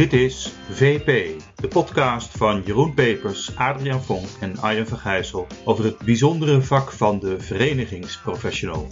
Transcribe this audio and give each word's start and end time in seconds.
Dit 0.00 0.12
is 0.12 0.52
VP, 0.70 1.40
de 1.56 1.68
podcast 1.68 2.36
van 2.36 2.62
Jeroen 2.62 2.94
Pepers, 2.94 3.56
Adriaan 3.56 4.02
Vonk 4.02 4.28
en 4.40 4.58
Arjen 4.58 4.86
Vergijssel 4.86 5.46
over 5.64 5.84
het 5.84 5.98
bijzondere 5.98 6.62
vak 6.62 6.92
van 6.92 7.18
de 7.18 7.40
verenigingsprofessional. 7.40 8.88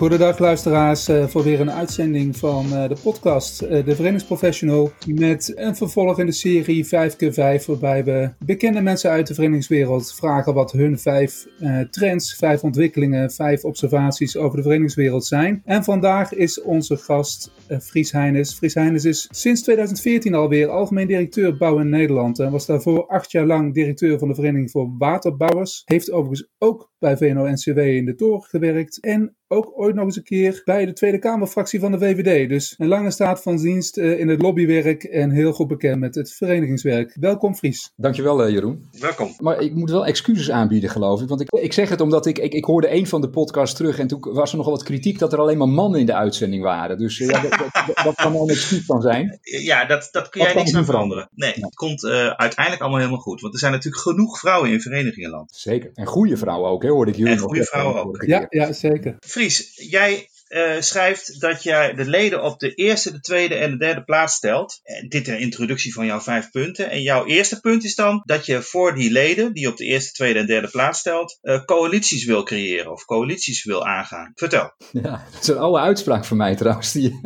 Goedendag 0.00 0.38
luisteraars 0.38 1.08
uh, 1.08 1.26
voor 1.26 1.42
weer 1.42 1.60
een 1.60 1.70
uitzending 1.70 2.36
van 2.36 2.66
uh, 2.66 2.88
de 2.88 2.96
podcast 3.02 3.62
uh, 3.62 3.68
De 3.68 3.94
Verenigingsprofessional 3.94 4.92
met 5.06 5.52
een 5.56 5.76
vervolg 5.76 6.18
in 6.18 6.26
de 6.26 6.32
serie 6.32 6.84
5x5 6.84 7.64
waarbij 7.66 8.04
we 8.04 8.30
bekende 8.38 8.80
mensen 8.80 9.10
uit 9.10 9.26
de 9.26 9.34
verenigingswereld 9.34 10.14
vragen 10.14 10.54
wat 10.54 10.72
hun 10.72 10.98
vijf 10.98 11.46
trends, 11.90 12.34
vijf 12.34 12.62
ontwikkelingen, 12.62 13.30
vijf 13.30 13.64
observaties 13.64 14.36
over 14.36 14.56
de 14.56 14.62
verenigingswereld 14.62 15.26
zijn. 15.26 15.62
En 15.64 15.84
vandaag 15.84 16.34
is 16.34 16.62
onze 16.62 16.96
gast 16.96 17.50
Fries 17.78 18.12
Heines. 18.12 18.54
Fries 18.54 18.74
Heines 18.74 19.04
is 19.04 19.28
sinds 19.30 19.62
2014 19.62 20.34
alweer 20.34 20.68
algemeen 20.68 21.06
directeur 21.06 21.56
bouw 21.56 21.78
in 21.78 21.88
Nederland 21.88 22.38
en 22.38 22.50
was 22.50 22.66
daarvoor 22.66 23.06
acht 23.06 23.30
jaar 23.30 23.46
lang 23.46 23.74
directeur 23.74 24.18
van 24.18 24.28
de 24.28 24.34
Vereniging 24.34 24.70
voor 24.70 24.94
Waterbouwers. 24.98 25.82
Heeft 25.84 26.10
overigens 26.10 26.48
ook 26.58 26.90
bij 26.98 27.16
VNO-NCW 27.16 27.78
in 27.78 28.04
de 28.04 28.14
toren 28.14 28.42
gewerkt 28.42 29.00
en 29.00 29.34
ook 29.52 29.72
ooit 29.74 29.94
nog 29.94 30.04
eens 30.04 30.16
een 30.16 30.22
keer 30.22 30.62
bij 30.64 30.86
de 30.86 30.92
Tweede 30.92 31.18
Kamerfractie 31.18 31.80
van 31.80 31.92
de 31.92 31.98
VVD. 31.98 32.48
Dus 32.48 32.74
een 32.78 32.88
lange 32.88 33.10
staat 33.10 33.42
van 33.42 33.56
dienst 33.56 33.96
uh, 33.96 34.20
in 34.20 34.28
het 34.28 34.42
lobbywerk 34.42 35.04
en 35.04 35.30
heel 35.30 35.52
goed 35.52 35.68
bekend 35.68 36.00
met 36.00 36.14
het 36.14 36.32
verenigingswerk. 36.32 37.16
Welkom 37.20 37.54
Fries. 37.54 37.92
Dankjewel 37.96 38.46
uh, 38.46 38.52
Jeroen. 38.52 38.88
Welkom. 39.00 39.34
Maar 39.38 39.60
ik 39.60 39.74
moet 39.74 39.90
wel 39.90 40.06
excuses 40.06 40.50
aanbieden 40.50 40.90
geloof 40.90 41.22
ik. 41.22 41.28
Want 41.28 41.40
ik, 41.40 41.50
ik 41.50 41.72
zeg 41.72 41.88
het 41.88 42.00
omdat 42.00 42.26
ik, 42.26 42.38
ik, 42.38 42.52
ik 42.52 42.64
hoorde 42.64 42.94
een 42.94 43.06
van 43.06 43.20
de 43.20 43.30
podcasts 43.30 43.76
terug 43.76 43.98
en 43.98 44.06
toen 44.06 44.20
was 44.20 44.50
er 44.50 44.56
nogal 44.56 44.72
wat 44.72 44.82
kritiek 44.82 45.18
dat 45.18 45.32
er 45.32 45.38
alleen 45.38 45.58
maar 45.58 45.68
mannen 45.68 46.00
in 46.00 46.06
de 46.06 46.14
uitzending 46.14 46.62
waren. 46.62 46.98
Dus 46.98 47.18
ja, 47.18 47.42
dat, 47.62 47.86
dat, 47.86 48.04
dat, 48.04 48.14
kan 48.14 48.32
wel 48.32 48.42
een 48.42 48.48
excuus 48.48 48.84
van 48.84 49.00
zijn. 49.00 49.38
Ja, 49.42 49.84
dat, 49.84 50.08
dat 50.12 50.28
kun 50.28 50.42
jij 50.42 50.54
niks 50.54 50.74
aan 50.74 50.84
veranderen. 50.84 51.28
Nee, 51.34 51.52
het 51.60 51.74
komt 51.74 52.04
uiteindelijk 52.04 52.80
allemaal 52.80 52.98
helemaal 52.98 53.20
goed. 53.20 53.40
Want 53.40 53.52
er 53.52 53.60
zijn 53.60 53.72
natuurlijk 53.72 54.02
genoeg 54.02 54.38
vrouwen 54.38 54.70
in 54.70 54.80
verenigingenland. 54.80 55.56
Zeker. 55.56 55.90
En 55.94 56.06
goede 56.06 56.36
vrouwen 56.36 56.70
ook, 56.70 56.82
hè, 56.82 56.88
hoorde 56.88 57.10
ik 57.10 57.16
jullie 57.16 57.32
En 57.32 57.38
goede 57.38 57.64
vrouwen 57.64 58.04
ook. 58.04 58.22
Ja, 58.26 58.46
ja, 58.48 58.72
zeker. 58.72 59.16
Fries, 59.20 59.72
jij 59.90 60.28
uh, 60.50 60.80
schrijft 60.80 61.40
dat 61.40 61.62
jij 61.62 61.94
de 61.94 62.04
leden 62.04 62.42
op 62.42 62.58
de 62.58 62.74
eerste, 62.74 63.12
de 63.12 63.20
tweede 63.20 63.54
en 63.54 63.70
de 63.70 63.76
derde 63.76 64.04
plaats 64.04 64.34
stelt. 64.34 64.80
En 64.82 65.08
dit 65.08 65.28
een 65.28 65.40
introductie 65.40 65.92
van 65.92 66.06
jouw 66.06 66.20
vijf 66.20 66.50
punten. 66.50 66.90
En 66.90 67.02
jouw 67.02 67.26
eerste 67.26 67.60
punt 67.60 67.84
is 67.84 67.94
dan 67.94 68.22
dat 68.24 68.46
je 68.46 68.62
voor 68.62 68.94
die 68.94 69.12
leden, 69.12 69.52
die 69.52 69.68
op 69.68 69.76
de 69.76 69.84
eerste, 69.84 70.12
tweede 70.12 70.38
en 70.38 70.46
derde 70.46 70.68
plaats 70.68 70.98
stelt, 70.98 71.38
uh, 71.42 71.64
coalities 71.64 72.24
wil 72.24 72.42
creëren 72.42 72.92
of 72.92 73.04
coalities 73.04 73.64
wil 73.64 73.86
aangaan. 73.86 74.32
Vertel. 74.34 74.72
Ja, 74.92 75.24
dat 75.32 75.40
is 75.40 75.48
een 75.48 75.58
oude 75.58 75.78
uitspraak 75.78 76.24
van 76.24 76.36
mij 76.36 76.56
trouwens, 76.56 76.92
die, 76.92 77.20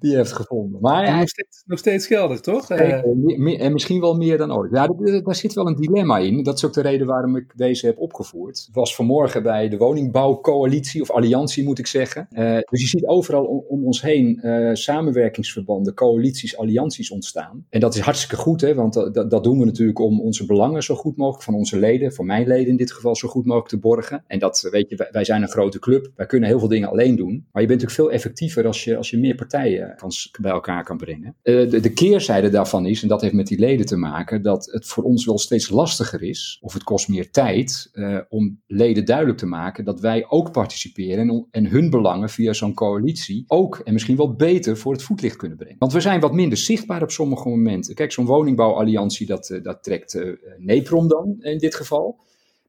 die 0.00 0.10
je 0.10 0.16
hebt 0.16 0.32
gevonden. 0.32 0.80
Maar 0.80 1.06
hij 1.06 1.18
nog 1.18 1.28
steeds, 1.28 1.62
nog 1.66 1.78
steeds 1.78 2.06
geldig, 2.06 2.40
toch? 2.40 2.70
Uh, 2.70 3.60
en 3.60 3.72
misschien 3.72 4.00
wel 4.00 4.14
meer 4.14 4.38
dan 4.38 4.52
ooit. 4.52 4.70
Ja, 4.72 4.86
daar 5.22 5.34
zit 5.34 5.52
wel 5.52 5.66
een 5.66 5.76
dilemma 5.76 6.18
in. 6.18 6.42
Dat 6.42 6.56
is 6.56 6.64
ook 6.64 6.72
de 6.72 6.82
reden 6.82 7.06
waarom 7.06 7.36
ik 7.36 7.52
deze 7.56 7.86
heb 7.86 7.98
opgevoerd. 7.98 8.58
Het 8.58 8.74
was 8.74 8.94
vanmorgen 8.94 9.42
bij 9.42 9.68
de 9.68 9.76
woningbouwcoalitie, 9.76 11.02
of 11.02 11.10
alliantie 11.10 11.64
moet 11.64 11.78
ik 11.78 11.86
zeggen 11.86 12.28
dus 12.70 12.80
je 12.80 12.86
ziet 12.86 13.06
overal 13.06 13.44
om, 13.44 13.84
ons 13.84 14.02
heen 14.02 14.40
uh, 14.42 14.70
samenwerkingsverbanden, 14.72 15.94
coalities, 15.94 16.56
allianties 16.56 17.10
ontstaan. 17.10 17.66
En 17.70 17.80
dat 17.80 17.94
is 17.94 18.00
hartstikke 18.00 18.36
goed, 18.36 18.60
hè, 18.60 18.74
want 18.74 18.94
dat, 18.94 19.30
dat 19.30 19.44
doen 19.44 19.58
we 19.58 19.64
natuurlijk 19.64 19.98
om 19.98 20.20
onze 20.20 20.46
belangen 20.46 20.82
zo 20.82 20.94
goed 20.94 21.16
mogelijk, 21.16 21.44
van 21.44 21.54
onze 21.54 21.78
leden, 21.78 22.12
van 22.12 22.26
mijn 22.26 22.46
leden 22.46 22.68
in 22.68 22.76
dit 22.76 22.92
geval, 22.92 23.16
zo 23.16 23.28
goed 23.28 23.44
mogelijk 23.44 23.68
te 23.70 23.78
borgen. 23.78 24.24
En 24.26 24.38
dat, 24.38 24.68
weet 24.70 24.88
je, 24.90 25.08
wij, 25.10 25.24
zijn 25.24 25.42
een 25.42 25.48
grote 25.48 25.78
club, 25.78 26.10
wij 26.16 26.26
kunnen 26.26 26.48
heel 26.48 26.58
veel 26.58 26.68
dingen 26.68 26.88
alleen 26.88 27.16
doen. 27.16 27.46
Maar 27.52 27.62
je 27.62 27.68
bent 27.68 27.80
natuurlijk 27.80 27.92
veel 27.92 28.10
effectiever 28.10 28.66
als 28.66 28.84
je, 28.84 28.96
als 28.96 29.10
je 29.10 29.18
meer 29.18 29.34
partijen 29.34 29.94
kan, 29.96 30.10
bij 30.40 30.50
elkaar 30.50 30.84
kan 30.84 30.96
brengen. 30.96 31.36
De, 31.42 31.80
de 31.80 31.92
keerzijde 31.92 32.48
daarvan 32.48 32.86
is, 32.86 33.02
en 33.02 33.08
dat 33.08 33.20
heeft 33.20 33.34
met 33.34 33.46
die 33.46 33.58
leden 33.58 33.86
te 33.86 33.96
maken, 33.96 34.42
dat 34.42 34.64
het 34.72 34.86
voor 34.86 35.04
ons 35.04 35.26
wel 35.26 35.38
steeds 35.38 35.70
lastiger 35.70 36.22
is, 36.22 36.58
of 36.60 36.72
het 36.72 36.82
kost 36.82 37.08
meer 37.08 37.30
tijd, 37.30 37.90
om 38.28 38.60
leden 38.66 39.04
duidelijk 39.04 39.38
te 39.38 39.46
maken 39.46 39.84
dat 39.84 40.00
wij 40.00 40.26
ook 40.28 40.52
participeren 40.52 41.28
en, 41.28 41.46
en 41.50 41.66
hun 41.66 41.90
belangen 41.90 42.28
via 42.28 42.51
zo'n 42.54 42.74
coalitie 42.74 43.44
ook 43.46 43.78
en 43.78 43.92
misschien 43.92 44.16
wel 44.16 44.34
beter 44.34 44.76
voor 44.76 44.92
het 44.92 45.02
voetlicht 45.02 45.36
kunnen 45.36 45.58
brengen. 45.58 45.76
Want 45.78 45.92
we 45.92 46.00
zijn 46.00 46.20
wat 46.20 46.32
minder 46.32 46.58
zichtbaar 46.58 47.02
op 47.02 47.10
sommige 47.10 47.48
momenten. 47.48 47.94
Kijk, 47.94 48.12
zo'n 48.12 48.26
woningbouwalliantie, 48.26 49.26
dat, 49.26 49.50
eh, 49.50 49.62
dat 49.62 49.82
trekt 49.82 50.14
uh, 50.14 50.32
Neprom 50.58 51.08
dan 51.08 51.36
in 51.40 51.58
dit 51.58 51.74
geval. 51.74 52.20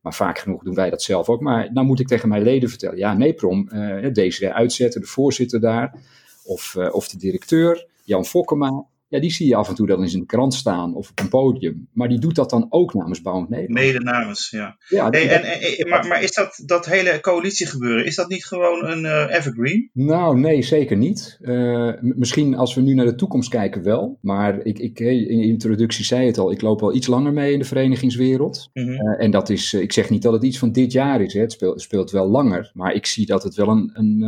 Maar 0.02 0.14
vaak 0.14 0.40
genoeg 0.40 0.64
doen 0.64 0.76
wij 0.76 0.90
dat 0.90 1.02
zelf 1.02 1.30
ook. 1.30 1.42
Maar 1.42 1.74
nou 1.74 1.86
moet 1.88 2.00
ik 2.00 2.08
tegen 2.08 2.30
mijn 2.30 2.44
leden 2.44 2.70
vertellen, 2.70 2.98
ja, 2.98 3.14
Neprom, 3.14 3.70
uh, 3.74 4.14
deze 4.14 4.54
uitzetten, 4.54 5.02
de 5.02 5.08
voorzitter 5.08 5.60
daar, 5.60 5.96
of, 6.44 6.76
of 6.76 7.08
de 7.08 7.18
directeur, 7.18 7.88
Jan 8.04 8.26
Fokkema, 8.26 8.86
ja, 9.13 9.19
die 9.19 9.31
zie 9.31 9.47
je 9.47 9.56
af 9.56 9.69
en 9.69 9.75
toe 9.75 9.88
dan 9.88 10.01
eens 10.01 10.13
in 10.13 10.19
de 10.19 10.25
krant 10.25 10.53
staan 10.53 10.96
of 10.96 11.09
op 11.09 11.19
een 11.19 11.29
podium. 11.29 11.88
Maar 11.94 12.09
die 12.09 12.19
doet 12.19 12.35
dat 12.35 12.50
dan 12.50 12.66
ook 12.69 12.94
namens 12.94 13.22
Bouwend 13.22 13.50
Nederland. 13.50 13.79
Mede 13.79 14.00
namens, 14.00 14.50
ja. 14.50 14.78
ja 14.88 15.09
hey, 15.09 15.29
en, 15.29 15.44
en, 15.44 15.90
maar, 15.90 16.07
maar 16.07 16.24
is 16.24 16.34
dat, 16.34 16.62
dat 16.66 16.85
hele 16.85 17.19
coalitiegebeuren, 17.22 18.06
is 18.06 18.16
dat 18.16 18.29
niet 18.29 18.46
gewoon 18.46 18.85
een 18.85 19.03
uh, 19.03 19.35
evergreen? 19.35 19.90
Nou, 19.94 20.40
nee, 20.40 20.62
zeker 20.62 20.97
niet. 20.97 21.38
Uh, 21.41 21.91
misschien 22.02 22.56
als 22.56 22.75
we 22.75 22.81
nu 22.81 22.94
naar 22.94 23.06
de 23.06 23.16
toekomst 23.16 23.50
kijken 23.50 23.84
wel. 23.84 24.18
Maar 24.22 24.66
ik, 24.66 24.79
ik, 24.79 25.00
in 25.00 25.38
de 25.38 25.46
introductie 25.46 26.06
zei 26.06 26.25
het 26.25 26.38
al, 26.38 26.52
ik 26.52 26.62
loop 26.62 26.79
wel 26.79 26.96
iets 26.96 27.07
langer 27.07 27.34
mee 27.34 27.53
in 27.53 27.59
de 27.59 27.66
verenigingswereld. 27.66 28.69
Mm 28.73 28.84
-hmm. 28.84 28.94
uh, 28.94 29.23
en 29.23 29.31
dat 29.31 29.50
is, 29.50 29.73
ik 29.73 29.91
zeg 29.91 30.09
niet 30.09 30.22
dat 30.22 30.34
het 30.34 30.44
iets 30.44 30.57
van 30.57 30.72
dit 30.72 30.91
jaar 30.91 31.22
is, 31.22 31.34
hè. 31.34 31.41
het 31.41 31.52
speelt, 31.52 31.81
speelt 31.81 32.12
wel 32.12 32.28
langer. 32.28 32.72
Maar 32.73 32.94
ik 32.94 33.06
zie 33.06 33.25
dat 33.25 33.44
het 33.44 33.56
wel 33.56 33.68
een, 33.68 33.91
een, 33.94 34.22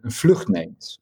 een 0.00 0.10
vlucht 0.10 0.48
neemt 0.48 1.00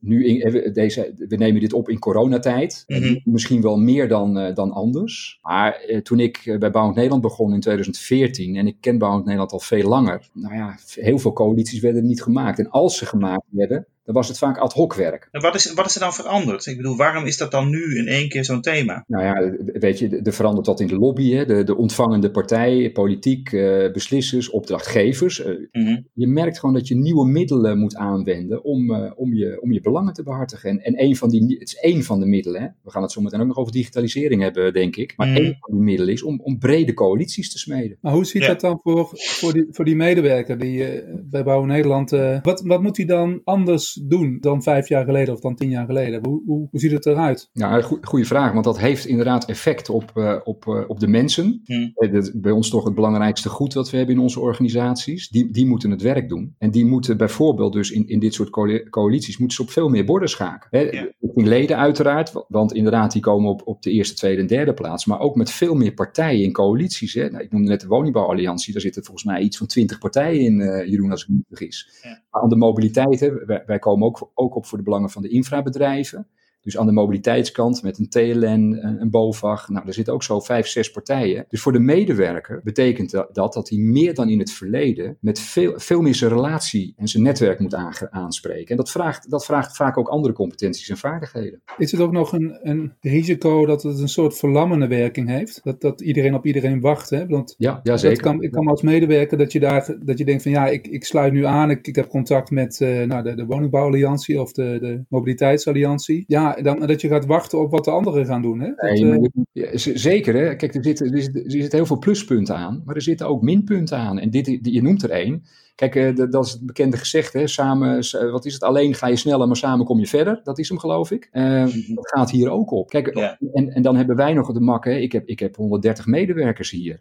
nu 0.00 0.26
in, 0.26 0.72
deze, 0.72 1.14
we 1.28 1.36
nemen 1.36 1.60
dit 1.60 1.72
op 1.72 1.88
in 1.88 1.98
coronatijd. 1.98 2.84
Mm 2.86 2.96
-hmm. 2.96 3.20
Misschien 3.24 3.62
wel 3.62 3.78
meer 3.78 4.08
dan, 4.08 4.38
uh, 4.38 4.54
dan 4.54 4.72
anders. 4.72 5.38
Maar 5.42 5.84
uh, 5.88 5.98
toen 5.98 6.20
ik 6.20 6.46
uh, 6.46 6.58
bij 6.58 6.70
Bouwend 6.70 6.96
Nederland 6.96 7.22
begon 7.22 7.54
in 7.54 7.60
2014, 7.60 8.56
en 8.56 8.66
ik 8.66 8.76
ken 8.80 8.98
Bouwend 8.98 9.24
Nederland 9.24 9.52
al 9.52 9.60
veel 9.60 9.88
langer, 9.88 10.28
nou 10.32 10.54
ja, 10.54 10.78
heel 10.94 11.18
veel 11.18 11.32
coalities 11.32 11.80
werden 11.80 12.06
niet 12.06 12.22
gemaakt. 12.22 12.58
En 12.58 12.70
als 12.70 12.98
ze 12.98 13.06
gemaakt 13.06 13.46
werden, 13.50 13.86
dan 14.04 14.14
was 14.14 14.28
het 14.28 14.38
vaak 14.38 14.58
ad 14.58 14.72
hoc 14.72 14.94
werk. 14.94 15.28
En 15.30 15.40
wat, 15.40 15.54
is, 15.54 15.72
wat 15.72 15.86
is 15.86 15.94
er 15.94 16.00
dan 16.00 16.12
veranderd? 16.12 16.66
Ik 16.66 16.76
bedoel, 16.76 16.96
waarom 16.96 17.24
is 17.24 17.36
dat 17.36 17.50
dan 17.50 17.70
nu 17.70 17.98
in 17.98 18.06
één 18.06 18.28
keer 18.28 18.44
zo'n 18.44 18.60
thema? 18.60 19.04
Nou 19.06 19.24
ja, 19.24 19.54
weet 19.72 19.98
je, 19.98 20.20
er 20.22 20.32
verandert 20.32 20.66
wat 20.66 20.80
in 20.80 20.86
de 20.86 20.96
lobby. 20.96 21.32
Hè? 21.32 21.44
De, 21.44 21.64
de 21.64 21.76
ontvangende 21.76 22.30
partij, 22.30 22.90
politiek, 22.92 23.52
uh, 23.52 23.92
beslissers, 23.92 24.50
opdrachtgevers. 24.50 25.40
Uh, 25.40 25.46
mm 25.46 25.86
-hmm. 25.86 26.06
Je 26.14 26.26
merkt 26.26 26.58
gewoon 26.58 26.74
dat 26.74 26.88
je 26.88 26.96
nieuwe 26.96 27.26
middelen 27.26 27.78
moet 27.78 27.96
aanwenden 27.96 28.64
om, 28.64 28.90
uh, 28.90 29.10
om, 29.14 29.34
je, 29.34 29.62
om 29.62 29.72
je 29.72 29.80
belangen 29.80 30.12
te 30.12 30.22
behartigen. 30.22 30.70
En, 30.70 30.78
en 30.78 31.02
een 31.02 31.16
van 31.16 31.28
die, 31.28 31.56
het 31.58 31.68
is 31.68 31.76
één 31.76 32.02
van 32.02 32.20
de 32.20 32.26
middelen. 32.26 32.60
Hè? 32.60 32.68
We 32.82 32.90
gaan 32.90 33.02
het 33.02 33.12
zo 33.12 33.20
meteen 33.20 33.40
ook 33.40 33.46
nog 33.46 33.58
over 33.58 33.72
digitalisering 33.72 34.42
hebben, 34.42 34.72
denk 34.72 34.96
ik. 34.96 35.12
Maar 35.16 35.26
mm 35.26 35.34
-hmm. 35.34 35.44
één 35.44 35.56
van 35.58 35.74
die 35.74 35.82
middelen 35.82 36.12
is 36.12 36.22
om, 36.22 36.40
om 36.40 36.58
brede 36.58 36.94
coalities 36.94 37.52
te 37.52 37.58
smeden. 37.58 37.98
Maar 38.00 38.12
hoe 38.12 38.24
ziet 38.24 38.42
ja. 38.42 38.48
dat 38.48 38.60
dan 38.60 38.80
voor, 38.82 39.08
voor, 39.12 39.52
die, 39.52 39.66
voor 39.70 39.84
die 39.84 39.96
medewerker 39.96 40.58
die 40.58 41.02
bij 41.30 41.44
Bouw 41.44 41.64
Nederland... 41.64 42.10
wat, 42.42 42.62
wat 42.64 42.82
moet 42.82 42.96
hij 42.96 43.06
dan 43.06 43.40
anders 43.44 43.91
doen 43.94 44.38
dan 44.40 44.62
vijf 44.62 44.88
jaar 44.88 45.04
geleden 45.04 45.34
of 45.34 45.40
dan 45.40 45.54
tien 45.54 45.70
jaar 45.70 45.86
geleden? 45.86 46.24
Hoe, 46.24 46.42
hoe, 46.46 46.68
hoe 46.70 46.80
ziet 46.80 46.90
het 46.90 47.06
eruit? 47.06 47.48
Ja, 47.52 47.80
goede 47.80 48.24
vraag, 48.24 48.52
want 48.52 48.64
dat 48.64 48.78
heeft 48.78 49.06
inderdaad 49.06 49.44
effect 49.44 49.88
op, 49.88 50.12
uh, 50.14 50.36
op, 50.44 50.66
uh, 50.66 50.80
op 50.86 51.00
de 51.00 51.08
mensen. 51.08 51.60
Hmm. 51.64 51.92
bij 52.34 52.52
ons 52.52 52.70
toch 52.70 52.84
het 52.84 52.94
belangrijkste 52.94 53.48
goed 53.48 53.74
wat 53.74 53.90
we 53.90 53.96
hebben 53.96 54.14
in 54.14 54.20
onze 54.20 54.40
organisaties. 54.40 55.28
Die, 55.28 55.52
die 55.52 55.66
moeten 55.66 55.90
het 55.90 56.02
werk 56.02 56.28
doen. 56.28 56.54
En 56.58 56.70
die 56.70 56.86
moeten 56.86 57.16
bijvoorbeeld 57.16 57.72
dus 57.72 57.90
in, 57.90 58.08
in 58.08 58.18
dit 58.18 58.34
soort 58.34 58.50
coalities 58.90 59.38
moeten 59.38 59.56
ze 59.56 59.62
op 59.62 59.70
veel 59.70 59.88
meer 59.88 60.04
borden 60.04 60.28
schaken. 60.28 60.68
Hè, 60.70 60.80
ja. 60.80 61.12
In 61.34 61.48
leden 61.48 61.76
uiteraard, 61.76 62.32
want 62.48 62.72
inderdaad 62.72 63.12
die 63.12 63.22
komen 63.22 63.50
op, 63.50 63.62
op 63.64 63.82
de 63.82 63.90
eerste, 63.90 64.14
tweede 64.14 64.40
en 64.40 64.46
derde 64.46 64.74
plaats. 64.74 65.06
Maar 65.06 65.20
ook 65.20 65.36
met 65.36 65.50
veel 65.50 65.74
meer 65.74 65.92
partijen 65.92 66.44
in 66.44 66.52
coalities. 66.52 67.14
Hè. 67.14 67.30
Nou, 67.30 67.44
ik 67.44 67.52
noemde 67.52 67.68
net 67.68 67.80
de 67.80 67.86
woningbouwalliantie, 67.86 68.72
daar 68.72 68.82
zitten 68.82 69.04
volgens 69.04 69.24
mij 69.24 69.40
iets 69.40 69.56
van 69.56 69.66
twintig 69.66 69.98
partijen 69.98 70.40
in, 70.40 70.60
uh, 70.60 70.86
Jeroen, 70.86 71.10
als 71.10 71.22
ik 71.22 71.28
me 71.28 71.34
niet 71.34 71.46
vergis. 71.48 72.00
Ja. 72.02 72.22
Maar 72.30 72.42
aan 72.42 72.48
de 72.48 72.56
mobiliteit, 72.56 73.20
hè, 73.20 73.44
wij, 73.44 73.62
wij 73.66 73.78
komen 73.82 74.06
ook, 74.06 74.30
ook 74.34 74.54
op 74.54 74.66
voor 74.66 74.78
de 74.78 74.84
belangen 74.84 75.10
van 75.10 75.22
de 75.22 75.28
infrabedrijven. 75.28 76.28
Dus 76.62 76.78
aan 76.78 76.86
de 76.86 76.92
mobiliteitskant 76.92 77.82
met 77.82 77.98
een 77.98 78.08
TLN, 78.08 78.78
een, 79.00 79.10
BOVAG. 79.10 79.68
Nou, 79.68 79.86
er 79.86 79.94
zitten 79.94 80.14
ook 80.14 80.22
zo 80.22 80.40
vijf, 80.40 80.66
zes 80.66 80.90
partijen. 80.90 81.44
Dus 81.48 81.60
voor 81.60 81.72
de 81.72 81.78
medewerker 81.78 82.60
betekent 82.64 83.10
dat 83.10 83.52
dat 83.52 83.68
hij 83.68 83.78
meer 83.78 84.14
dan 84.14 84.28
in 84.28 84.38
het 84.38 84.52
verleden 84.52 85.16
met 85.20 85.40
veel, 85.40 85.72
veel 85.76 86.00
meer 86.00 86.14
zijn 86.14 86.30
relatie 86.30 86.94
en 86.96 87.08
zijn 87.08 87.22
netwerk 87.22 87.58
moet 87.58 87.74
aanspreken. 88.10 88.68
En 88.68 88.76
dat 88.76 88.90
vraagt, 88.90 89.30
dat 89.30 89.44
vraagt 89.44 89.76
vaak 89.76 89.98
ook 89.98 90.08
andere 90.08 90.34
competenties 90.34 90.88
en 90.88 90.96
vaardigheden. 90.96 91.62
Is 91.78 91.92
het 91.92 92.00
ook 92.00 92.12
nog 92.12 92.32
een, 92.32 92.58
een 92.62 92.92
risico 93.00 93.66
dat 93.66 93.82
het 93.82 93.98
een 93.98 94.08
soort 94.08 94.36
verlammende 94.36 94.86
werking 94.86 95.28
heeft? 95.28 95.60
Dat, 95.62 95.80
dat 95.80 96.00
iedereen 96.00 96.34
op 96.34 96.46
iedereen 96.46 96.80
wacht? 96.80 97.10
Hè? 97.10 97.26
Want 97.26 97.54
ja, 97.58 97.80
ja, 97.82 97.96
zeker. 97.96 98.22
Kan, 98.22 98.42
ik 98.42 98.50
kan 98.50 98.68
als 98.68 98.82
medewerker 98.82 99.38
dat 99.38 99.52
je, 99.52 99.60
daar, 99.60 99.96
dat 100.04 100.18
je 100.18 100.24
denkt 100.24 100.42
van 100.42 100.52
ja, 100.52 100.68
ik, 100.68 100.86
ik 100.86 101.04
sluit 101.04 101.32
nu 101.32 101.46
aan. 101.46 101.70
Ik, 101.70 101.86
ik 101.86 101.96
heb 101.96 102.08
contact 102.08 102.50
met 102.50 102.80
uh, 102.80 103.02
nou, 103.02 103.22
de, 103.22 103.34
de 103.34 103.46
woningbouwalliantie 103.46 104.40
of 104.40 104.52
de, 104.52 104.78
de 104.80 105.04
mobiliteitsalliantie. 105.08 106.24
Ja, 106.26 106.51
ja, 106.56 106.62
dan, 106.62 106.86
dat 106.86 107.00
je 107.00 107.08
gaat 107.08 107.26
wachten 107.26 107.60
op 107.60 107.70
wat 107.70 107.84
de 107.84 107.90
anderen 107.90 108.26
gaan 108.26 108.42
doen. 108.42 108.60
Hè? 108.60 108.66
Dat, 108.66 108.90
nee, 108.90 109.30
uh... 109.52 109.74
zeker, 109.74 110.34
hè? 110.34 110.56
Kijk, 110.56 110.74
er 110.74 110.84
zitten, 110.84 111.12
er, 111.12 111.22
zitten, 111.22 111.60
er 111.60 111.72
heel 111.72 111.86
veel 111.86 111.98
pluspunten 111.98 112.56
aan, 112.56 112.82
maar 112.84 112.94
er 112.94 113.02
zitten 113.02 113.28
ook 113.28 113.42
minpunten 113.42 113.98
aan. 113.98 114.18
En 114.18 114.30
dit, 114.30 114.58
je 114.62 114.82
noemt 114.82 115.02
er 115.02 115.10
één. 115.10 115.44
Kijk, 115.74 115.94
uh, 115.94 116.30
dat 116.30 116.46
is 116.46 116.52
het 116.52 116.66
bekende 116.66 116.96
gezegd, 116.96 117.32
hè? 117.32 117.46
Samen, 117.46 117.94
wat 118.30 118.44
is 118.44 118.52
het? 118.52 118.62
Alleen 118.62 118.94
ga 118.94 119.06
je 119.06 119.16
sneller, 119.16 119.46
maar 119.46 119.56
samen 119.56 119.86
kom 119.86 119.98
je 119.98 120.06
verder. 120.06 120.40
Dat 120.42 120.58
is 120.58 120.68
hem, 120.68 120.78
geloof 120.78 121.10
ik. 121.10 121.28
Uh, 121.32 121.66
dat 121.94 122.10
gaat 122.10 122.30
hier 122.30 122.50
ook 122.50 122.70
op. 122.70 122.88
Kijk, 122.88 123.16
ja. 123.16 123.38
en, 123.52 123.68
en 123.68 123.82
dan 123.82 123.96
hebben 123.96 124.16
wij 124.16 124.32
nog 124.32 124.52
de 124.52 124.60
mak, 124.60 124.84
hè? 124.84 124.94
Ik, 124.94 125.12
heb, 125.12 125.26
ik 125.26 125.38
heb 125.38 125.56
130 125.56 126.06
medewerkers 126.06 126.70
hier. 126.70 127.00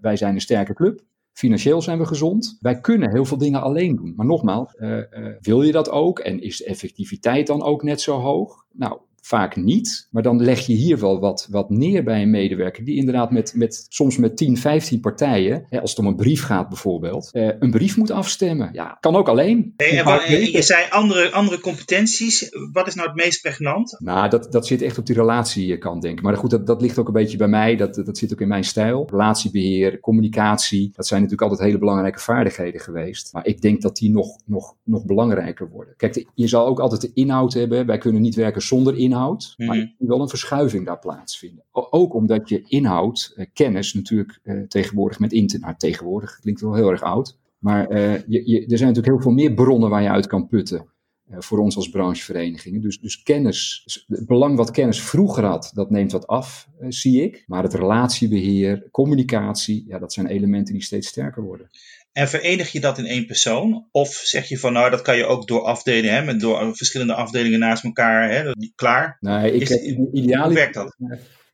wij 0.00 0.16
zijn 0.16 0.34
een 0.34 0.40
sterke 0.40 0.74
club. 0.74 1.00
Financieel 1.34 1.82
zijn 1.82 1.98
we 1.98 2.06
gezond. 2.06 2.58
Wij 2.60 2.80
kunnen 2.80 3.10
heel 3.10 3.24
veel 3.24 3.38
dingen 3.38 3.62
alleen 3.62 3.96
doen. 3.96 4.12
Maar 4.16 4.26
nogmaals, 4.26 4.74
uh, 4.78 4.96
uh, 4.96 5.04
wil 5.40 5.62
je 5.62 5.72
dat 5.72 5.90
ook? 5.90 6.18
En 6.18 6.40
is 6.40 6.56
de 6.56 6.64
effectiviteit 6.64 7.46
dan 7.46 7.62
ook 7.62 7.82
net 7.82 8.00
zo 8.00 8.18
hoog? 8.18 8.64
Nou, 8.72 8.98
vaak 9.26 9.56
niet. 9.56 10.08
Maar 10.10 10.22
dan 10.22 10.42
leg 10.42 10.66
je 10.66 10.72
hier 10.72 10.98
wel 10.98 11.20
wat, 11.20 11.46
wat 11.50 11.70
neer 11.70 12.04
bij 12.04 12.22
een 12.22 12.30
medewerker 12.30 12.84
die 12.84 12.96
inderdaad 12.96 13.30
met, 13.30 13.52
met 13.56 13.86
soms 13.88 14.16
met 14.16 14.36
10, 14.36 14.56
15 14.56 15.00
partijen, 15.00 15.66
hè, 15.68 15.80
als 15.80 15.90
het 15.90 15.98
om 15.98 16.06
een 16.06 16.16
brief 16.16 16.42
gaat 16.42 16.68
bijvoorbeeld, 16.68 17.30
eh, 17.32 17.48
een 17.58 17.70
brief 17.70 17.96
moet 17.96 18.10
afstemmen. 18.10 18.70
Ja, 18.72 18.96
kan 19.00 19.16
ook 19.16 19.28
alleen. 19.28 19.72
Hey, 19.76 19.98
en 19.98 20.04
wat, 20.04 20.26
je 20.26 20.62
zei 20.62 20.86
andere, 20.90 21.30
andere 21.30 21.60
competenties. 21.60 22.48
Wat 22.72 22.86
is 22.86 22.94
nou 22.94 23.08
het 23.08 23.16
meest 23.16 23.42
pregnant? 23.42 23.96
Nou, 23.98 24.28
dat, 24.28 24.52
dat 24.52 24.66
zit 24.66 24.82
echt 24.82 24.98
op 24.98 25.06
die 25.06 25.16
relatiekant, 25.16 26.02
denk 26.02 26.18
ik. 26.18 26.24
Maar 26.24 26.36
goed, 26.36 26.50
dat, 26.50 26.66
dat 26.66 26.80
ligt 26.80 26.98
ook 26.98 27.06
een 27.06 27.12
beetje 27.12 27.36
bij 27.36 27.48
mij. 27.48 27.76
Dat, 27.76 27.94
dat 27.94 28.18
zit 28.18 28.32
ook 28.32 28.40
in 28.40 28.48
mijn 28.48 28.64
stijl. 28.64 29.08
Relatiebeheer, 29.10 30.00
communicatie. 30.00 30.90
Dat 30.94 31.06
zijn 31.06 31.22
natuurlijk 31.22 31.50
altijd 31.50 31.68
hele 31.68 31.80
belangrijke 31.80 32.20
vaardigheden 32.20 32.80
geweest. 32.80 33.32
Maar 33.32 33.46
ik 33.46 33.60
denk 33.60 33.82
dat 33.82 33.96
die 33.96 34.10
nog, 34.10 34.38
nog, 34.44 34.74
nog 34.82 35.04
belangrijker 35.04 35.68
worden. 35.70 35.94
Kijk, 35.96 36.26
je 36.34 36.48
zal 36.48 36.66
ook 36.66 36.80
altijd 36.80 37.00
de 37.00 37.10
inhoud 37.14 37.52
hebben. 37.52 37.86
Wij 37.86 37.98
kunnen 37.98 38.22
niet 38.22 38.34
werken 38.34 38.62
zonder 38.62 38.96
inhoud 38.96 39.12
inhoud, 39.14 39.54
maar 39.56 39.76
er 39.76 39.94
moet 39.98 40.08
wel 40.08 40.20
een 40.20 40.28
verschuiving 40.28 40.86
daar 40.86 40.98
plaatsvinden. 40.98 41.64
Ook 41.72 42.14
omdat 42.14 42.48
je 42.48 42.62
inhoud, 42.66 43.32
eh, 43.36 43.46
kennis 43.52 43.94
natuurlijk 43.94 44.40
eh, 44.42 44.60
tegenwoordig 44.60 45.18
met 45.18 45.32
internet, 45.32 45.66
nou, 45.66 45.78
tegenwoordig 45.78 46.38
klinkt 46.40 46.60
wel 46.60 46.74
heel 46.74 46.90
erg 46.90 47.02
oud, 47.02 47.38
maar 47.58 47.92
uh, 47.92 48.14
je, 48.26 48.48
je, 48.50 48.60
er 48.60 48.78
zijn 48.78 48.88
natuurlijk 48.88 49.06
heel 49.06 49.20
veel 49.20 49.32
meer 49.32 49.54
bronnen 49.54 49.90
waar 49.90 50.02
je 50.02 50.10
uit 50.10 50.26
kan 50.26 50.48
putten. 50.48 50.92
voor 51.38 51.58
ons 51.58 51.76
als 51.76 51.88
brancheverenigingen. 51.88 52.80
Dus, 52.80 53.00
dus 53.00 53.22
kennis, 53.22 53.82
het 54.06 54.26
belang 54.26 54.56
wat 54.56 54.70
kennis 54.70 55.02
vroeger 55.02 55.44
had, 55.44 55.70
dat 55.74 55.90
neemt 55.90 56.12
wat 56.12 56.26
af, 56.26 56.68
zie 56.88 57.22
ik. 57.22 57.44
Maar 57.46 57.62
het 57.62 57.74
relatiebeheer, 57.74 58.88
communicatie, 58.90 59.84
ja, 59.86 59.98
dat 59.98 60.12
zijn 60.12 60.26
elementen 60.26 60.74
die 60.74 60.82
steeds 60.82 61.08
sterker 61.08 61.42
worden. 61.42 61.70
En 62.14 62.28
verenig 62.28 62.72
je 62.72 62.80
dat 62.80 62.98
in 62.98 63.06
één 63.06 63.26
persoon? 63.26 63.88
Of 63.90 64.08
zeg 64.08 64.48
je 64.48 64.58
van 64.58 64.72
nou, 64.72 64.90
dat 64.90 65.02
kan 65.02 65.16
je 65.16 65.26
ook 65.26 65.46
door 65.46 65.62
afdelingen, 65.62 66.14
hè, 66.14 66.24
met 66.24 66.40
door 66.40 66.76
verschillende 66.76 67.14
afdelingen 67.14 67.58
naast 67.58 67.84
elkaar, 67.84 68.30
hè, 68.30 68.52
klaar? 68.74 69.16
Nee, 69.20 69.52
ik, 69.52 69.60
Is, 69.60 69.70
idealiter, 70.12 70.44
hoe 70.44 70.54
werkt 70.54 70.74
dat? 70.74 70.96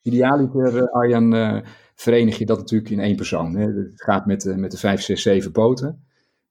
Idealiter, 0.02 0.76
uh, 0.76 0.82
Arjan, 0.82 1.34
uh, 1.34 1.60
verenig 1.94 2.38
je 2.38 2.46
dat 2.46 2.58
natuurlijk 2.58 2.90
in 2.90 3.00
één 3.00 3.16
persoon. 3.16 3.56
Hè. 3.56 3.66
Het 3.66 4.02
gaat 4.02 4.26
met, 4.26 4.44
uh, 4.44 4.54
met 4.54 4.70
de 4.70 4.76
vijf, 4.76 5.02
zes, 5.02 5.22
zeven 5.22 5.52
poten. 5.52 6.04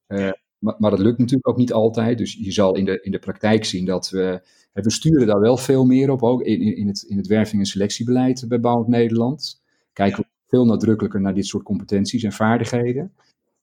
Maar, 0.07 0.75
maar, 0.77 0.91
dat 0.91 0.99
lukt 0.99 1.17
natuurlijk 1.17 1.47
ook 1.47 1.57
niet 1.57 1.73
altijd. 1.73 2.17
Dus 2.17 2.37
je 2.39 2.51
zal 2.51 2.75
in 2.75 2.85
de, 2.85 2.99
in 3.01 3.11
de 3.11 3.19
praktijk 3.19 3.65
zien 3.65 3.85
dat 3.85 4.09
we. 4.09 4.41
We 4.73 4.91
sturen 4.91 5.27
daar 5.27 5.39
wel 5.39 5.57
veel 5.57 5.85
meer 5.85 6.09
op, 6.09 6.23
ook 6.23 6.41
in, 6.41 6.75
in, 6.75 6.87
het, 6.87 7.01
in 7.01 7.17
het 7.17 7.27
werving- 7.27 7.61
en 7.61 7.67
selectiebeleid 7.67 8.45
bij 8.47 8.59
Bouwend 8.59 8.87
Nederland. 8.87 9.61
Kijken 9.93 10.21
we 10.21 10.27
veel 10.47 10.65
nadrukkelijker 10.65 11.21
naar 11.21 11.33
dit 11.33 11.45
soort 11.45 11.63
competenties 11.63 12.23
en 12.23 12.31
vaardigheden. 12.31 13.13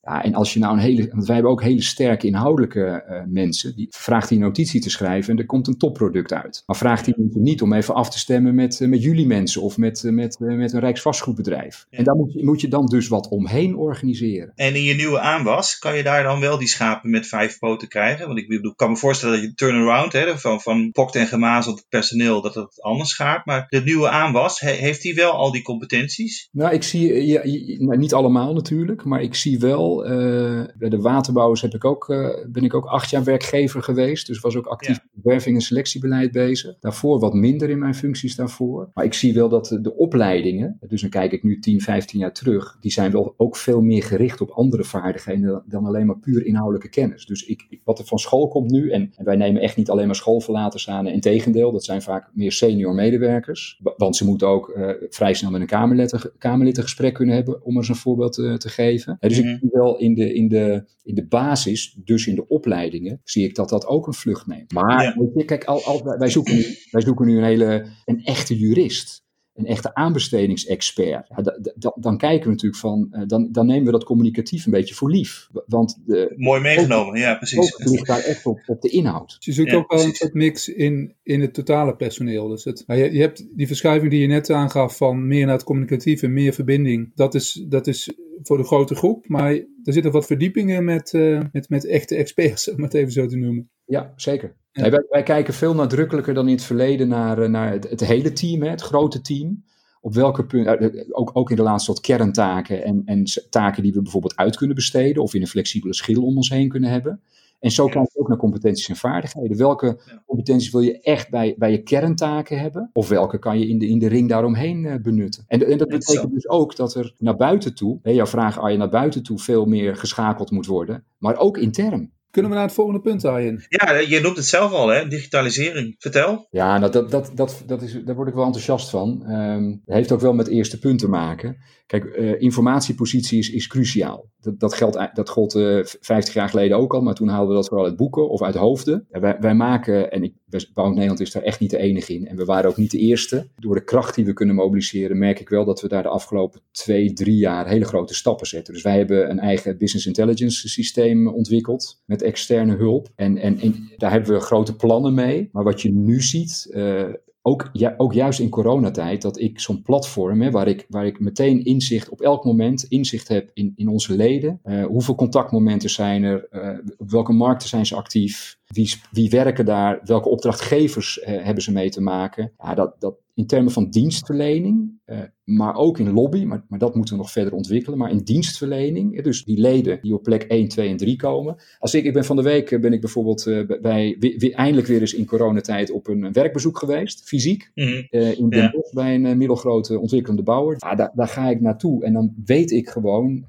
Ja, 0.07 0.25
en 0.25 0.35
als 0.35 0.53
je 0.53 0.59
nou 0.59 0.73
een 0.73 0.81
hele, 0.81 1.09
want 1.11 1.27
wij 1.27 1.35
hebben 1.35 1.53
ook 1.53 1.63
hele 1.63 1.83
sterke 1.83 2.27
inhoudelijke 2.27 3.05
uh, 3.11 3.21
mensen, 3.27 3.77
die 3.77 3.87
vraagt 3.91 4.29
die 4.29 4.39
notitie 4.39 4.81
te 4.81 4.91
schrijven 4.91 5.33
en 5.33 5.39
er 5.39 5.47
komt 5.47 5.67
een 5.67 5.79
topproduct 5.79 6.33
uit. 6.33 6.63
Maar 6.67 6.77
vraagt 6.77 7.05
die 7.05 7.15
mensen 7.17 7.43
niet 7.43 7.63
om 7.63 7.73
even 7.73 7.95
af 7.95 8.11
te 8.11 8.19
stemmen 8.19 8.55
met, 8.55 8.81
uh, 8.81 8.89
met 8.89 9.03
jullie 9.03 9.27
mensen 9.27 9.63
of 9.63 9.77
met, 9.77 10.03
uh, 10.03 10.13
met, 10.13 10.37
met 10.39 10.73
een 10.73 10.81
Rijksvastgoedbedrijf. 10.81 11.87
Ja. 11.91 11.99
En 11.99 12.05
daar 12.05 12.17
moet 12.17 12.33
je, 12.33 12.45
moet 12.45 12.61
je 12.61 12.69
dan 12.69 12.87
dus 12.87 13.09
wat 13.09 13.29
omheen 13.29 13.77
organiseren. 13.77 14.53
En 14.55 14.75
in 14.75 14.83
je 14.83 14.95
nieuwe 14.95 15.21
aanwas, 15.21 15.79
kan 15.79 15.97
je 15.97 16.03
daar 16.03 16.23
dan 16.23 16.41
wel 16.41 16.59
die 16.59 16.69
schapen 16.69 17.11
met 17.11 17.27
vijf 17.27 17.59
poten 17.59 17.89
krijgen? 17.89 18.27
Want 18.27 18.39
ik 18.39 18.49
bedoel, 18.49 18.75
kan 18.75 18.91
me 18.91 18.97
voorstellen 18.97 19.35
dat 19.35 19.45
je 19.45 19.55
turnaround, 19.55 20.13
hè, 20.13 20.39
van, 20.39 20.61
van 20.61 20.91
pokt 20.91 21.17
en 21.17 21.27
gemazeld 21.27 21.85
personeel, 21.89 22.43
dat 22.43 22.55
het 22.55 22.83
anders 22.83 23.15
gaat. 23.15 23.47
Maar 23.47 23.67
de 23.69 23.83
nieuwe 23.83 24.09
aanwas, 24.09 24.61
he, 24.61 24.71
heeft 24.71 25.03
hij 25.03 25.15
wel 25.15 25.33
al 25.33 25.53
die 25.53 25.63
competenties? 25.63 26.49
Nou, 26.53 26.73
ik 26.73 26.83
zie, 26.83 27.27
ja, 27.27 27.41
nou, 27.79 27.99
niet 27.99 28.15
allemaal 28.15 28.53
natuurlijk, 28.53 29.05
maar 29.05 29.23
ik 29.23 29.35
zie 29.35 29.59
wel 29.59 29.96
uh, 30.05 30.63
bij 30.79 30.89
de 30.89 31.01
waterbouwers 31.01 31.61
heb 31.61 31.75
ik 31.75 31.85
ook, 31.85 32.09
uh, 32.09 32.29
ben 32.47 32.65
ik 32.65 32.75
ook 32.75 32.85
acht 32.85 33.11
jaar 33.11 33.25
werkgever 33.25 33.83
geweest. 33.83 34.27
Dus 34.27 34.41
was 34.41 34.57
ook 34.57 34.67
actief 34.67 34.97
ja. 34.97 35.21
werving- 35.23 35.57
en 35.57 35.63
selectiebeleid 35.63 36.33
bezig. 36.33 36.77
Daarvoor 36.81 37.19
wat 37.19 37.35
minder 37.35 37.71
in 37.71 37.79
mijn 37.79 37.95
functies 37.95 38.37
daarvoor. 38.37 38.91
Maar 38.95 39.05
ik 39.05 39.15
zie 39.15 39.35
wel 39.35 39.49
dat 39.49 39.67
de, 39.67 39.81
de 39.81 39.97
opleidingen, 39.97 40.79
dus 40.89 41.01
dan 41.01 41.11
kijk 41.11 41.33
ik 41.33 41.43
nu 41.43 41.59
10, 41.59 41.81
15 41.81 42.19
jaar 42.19 42.33
terug, 42.33 42.77
die 42.81 42.93
zijn 42.93 43.13
wel 43.13 43.35
ook 43.37 43.57
veel 43.57 43.81
meer 43.81 44.03
gericht 44.03 44.41
op 44.41 44.51
andere 44.51 44.85
vaardigheden 44.85 45.63
dan 45.67 45.85
alleen 45.85 46.07
maar 46.07 46.19
puur 46.19 46.47
inhoudelijke 46.47 46.89
kennis. 46.89 47.27
Dus 47.27 47.45
ik, 47.45 47.81
wat 47.85 47.99
er 47.99 48.05
van 48.05 48.19
school 48.19 48.49
komt 48.49 48.71
nu, 48.71 48.91
en, 48.91 49.13
en 49.17 49.25
wij 49.25 49.37
nemen 49.37 49.63
echt 49.63 49.77
niet 49.77 49.91
alleen 49.91 50.07
maar 50.07 50.15
schoolverlaters 50.15 50.89
aan. 50.89 51.07
Integendeel, 51.07 51.73
dat 51.73 51.85
zijn 51.85 52.03
vaak 52.03 52.31
meer 52.33 52.53
senior 52.53 52.95
medewerkers. 52.95 53.81
Want 53.97 54.17
ze 54.17 54.25
moeten 54.25 54.49
ook 54.49 54.73
uh, 54.77 54.91
vrij 55.11 55.35
snel 55.35 55.51
met 55.51 55.61
een 55.61 55.67
kamerlid, 55.67 56.33
kamerlid 56.39 56.77
een 56.77 56.83
gesprek 56.83 57.15
kunnen 57.15 57.35
hebben, 57.35 57.65
om 57.65 57.77
eens 57.77 57.89
een 57.89 57.95
voorbeeld 57.95 58.33
te 58.33 58.69
geven. 58.69 59.17
dus 59.21 59.39
ik 59.39 59.59
zie 59.61 59.69
wel 59.73 59.86
in 59.95 60.15
de, 60.15 60.35
in, 60.35 60.49
de, 60.49 60.85
in 61.03 61.15
de 61.15 61.27
basis, 61.27 61.99
dus 62.05 62.27
in 62.27 62.35
de 62.35 62.49
opleidingen, 62.49 63.21
zie 63.25 63.45
ik 63.45 63.55
dat 63.55 63.69
dat 63.69 63.87
ook 63.87 64.07
een 64.07 64.15
vlucht 64.15 64.47
neemt. 64.47 64.73
Maar 64.73 65.03
ja. 65.35 65.45
kijk, 65.45 65.65
al, 65.65 65.85
al, 65.85 66.03
wij, 66.19 66.31
zoeken 66.31 66.55
nu, 66.55 66.65
wij 66.91 67.03
zoeken 67.03 67.27
nu 67.27 67.37
een 67.37 67.45
hele, 67.45 67.87
een 68.05 68.25
echte 68.25 68.57
jurist 68.59 69.25
een 69.57 69.67
echte 69.67 69.95
aanbestedingsexpert. 69.95 71.29
Ja, 71.29 71.59
dan 71.95 72.19
kijken 72.19 72.45
we 72.45 72.51
natuurlijk 72.51 72.81
van, 72.81 73.09
uh, 73.11 73.23
dan, 73.27 73.49
dan 73.53 73.67
nemen 73.67 73.85
we 73.85 73.91
dat 73.91 74.05
communicatief 74.05 74.67
een 74.67 74.73
beetje 74.73 74.95
voor 74.95 75.11
lief. 75.11 75.49
Want 75.67 76.03
de, 76.07 76.33
Mooi 76.37 76.61
meegenomen, 76.61 77.09
ook, 77.09 77.17
ja, 77.17 77.35
precies. 77.35 77.77
Het 77.77 77.91
ligt 77.91 78.07
daar 78.07 78.23
echt 78.23 78.47
op, 78.47 78.63
op 78.67 78.83
de 78.83 78.89
inhoud. 78.89 79.35
Dus 79.37 79.45
je 79.45 79.53
zoekt 79.53 79.71
ja, 79.71 79.77
ook 79.77 79.93
wel 79.93 80.05
een 80.05 80.15
soort 80.15 80.35
mix 80.35 80.69
in, 80.69 81.15
in 81.23 81.41
het 81.41 81.55
totale 81.55 81.97
personeel. 81.97 82.49
Dus 82.49 82.65
het, 82.65 82.85
je, 82.87 83.13
je 83.13 83.21
hebt 83.21 83.47
die 83.57 83.67
verschuiving 83.67 84.11
die 84.11 84.21
je 84.21 84.27
net 84.27 84.51
aangaf 84.51 84.97
van 84.97 85.27
meer 85.27 85.47
naar 85.47 85.55
het 85.55 85.65
communicatieve, 85.65 86.27
meer 86.27 86.53
verbinding. 86.53 87.13
Dat 87.15 87.35
is, 87.35 87.65
dat 87.69 87.87
is 87.87 88.15
voor 88.43 88.57
de 88.57 88.65
grote 88.65 88.95
groep, 88.95 89.29
maar 89.29 89.53
er 89.53 89.93
zitten 89.93 90.13
wat 90.13 90.27
verdiepingen 90.27 90.85
met, 90.85 91.13
uh, 91.13 91.41
met, 91.53 91.69
met 91.69 91.87
echte 91.87 92.17
experts, 92.17 92.71
om 92.75 92.83
het 92.83 92.95
even 92.95 93.13
zo 93.13 93.27
te 93.27 93.37
noemen. 93.37 93.71
Ja, 93.87 94.13
zeker. 94.17 94.55
Ja. 94.73 94.83
Nee, 94.83 94.91
wij, 94.91 95.05
wij, 95.09 95.23
kijken 95.23 95.55
veel 95.55 95.75
nadrukkelijker 95.75 96.35
dan 96.35 96.49
in 96.49 96.55
het 96.55 96.65
verleden 96.65 97.09
naar, 97.09 97.51
naar 97.51 97.73
het, 97.73 97.91
het 97.91 98.01
hele 98.01 98.33
team, 98.33 98.63
hè, 98.63 98.69
het 98.69 98.81
grote 98.81 99.21
team. 99.21 99.65
Op 100.01 100.15
welke 100.15 100.47
punten, 100.47 101.07
ook, 101.15 101.31
ook 101.33 101.51
in 101.51 101.57
relatie 101.57 101.87
tot 101.87 102.01
kerntaken 102.01 102.85
en, 102.85 103.03
en 103.05 103.25
taken 103.51 103.83
die 103.83 103.93
we 103.93 104.03
bijvoorbeeld 104.03 104.37
uit 104.37 104.57
kunnen 104.57 104.77
besteden 104.77 105.23
of 105.23 105.35
in 105.35 105.41
een 105.41 105.47
flexibele 105.47 105.95
schil 105.95 106.25
om 106.25 106.37
ons 106.37 106.51
heen 106.51 106.69
kunnen 106.69 106.91
hebben. 106.91 107.21
En 107.61 107.71
zo 107.71 107.87
kijk 107.87 108.13
je 108.13 108.21
ook 108.21 108.29
naar 108.29 108.37
competenties 108.37 108.89
en 108.89 108.97
vaardigheden. 108.97 109.57
Welke 109.57 110.01
competenties 110.27 110.71
wil 110.71 110.81
je 110.81 111.01
echt 111.01 111.31
bij, 111.31 111.55
bij 111.59 111.71
je 111.71 111.83
kerntaken 111.83 112.59
hebben? 112.59 112.91
Of 112.93 113.09
welke 113.09 113.39
kan 113.39 113.59
je 113.59 113.69
in 113.69 113.79
de, 113.79 113.87
in 113.87 113.99
de 113.99 114.07
ring 114.07 114.29
daaromheen 114.29 115.01
benutten? 115.03 115.45
En, 115.47 115.67
en 115.67 115.79
dat 115.79 115.89
betekent 115.89 116.33
dus 116.33 116.49
ook 116.49 116.77
dat 116.77 116.95
er 116.95 117.15
naar 117.19 117.37
buiten 117.37 117.75
toe, 117.75 117.99
hè, 118.03 118.11
jouw 118.11 118.27
vraag 118.27 118.59
Arjen, 118.59 118.79
naar 118.79 118.89
buiten 118.89 119.23
toe 119.23 119.39
veel 119.39 119.65
meer 119.65 119.97
geschakeld 119.97 120.51
moet 120.51 120.67
worden. 120.67 121.05
Maar 121.19 121.37
ook 121.37 121.59
intern. 121.59 122.13
Kunnen 122.37 122.55
we 122.55 122.61
naar 122.61 122.71
het 122.71 122.77
volgende 122.77 123.01
punt, 123.01 123.25
Arjen? 123.25 123.65
Ja, 123.69 123.93
je 123.99 124.21
noemt 124.21 124.37
het 124.37 124.47
zelf 124.47 124.73
al, 124.73 124.89
hè? 124.89 125.09
digitalisering. 125.09 125.95
Vertel. 125.99 126.47
Ja, 126.51 126.79
nou, 126.79 126.93
dat, 126.93 127.11
dat, 127.11 127.31
dat, 127.35 127.63
dat 127.67 127.83
is, 127.83 127.99
daar 128.05 128.15
word 128.15 128.29
ik 128.29 128.35
wel 128.35 128.45
enthousiast 128.45 128.91
van. 128.91 129.31
Um, 129.31 129.83
heeft 129.85 130.13
ook 130.13 130.21
wel 130.21 130.33
met 130.33 130.49
eerste 130.49 130.79
punt 130.79 130.99
te 130.99 131.09
maken. 131.09 131.57
Kijk, 131.87 132.05
uh, 132.05 132.41
informatiepositie 132.41 133.39
is, 133.39 133.51
is 133.51 133.67
cruciaal. 133.67 134.31
Dat, 134.47 134.61
dat, 134.61 134.75
geldt, 134.75 134.99
dat 135.15 135.29
gold 135.29 135.55
uh, 135.55 135.85
50 135.85 136.35
jaar 136.35 136.49
geleden 136.49 136.77
ook 136.77 136.95
al, 136.95 137.01
maar 137.01 137.15
toen 137.15 137.29
haalden 137.29 137.49
we 137.49 137.55
dat 137.55 137.69
vooral 137.69 137.87
uit 137.87 137.97
boeken 137.97 138.29
of 138.29 138.43
uit 138.43 138.55
hoofden. 138.55 139.07
Wij, 139.11 139.37
wij, 139.41 139.55
maken, 139.55 140.11
en 140.11 140.23
ik, 140.23 140.35
Bouwend 140.75 140.97
Nederland 140.97 141.21
is 141.21 141.33
daar 141.33 141.43
echt 141.43 141.61
niet 141.61 141.71
de 141.71 141.79
enige 141.79 142.15
in, 142.15 142.27
en 142.27 142.37
we 142.37 142.45
waren 142.45 142.71
ook 142.71 142.77
niet 142.77 142.91
de 142.91 142.99
eerste. 142.99 143.49
Door 143.57 143.75
de 143.75 143.85
kracht 143.85 144.15
die 144.15 144.25
we 144.25 144.33
kunnen 144.33 144.55
mobiliseren, 144.55 145.19
merk 145.19 145.41
ik 145.41 145.49
wel 145.49 145.65
dat 145.65 145.81
we 145.81 145.89
daar 145.89 146.03
de 146.03 146.09
afgelopen 146.09 146.61
twee, 146.71 147.13
drie 147.13 147.37
jaar 147.37 147.69
hele 147.69 147.85
grote 147.85 148.15
stappen 148.15 148.47
zetten. 148.47 148.75
Dus 148.75 148.83
wij 148.83 148.97
hebben 148.97 149.31
een 149.31 149.39
eigen 149.39 149.79
business 149.79 150.07
intelligence 150.07 150.69
systeem 150.69 151.29
ontwikkeld 151.29 152.03
met 152.05 152.23
externe 152.23 152.77
hulp. 152.77 153.09
En, 153.15 153.39
en, 153.39 153.91
daar 153.97 154.11
hebben 154.11 154.33
we 154.33 154.41
grote 154.41 154.77
plannen 154.77 155.15
mee. 155.15 155.49
Maar 155.53 155.65
wat 155.65 155.83
je 155.83 155.93
nu 155.93 156.23
ziet, 156.23 156.67
uh, 156.71 157.05
ook, 157.47 157.71
ja, 157.73 157.95
ook 157.97 158.13
juist 158.13 158.41
in 158.41 158.49
coronatijd, 158.49 159.23
dat 159.23 159.41
ik 159.41 159.61
zo'n 159.61 159.83
platform, 159.83 160.41
hè, 160.43 160.51
waar, 160.51 160.69
ik, 160.69 160.87
waar 160.89 161.07
ik 161.07 161.21
meteen 161.21 161.65
inzicht, 161.65 162.09
op 162.09 162.21
elk 162.21 162.45
moment 162.45 162.85
inzicht 162.85 163.29
heb 163.29 163.51
in, 163.55 163.73
in 163.77 163.89
onze 163.89 164.17
leden. 164.17 164.61
Uh, 164.65 164.87
hoeveel 164.87 165.15
contactmomenten 165.15 165.91
zijn 165.91 166.23
er? 166.23 166.49
Uh, 166.51 166.79
op 166.97 167.11
welke 167.11 167.33
markten 167.33 167.69
zijn 167.69 167.87
ze 167.87 167.95
actief? 167.97 168.59
Wie, 168.67 168.95
wie 169.11 169.31
werken 169.31 169.65
daar? 169.65 170.01
Welke 170.05 170.29
opdrachtgevers 170.29 171.19
uh, 171.19 171.27
hebben 171.27 171.63
ze 171.63 171.73
mee 171.73 171.91
te 171.91 172.01
maken? 172.01 172.53
Ja, 172.59 172.75
dat, 172.75 172.95
dat, 172.99 173.15
in 173.37 173.47
termen 173.47 173.73
van 173.73 173.91
dienstverlening, 173.91 174.91
uh, 175.07 175.19
maar 175.45 175.75
ook 175.75 175.99
in 175.99 176.13
lobby, 176.13 176.45
maar, 176.45 176.65
maar 176.69 176.79
dat 176.79 176.95
moeten 176.95 177.15
we 177.15 177.21
nog 177.21 177.31
verder 177.31 177.53
ontwikkelen. 177.53 177.99
Maar 177.99 178.11
in 178.11 178.19
dienstverlening, 178.19 179.23
dus 179.23 179.45
die 179.45 179.61
leden 179.61 179.99
die 180.03 180.15
op 180.15 180.23
plek 180.23 180.43
1, 180.43 180.69
2 180.69 180.89
en 180.89 180.97
3 180.97 181.17
komen. 181.17 181.57
Als 181.79 181.95
ik, 181.95 182.05
ik 182.05 182.13
ben 182.13 182.25
van 182.25 182.37
de 182.37 182.43
week 182.43 182.81
ben 182.81 182.93
ik 182.93 183.01
bijvoorbeeld 183.01 183.47
uh, 183.47 183.67
bij, 183.81 184.17
weer, 184.19 184.53
eindelijk 184.53 184.87
weer 184.87 185.01
eens 185.01 185.15
in 185.15 185.27
coronatijd 185.27 185.91
op 185.91 186.07
een 186.07 186.33
werkbezoek 186.33 186.79
geweest, 186.79 187.29
fysiek, 187.29 187.71
mm 187.75 187.85
-hmm. 187.85 188.07
uh, 188.11 188.39
in 188.39 188.49
Den 188.49 188.71
Bosch 188.71 188.93
bij 188.93 189.15
een 189.15 189.39
middelgrote 189.39 189.99
ontwikkelende 189.99 190.43
bouwer. 190.43 190.77
Ah, 190.79 190.97
daar, 190.97 191.11
daar, 191.15 191.29
ga 191.29 191.49
ik 191.49 191.61
naartoe 191.61 192.05
en 192.05 192.13
dan 192.13 192.35
weet 192.45 192.71
ik 192.71 192.89
gewoon, 192.89 193.47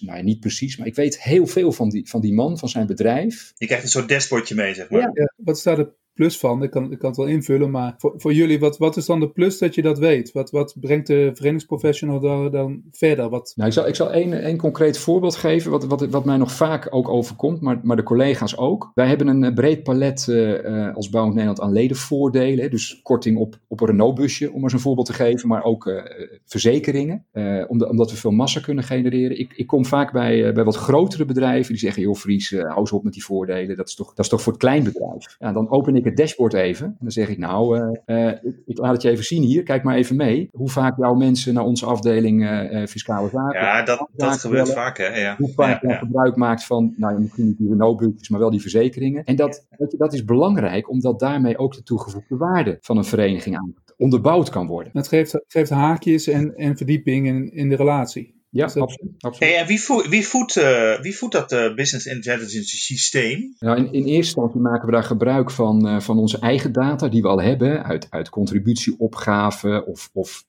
nou 0.00 0.22
niet 0.22 0.40
precies, 0.40 0.76
maar 0.76 0.86
ik 0.86 0.94
weet 0.94 1.22
heel 1.22 1.46
veel 1.46 1.72
van 1.72 1.88
die, 1.88 2.08
van 2.08 2.20
die 2.20 2.34
man, 2.34 2.58
van 2.58 2.68
zijn 2.68 2.86
bedrijf. 2.86 3.52
Je 3.56 3.66
krijgt 3.66 3.84
een 3.84 3.90
soort 3.90 4.08
dashboardje 4.08 4.54
mee, 4.54 4.74
zeg 4.74 4.90
maar. 4.90 5.00
Ja, 5.00 5.10
ja. 5.14 5.32
wat 5.36 5.58
staat 5.58 5.78
er 5.78 5.92
plus 6.22 6.38
van. 6.38 6.62
Ik 6.62 6.70
kan, 6.70 6.92
ik 6.92 6.98
kan 6.98 7.08
het 7.08 7.18
wel 7.18 7.26
invullen, 7.26 7.70
maar 7.70 7.94
voor, 7.98 8.14
voor 8.16 8.32
jullie, 8.32 8.60
wat, 8.60 8.78
wat 8.78 8.96
is 8.96 9.06
dan 9.06 9.20
de 9.20 9.30
plus 9.30 9.58
dat 9.58 9.74
je 9.74 9.82
dat 9.82 9.98
weet? 9.98 10.32
Wat, 10.32 10.50
wat 10.50 10.76
brengt 10.80 11.06
de 11.06 11.30
verenigingsprofessional 11.34 12.20
dan, 12.20 12.50
dan 12.50 12.82
verder? 12.90 13.28
Wat... 13.28 13.52
Nou, 13.56 13.68
ik 13.68 13.74
zal, 13.74 13.88
ik 13.88 13.94
zal 13.94 14.12
één, 14.12 14.42
één 14.42 14.56
concreet 14.56 14.98
voorbeeld 14.98 15.34
geven, 15.34 15.70
wat, 15.70 15.84
wat, 15.84 16.06
wat 16.06 16.24
mij 16.24 16.36
nog 16.36 16.52
vaak 16.52 16.88
ook 16.90 17.08
overkomt, 17.08 17.60
maar, 17.60 17.80
maar 17.82 17.96
de 17.96 18.02
collega's 18.02 18.56
ook. 18.56 18.90
Wij 18.94 19.06
hebben 19.06 19.26
een 19.26 19.54
breed 19.54 19.82
palet 19.82 20.26
uh, 20.28 20.94
als 20.94 21.08
Bouwend 21.10 21.34
Nederland 21.36 21.60
aan 21.60 21.72
ledenvoordelen. 21.72 22.70
Dus 22.70 23.00
korting 23.02 23.38
op, 23.38 23.58
op 23.68 23.80
een 23.80 23.86
Renault-busje, 23.86 24.52
om 24.52 24.62
eens 24.62 24.72
een 24.72 24.78
voorbeeld 24.78 25.06
te 25.06 25.12
geven, 25.12 25.48
maar 25.48 25.64
ook 25.64 26.02
verzekeringen, 26.46 27.26
omdat, 27.68 27.88
omdat 27.90 28.10
we 28.10 28.16
veel 28.16 28.30
massa 28.30 28.60
kunnen 28.60 28.84
genereren. 28.84 29.38
Ik, 29.38 29.52
ik 29.56 29.66
kom 29.66 29.84
vaak 29.84 30.12
bij, 30.12 30.52
bij 30.52 30.64
wat 30.64 30.76
grotere 30.76 31.24
bedrijven 31.24 31.72
die 31.72 31.82
zeggen, 31.82 32.02
joh 32.02 32.14
Fries, 32.14 32.50
hou 32.50 32.78
eens 32.78 32.92
op 32.92 33.04
met 33.04 33.12
die 33.12 33.24
voordelen, 33.24 33.76
dat 33.76 33.88
is 33.88 33.94
toch, 33.94 34.08
dat 34.08 34.24
is 34.24 34.28
toch 34.28 34.42
voor 34.42 34.52
het 34.52 34.60
kleinbedrijf. 34.60 35.36
Ja, 35.38 35.52
dan 35.52 35.70
open 35.70 35.96
ik 35.96 36.02
ik 36.04 36.11
het 36.12 36.20
dashboard 36.20 36.52
even. 36.52 36.86
En 36.86 36.96
dan 37.00 37.10
zeg 37.10 37.28
ik, 37.28 37.38
nou, 37.38 37.78
uh, 37.78 38.26
uh, 38.26 38.32
ik, 38.66 38.78
laat 38.78 38.92
het 38.92 39.02
je 39.02 39.10
even 39.10 39.24
zien 39.24 39.42
hier. 39.42 39.62
Kijk 39.62 39.82
maar 39.82 39.96
even 39.96 40.16
mee. 40.16 40.48
Hoe 40.52 40.70
vaak 40.70 40.96
jouw 40.98 41.14
mensen 41.14 41.54
naar 41.54 41.64
onze 41.64 41.86
afdeling 41.86 42.42
uh, 42.42 42.86
fiscale 42.86 43.28
zaken. 43.28 43.60
Ja, 43.60 43.82
dat, 43.82 44.08
dat 44.12 44.38
gebeurt 44.38 44.72
vaak, 44.72 44.98
hè. 44.98 45.20
Ja. 45.20 45.36
Hoe 45.38 45.52
vaak 45.52 45.82
ja, 45.82 45.88
je 45.88 45.94
gebruik 45.94 46.36
maakt 46.36 46.64
van, 46.64 46.94
nou, 46.96 47.20
misschien 47.20 47.46
niet 47.46 47.58
die 47.58 47.68
Renault-buurtjes, 47.68 48.28
maar 48.28 48.40
wel 48.40 48.50
die 48.50 48.60
verzekeringen. 48.60 49.24
En 49.24 49.36
dat, 49.36 49.66
dat, 49.76 49.94
dat 49.98 50.12
is 50.12 50.24
belangrijk, 50.24 50.90
omdat 50.90 51.20
daarmee 51.20 51.58
ook 51.58 51.74
de 51.74 51.82
toegevoegde 51.82 52.36
waarde 52.36 52.78
van 52.80 52.96
een 52.96 53.04
vereniging 53.04 53.56
aan 53.56 53.74
onderbouwd 53.96 54.50
kan 54.50 54.66
worden. 54.66 54.92
Het 54.94 55.08
geeft, 55.08 55.44
geeft 55.46 55.70
haakjes 55.70 56.26
en, 56.26 56.56
en 56.56 56.76
verdieping 56.76 57.26
in, 57.26 57.52
in 57.52 57.68
de 57.68 57.76
relatie. 57.76 58.41
Ja, 58.54 58.64
absoluut. 58.64 58.88
absoluut. 59.18 59.38
Hey, 59.38 59.60
en 59.60 59.66
wie, 59.66 59.80
voedt, 59.80 60.08
wie, 60.08 60.26
voedt, 60.26 60.56
uh, 60.56 61.00
wie 61.00 61.16
voedt 61.16 61.32
dat 61.32 61.52
uh, 61.52 61.74
business 61.74 62.06
intelligence 62.06 62.76
systeem? 62.76 63.54
Nou, 63.58 63.76
in, 63.76 63.84
in, 63.84 63.92
eerste 63.92 64.12
instantie 64.12 64.60
maken 64.60 64.86
we 64.86 64.92
daar 64.92 65.04
gebruik 65.04 65.50
van, 65.50 65.88
uh, 65.88 66.00
van 66.00 66.18
onze 66.18 66.38
eigen 66.38 66.72
data 66.72 67.08
die 67.08 67.22
we 67.22 67.28
al 67.28 67.42
hebben, 67.42 67.84
uit, 67.84 68.06
uit 68.10 68.28
contributieopgaven 68.28 69.86
of, 69.86 70.10
of 70.12 70.44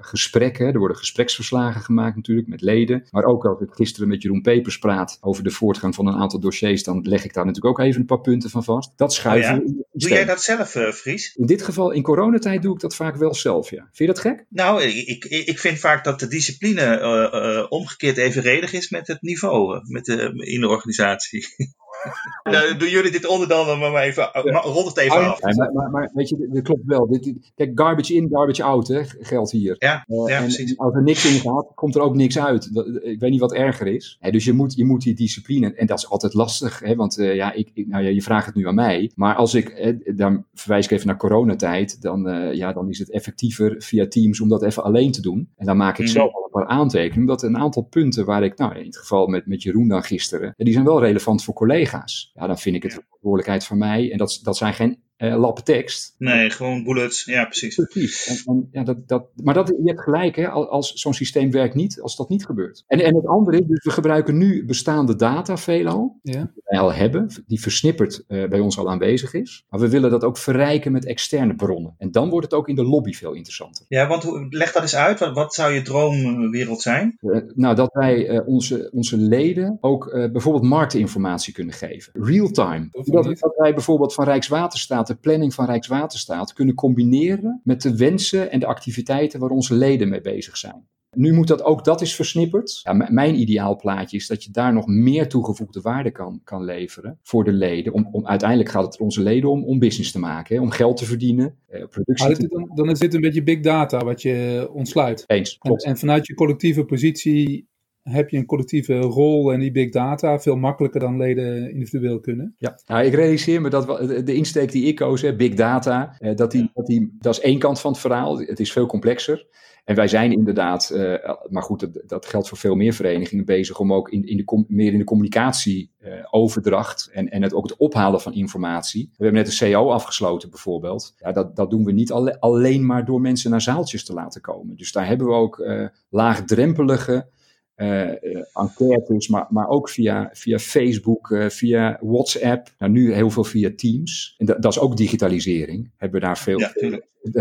gesprekken. 0.00 0.66
Er 0.66 0.78
worden 0.78 0.96
gespreksverslagen 0.96 1.80
gemaakt 1.80 2.16
natuurlijk 2.16 2.48
met 2.48 2.60
leden. 2.60 3.06
Maar 3.10 3.24
ook 3.24 3.44
als 3.44 3.60
ik 3.60 3.68
gisteren 3.70 4.08
met 4.08 4.22
Jeroen 4.22 4.42
Pepers 4.42 4.78
praat 4.78 5.18
over 5.20 5.42
de 5.42 5.50
voortgang 5.50 5.94
van 5.94 6.06
een 6.06 6.14
aantal 6.14 6.40
dossiers, 6.40 6.82
dan 6.82 7.00
leg 7.02 7.24
ik 7.24 7.34
daar 7.34 7.46
natuurlijk 7.46 7.78
ook 7.78 7.86
even 7.86 8.00
een 8.00 8.06
paar 8.06 8.20
punten 8.20 8.50
van 8.50 8.64
vast. 8.64 8.92
Dat 8.96 9.12
schuiven 9.12 9.58
oh, 9.58 9.66
ja. 9.66 9.82
Doe 9.92 10.08
jij 10.08 10.24
dat 10.24 10.42
zelf, 10.42 10.70
Fries? 10.94 11.34
In 11.34 11.46
dit 11.46 11.62
geval, 11.62 11.90
in 11.90 12.02
coronatijd 12.02 12.62
doe 12.62 12.74
ik 12.74 12.80
dat 12.80 12.94
vaak 12.94 13.16
wel 13.16 13.34
zelf, 13.34 13.70
ja. 13.70 13.82
Vind 13.82 13.98
je 13.98 14.06
dat 14.06 14.18
gek? 14.18 14.44
Nou, 14.48 14.82
ik, 14.82 15.24
ik 15.24 15.58
vind 15.58 15.78
vaak 15.78 16.04
dat 16.04 16.20
de 16.20 16.28
discipline 16.28 17.00
uh, 17.00 17.43
omgekeerd 17.68 18.16
evenredig 18.16 18.72
is 18.72 18.88
met 18.88 19.06
het 19.06 19.22
niveau 19.22 19.80
met 19.84 20.04
de, 20.04 20.32
in 20.34 20.60
de 20.60 20.68
organisatie. 20.68 21.46
Nou, 22.50 22.76
doen 22.76 22.88
jullie 22.88 23.10
dit 23.10 23.26
onderdeel 23.26 23.64
dan 23.64 23.78
maar 23.78 24.02
even, 24.02 24.30
ja. 24.44 24.60
rond 24.60 24.86
het 24.86 24.96
even 24.96 25.16
af. 25.16 25.40
Ja, 25.40 25.54
maar, 25.54 25.72
maar, 25.72 25.90
maar, 25.90 26.10
weet 26.14 26.28
je, 26.28 26.48
dat 26.52 26.62
klopt 26.62 26.84
wel. 26.84 27.06
Dit, 27.06 27.52
kijk, 27.54 27.70
garbage 27.74 28.14
in, 28.14 28.28
garbage 28.32 28.62
out 28.62 28.88
hè, 28.88 29.04
geldt 29.04 29.50
hier. 29.50 29.76
Ja, 29.78 30.04
uh, 30.08 30.28
ja 30.28 30.36
en, 30.36 30.42
precies. 30.42 30.78
als 30.78 30.94
er 30.94 31.02
niks 31.02 31.34
in 31.34 31.40
gaat, 31.40 31.66
komt 31.74 31.94
er 31.94 32.00
ook 32.00 32.14
niks 32.14 32.38
uit. 32.38 32.70
Ik 33.02 33.20
weet 33.20 33.30
niet 33.30 33.40
wat 33.40 33.52
erger 33.52 33.86
is. 33.86 34.16
Hè, 34.20 34.30
dus 34.30 34.44
je 34.44 34.52
moet, 34.52 34.74
je 34.74 34.84
moet 34.84 35.02
die 35.02 35.14
discipline, 35.14 35.74
en 35.74 35.86
dat 35.86 35.98
is 35.98 36.08
altijd 36.10 36.34
lastig, 36.34 36.80
hè, 36.80 36.94
want 36.94 37.18
uh, 37.18 37.34
ja, 37.34 37.52
ik, 37.52 37.70
ik, 37.74 37.86
nou 37.86 38.04
ja, 38.04 38.10
je 38.10 38.22
vraagt 38.22 38.46
het 38.46 38.54
nu 38.54 38.66
aan 38.66 38.74
mij. 38.74 39.10
Maar 39.14 39.34
als 39.34 39.54
ik, 39.54 39.68
eh, 39.68 40.16
dan 40.16 40.44
verwijs 40.54 40.84
ik 40.84 40.90
even 40.90 41.06
naar 41.06 41.16
coronatijd, 41.16 42.02
dan, 42.02 42.28
uh, 42.28 42.54
ja, 42.54 42.72
dan 42.72 42.88
is 42.88 42.98
het 42.98 43.10
effectiever 43.10 43.74
via 43.78 44.06
Teams 44.06 44.40
om 44.40 44.48
dat 44.48 44.62
even 44.62 44.84
alleen 44.84 45.12
te 45.12 45.22
doen. 45.22 45.48
En 45.56 45.66
dan 45.66 45.76
maak 45.76 45.98
ik 45.98 46.04
mm. 46.04 46.10
zelf 46.10 46.34
al 46.34 46.44
een 46.44 46.50
paar 46.50 46.76
aantekeningen, 46.76 47.20
omdat 47.20 47.42
een 47.42 47.58
aantal 47.58 47.82
punten 47.82 48.24
waar 48.24 48.44
ik, 48.44 48.58
nou 48.58 48.74
in 48.78 48.86
het 48.86 48.96
geval 48.96 49.26
met, 49.26 49.46
met 49.46 49.62
Jeroen 49.62 49.88
dan 49.88 50.02
gisteren, 50.02 50.54
die 50.56 50.72
zijn 50.72 50.84
wel 50.84 51.00
relevant 51.00 51.44
voor 51.44 51.54
collega's. 51.54 51.92
Ja, 52.34 52.46
dan 52.46 52.58
vind 52.58 52.76
ik 52.76 52.82
het 52.82 52.92
een 52.92 53.02
verantwoordelijkheid 53.02 53.64
van 53.64 53.78
mij. 53.78 54.12
En 54.12 54.18
dat, 54.18 54.40
dat 54.42 54.56
zijn 54.56 54.74
geen 54.74 55.02
uh, 55.24 55.38
lappen 55.38 55.64
tekst. 55.64 56.14
Nee, 56.18 56.50
gewoon 56.50 56.84
bullets. 56.84 57.24
Ja, 57.24 57.44
precies. 57.44 57.74
Precies. 57.74 58.26
En, 58.26 58.54
en, 58.54 58.68
ja, 58.72 58.84
dat, 58.84 59.08
dat, 59.08 59.26
maar 59.42 59.54
dat, 59.54 59.68
je 59.68 59.88
hebt 59.88 60.00
gelijk, 60.00 60.36
hè, 60.36 60.48
als 60.48 60.92
zo'n 60.92 61.14
systeem 61.14 61.50
werkt 61.50 61.74
niet, 61.74 62.00
als 62.00 62.16
dat 62.16 62.28
niet 62.28 62.46
gebeurt. 62.46 62.84
En, 62.86 63.00
en 63.00 63.14
het 63.14 63.26
andere 63.26 63.58
is, 63.58 63.66
dus 63.66 63.84
we 63.84 63.90
gebruiken 63.90 64.36
nu 64.38 64.64
bestaande 64.64 65.16
data 65.16 65.56
veelal, 65.56 66.18
ja. 66.22 66.32
die 66.32 66.62
wij 66.64 66.78
al 66.78 66.92
hebben, 66.92 67.44
die 67.46 67.60
versnipperd 67.60 68.24
uh, 68.28 68.48
bij 68.48 68.60
ons 68.60 68.78
al 68.78 68.90
aanwezig 68.90 69.34
is. 69.34 69.64
Maar 69.68 69.80
we 69.80 69.88
willen 69.88 70.10
dat 70.10 70.24
ook 70.24 70.38
verrijken 70.38 70.92
met 70.92 71.06
externe 71.06 71.54
bronnen. 71.54 71.94
En 71.98 72.10
dan 72.10 72.30
wordt 72.30 72.44
het 72.44 72.54
ook 72.54 72.68
in 72.68 72.74
de 72.74 72.84
lobby 72.84 73.12
veel 73.12 73.32
interessanter. 73.32 73.84
Ja, 73.88 74.08
want 74.08 74.24
leg 74.48 74.72
dat 74.72 74.82
eens 74.82 74.96
uit. 74.96 75.18
Wat, 75.18 75.34
wat 75.34 75.54
zou 75.54 75.72
je 75.72 75.82
droomwereld 75.82 76.82
zijn? 76.82 77.16
Uh, 77.20 77.40
nou, 77.54 77.74
dat 77.74 77.92
wij 77.92 78.44
onze, 78.44 78.90
onze 78.92 79.16
leden 79.16 79.78
ook 79.80 80.10
bijvoorbeeld 80.32 80.64
marktinformatie 80.64 81.52
kunnen 81.52 81.74
geven. 81.74 82.12
Real-time. 82.12 82.88
Dat, 82.90 83.24
dat 83.24 83.54
wij 83.56 83.74
bijvoorbeeld 83.74 84.14
van 84.14 84.24
Rijkswaterstaat 84.24 85.13
de 85.14 85.20
planning 85.20 85.54
van 85.54 85.66
Rijkswaterstaat 85.66 86.52
kunnen 86.52 86.74
combineren 86.74 87.60
met 87.64 87.82
de 87.82 87.96
wensen 87.96 88.50
en 88.50 88.60
de 88.60 88.66
activiteiten 88.66 89.40
waar 89.40 89.50
onze 89.50 89.74
leden 89.74 90.08
mee 90.08 90.20
bezig 90.20 90.56
zijn. 90.56 90.86
Nu 91.16 91.32
moet 91.32 91.48
dat 91.48 91.62
ook 91.62 91.84
dat 91.84 92.00
is 92.00 92.14
versnipperd. 92.14 92.80
Ja, 92.82 92.92
mijn 93.08 93.40
ideaalplaatje 93.40 94.16
is 94.16 94.26
dat 94.26 94.44
je 94.44 94.50
daar 94.50 94.72
nog 94.72 94.86
meer 94.86 95.28
toegevoegde 95.28 95.80
waarde 95.80 96.10
kan, 96.10 96.40
kan 96.44 96.64
leveren 96.64 97.18
voor 97.22 97.44
de 97.44 97.52
leden. 97.52 97.92
Om, 97.92 98.08
om, 98.12 98.26
uiteindelijk 98.26 98.70
gaat 98.70 98.84
het 98.84 99.00
onze 99.00 99.22
leden 99.22 99.50
om 99.50 99.64
om 99.64 99.78
business 99.78 100.12
te 100.12 100.18
maken, 100.18 100.56
hè, 100.56 100.62
om 100.62 100.70
geld 100.70 100.96
te 100.96 101.04
verdienen, 101.04 101.54
eh, 101.66 101.84
productie 101.86 102.26
ah, 102.26 102.50
dan, 102.50 102.70
dan 102.74 102.90
is 102.90 102.98
dit 102.98 103.14
een 103.14 103.20
beetje 103.20 103.42
big 103.42 103.60
data 103.60 104.04
wat 104.04 104.22
je 104.22 104.68
ontsluit. 104.72 105.24
Eens, 105.26 105.58
en, 105.60 105.76
en 105.76 105.96
vanuit 105.96 106.26
je 106.26 106.34
collectieve 106.34 106.84
positie 106.84 107.68
heb 108.10 108.30
je 108.30 108.36
een 108.36 108.46
collectieve 108.46 108.98
rol 108.98 109.52
en 109.52 109.60
die 109.60 109.70
big 109.70 109.90
data 109.90 110.40
veel 110.40 110.56
makkelijker 110.56 111.00
dan 111.00 111.16
leden 111.16 111.70
individueel 111.70 112.20
kunnen. 112.20 112.54
Ja, 112.58 112.78
nou, 112.86 113.04
ik 113.04 113.14
realiseer 113.14 113.60
me 113.60 113.70
dat 113.70 113.86
de 114.26 114.34
insteek 114.34 114.72
die 114.72 114.86
ik 114.86 114.96
koos, 114.96 115.22
hè, 115.22 115.36
big 115.36 115.54
data, 115.54 116.16
eh, 116.18 116.36
dat, 116.36 116.52
dat, 116.74 116.86
die, 116.86 117.16
dat 117.18 117.36
is 117.36 117.40
één 117.40 117.58
kant 117.58 117.80
van 117.80 117.90
het 117.90 118.00
verhaal. 118.00 118.38
Het 118.38 118.60
is 118.60 118.72
veel 118.72 118.86
complexer. 118.86 119.46
En 119.84 119.94
wij 119.94 120.08
zijn 120.08 120.32
inderdaad, 120.32 120.90
uh, 120.94 121.14
maar 121.48 121.62
goed, 121.62 122.08
dat, 122.08 122.26
geldt 122.26 122.48
voor 122.48 122.58
veel 122.58 122.74
meer 122.74 122.92
verenigingen, 122.92 123.44
bezig 123.44 123.78
om 123.78 123.92
ook 123.92 124.10
in, 124.10 124.26
in 124.26 124.36
de, 124.36 124.64
meer 124.68 124.92
in 124.92 124.98
de 124.98 125.04
communicatieoverdracht 125.04 127.08
uh, 127.10 127.18
en, 127.18 127.28
en 127.28 127.42
het, 127.42 127.54
ook 127.54 127.68
het 127.68 127.76
ophalen 127.76 128.20
van 128.20 128.32
informatie. 128.32 129.10
We 129.16 129.24
hebben 129.24 129.44
net 129.44 129.60
een 129.60 129.72
CO 129.72 129.90
afgesloten 129.90 130.50
bijvoorbeeld. 130.50 131.14
Ja, 131.18 131.32
dat, 131.32 131.56
dat 131.56 131.70
doen 131.70 131.84
we 131.84 131.92
niet 131.92 132.12
alle, 132.12 132.40
alleen 132.40 132.86
maar 132.86 133.04
door 133.04 133.20
mensen 133.20 133.50
naar 133.50 133.60
zaaltjes 133.60 134.04
te 134.04 134.12
laten 134.12 134.40
komen. 134.40 134.76
Dus 134.76 134.92
daar 134.92 135.06
hebben 135.06 135.26
we 135.26 135.32
ook 135.32 135.66
laagdrempelige 136.08 137.32
uh, 137.76 138.08
enquêtes, 138.52 139.28
maar, 139.28 139.46
maar 139.48 139.68
ook 139.68 139.88
via, 139.88 140.30
via 140.32 140.58
Facebook, 140.58 141.30
uh, 141.30 141.48
via 141.48 141.98
WhatsApp. 142.00 142.70
Nou, 142.78 142.92
nu 142.92 143.12
heel 143.12 143.30
veel 143.30 143.44
via 143.44 143.70
Teams. 143.76 144.34
En 144.38 144.46
dat, 144.46 144.62
dat 144.62 144.72
is 144.72 144.78
ook 144.78 144.96
digitalisering. 144.96 145.90
Hebben 145.96 146.20
we 146.20 146.26
daar 146.26 146.38
veel. 146.38 146.58
Ja, 146.58 146.72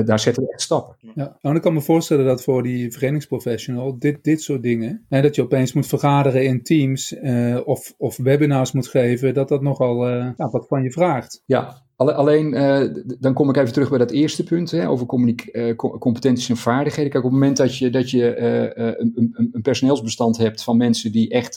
daar 0.03 0.19
zetten 0.19 0.43
we 0.43 0.51
echt 0.51 0.61
stappen. 0.61 0.95
Ja, 1.15 1.37
nou, 1.41 1.55
ik 1.55 1.61
kan 1.61 1.73
me 1.73 1.81
voorstellen 1.81 2.25
dat 2.25 2.43
voor 2.43 2.63
die 2.63 2.91
verenigingsprofessional 2.91 3.99
dit, 3.99 4.23
dit 4.23 4.41
soort 4.41 4.63
dingen, 4.63 5.05
hè, 5.09 5.21
dat 5.21 5.35
je 5.35 5.41
opeens 5.41 5.73
moet 5.73 5.87
vergaderen 5.87 6.45
in 6.45 6.63
Teams 6.63 7.15
of, 7.63 7.93
of 7.97 8.17
webinars 8.17 8.71
moet 8.71 8.87
geven, 8.87 9.33
dat 9.33 9.47
dat 9.47 9.61
nogal 9.61 10.07
ja, 10.09 10.49
wat 10.49 10.67
van 10.67 10.83
je 10.83 10.91
vraagt. 10.91 11.43
Ja, 11.45 11.82
Alleen, 11.95 12.53
uh, 12.53 13.03
dan 13.19 13.33
kom 13.33 13.49
ik 13.49 13.57
even 13.57 13.73
terug 13.73 13.89
bij 13.89 13.97
dat 13.97 14.11
eerste 14.11 14.43
punt 14.43 14.71
hè, 14.71 14.89
over 14.89 15.07
uh, 15.13 15.75
competenties 15.75 16.49
en 16.49 16.57
vaardigheden. 16.57 17.11
Kijk, 17.11 17.23
op 17.23 17.31
het 17.31 17.39
moment 17.39 17.57
dat 17.57 17.77
je, 17.77 17.89
dat 17.89 18.09
je 18.09 18.37
een, 18.77 19.11
een, 19.15 19.49
een, 19.51 19.61
personeelsbestand 19.61 20.37
hebt 20.37 20.63
van 20.63 20.77
mensen 20.77 21.11
die 21.11 21.29
echt 21.29 21.53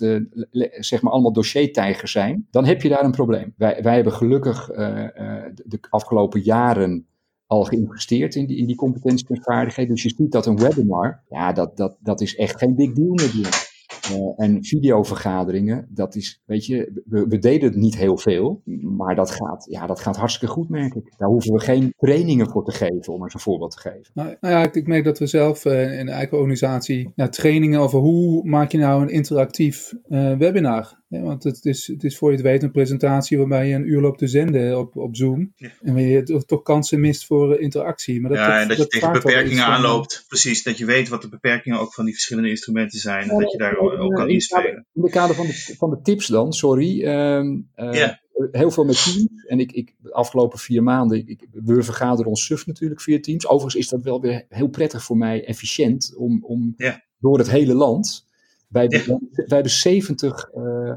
zeg 0.79 1.03
maar 1.03 1.13
allemaal 1.13 1.33
dossiertijgers 1.33 2.13
zijn, 2.13 2.47
dan 2.51 2.65
heb 2.65 2.83
je 2.83 2.89
daar 2.89 3.05
een 3.05 3.11
probleem. 3.11 3.55
Wij, 3.57 3.83
wij 3.83 3.95
hebben 3.95 4.13
gelukkig 4.13 4.67
de 4.67 5.79
afgelopen 5.91 6.41
jaren 6.41 7.07
al 7.47 7.65
geïnvesteerd 7.65 8.35
in 8.35 8.47
die, 8.47 8.57
in 8.57 8.67
die 8.67 8.77
competenties 8.77 9.29
en 9.29 9.43
vaardigheden. 9.43 9.95
Dus 9.95 10.03
je 10.03 10.15
ziet 10.17 10.33
dat 10.33 10.47
een 10.47 10.57
webinar, 10.57 11.23
ja, 11.29 11.53
dat, 11.53 11.77
dat, 11.77 11.97
dat 12.01 12.21
is 12.21 12.37
echt 12.37 12.59
geen 12.59 12.75
big 12.75 12.93
deal 12.93 13.15
meer. 13.15 13.66
Uh, 14.13 14.33
en 14.37 14.65
videovergaderingen, 14.65 15.87
dat 15.91 16.15
is, 16.15 16.43
weet 16.45 16.67
je, 16.67 17.03
we, 17.05 17.39
deden 17.39 17.69
het 17.69 17.79
niet 17.79 17.97
heel 17.97 18.19
veel, 18.19 18.63
maar 18.97 19.15
dat 19.15 19.31
gaat, 19.31 19.67
ja, 19.71 19.87
dat 19.87 20.01
gaat 20.01 20.17
hartstikke 20.17 20.55
goed, 20.55 20.69
merk 20.69 20.95
ik. 20.95 21.13
Daar 21.17 21.29
hoeven 21.29 21.53
we 21.53 21.61
geen 21.61 21.93
trainingen 21.97 22.51
voor 22.51 22.65
te 22.65 22.73
geven, 22.73 23.13
om 23.13 23.23
eens 23.23 23.35
een 23.35 23.41
voorbeeld 23.41 23.71
te 23.71 23.79
geven. 23.81 24.11
Nou, 24.15 24.37
nou 24.41 24.55
ja, 24.55 24.73
ik, 24.73 24.87
merk 24.87 25.05
dat 25.05 25.19
we 25.19 25.27
zelf 25.27 25.65
uh, 25.65 25.99
in 25.99 26.07
de 26.07 26.13
eigen 26.13 26.37
organisatie 26.37 27.13
trainingen 27.31 27.81
over 27.81 27.99
hoe 27.99 28.45
maak 28.45 28.73
je 28.73 28.79
nou 28.79 29.03
een 29.03 29.11
interactief 29.11 29.95
uh, 30.09 30.37
webinar 30.37 31.05
want 31.09 31.45
het 31.45 31.65
is, 31.65 31.87
het 31.87 32.05
is 32.05 32.17
voor 32.19 32.31
je 32.31 32.37
het 32.37 32.47
weet 32.47 32.63
een 32.63 32.71
presentatie 32.71 33.39
waarbij 33.39 33.69
je 33.69 33.75
een 33.75 33.89
uur 33.91 34.01
loopt 34.01 34.19
te 34.19 34.27
zenden 34.27 34.79
op, 34.79 34.97
op 34.97 35.17
Zoom. 35.17 35.53
Ja. 35.57 35.69
En 35.83 35.93
waar 35.95 36.03
je 36.03 36.23
toch, 36.23 36.45
toch 36.45 36.63
kansen 36.63 37.01
mist 37.01 37.27
voor 37.27 37.55
eh, 37.55 37.63
interactie. 37.63 38.21
Maar 38.21 38.31
dat, 38.31 38.39
ja, 38.39 38.47
dat- 38.53 38.61
en 38.63 38.69
dat 38.69 38.77
je 38.77 38.83
dat 38.83 38.91
tegen 38.93 39.13
beperkingen 39.13 39.65
van- 39.65 39.73
aanloopt. 39.73 40.25
Precies, 40.29 40.63
dat 40.63 40.79
je 40.79 40.85
weet 40.85 41.09
wat 41.09 41.23
de 41.23 41.29
beperkingen 41.29 41.79
ook 41.81 41.95
van 41.95 42.05
die 42.05 42.15
verschillende 42.15 42.49
instrumenten 42.49 42.99
zijn. 42.99 43.31
En 43.31 43.39
dat 43.39 43.53
je 43.53 43.59
daar 43.59 43.73
Ja, 43.73 43.79
ook 43.99 44.13
kan 44.13 44.21
het 44.23 44.31
inspelen. 44.31 44.87
In 44.95 45.03
de 45.03 45.11
kader 45.11 45.35
van 45.37 45.47
de, 45.47 45.75
van 45.79 45.91
de 45.91 46.01
tips 46.03 46.27
dan, 46.27 46.53
sorry. 46.53 47.03
ehm, 47.05 47.57
eh, 47.75 47.93
Ja. 47.93 48.25
Heel 48.51 48.71
veel 48.71 48.85
met 48.85 49.05
teams. 49.05 49.45
En 49.47 49.61
ik, 49.61 49.73
ik, 49.73 49.95
de 49.99 50.13
afgelopen 50.13 50.59
vier 50.59 50.83
maanden, 50.83 51.27
ik, 51.29 51.47
we 51.53 51.83
vergaderen 51.83 52.31
ons 52.31 52.45
SUF 52.45 52.67
natuurlijk 52.67 53.01
via 53.01 53.21
teams. 53.21 53.47
Overigens 53.49 53.75
is 53.85 53.89
dat 53.91 54.03
wel 54.03 54.21
weer 54.21 54.45
heel 54.49 54.69
prettig 54.69 55.03
voor 55.05 55.17
mij, 55.17 55.45
efficiënt, 55.45 56.15
om, 56.17 56.45
om 56.45 56.75
Ja. 56.77 57.05
door 57.19 57.39
het 57.39 57.51
hele 57.51 57.75
land. 57.75 58.26
Wij, 58.69 58.87
Ja. 58.89 59.05
wij, 59.07 59.19
wij 59.31 59.45
hebben 59.47 59.71
70, 59.73 60.51
eh, 60.55 60.95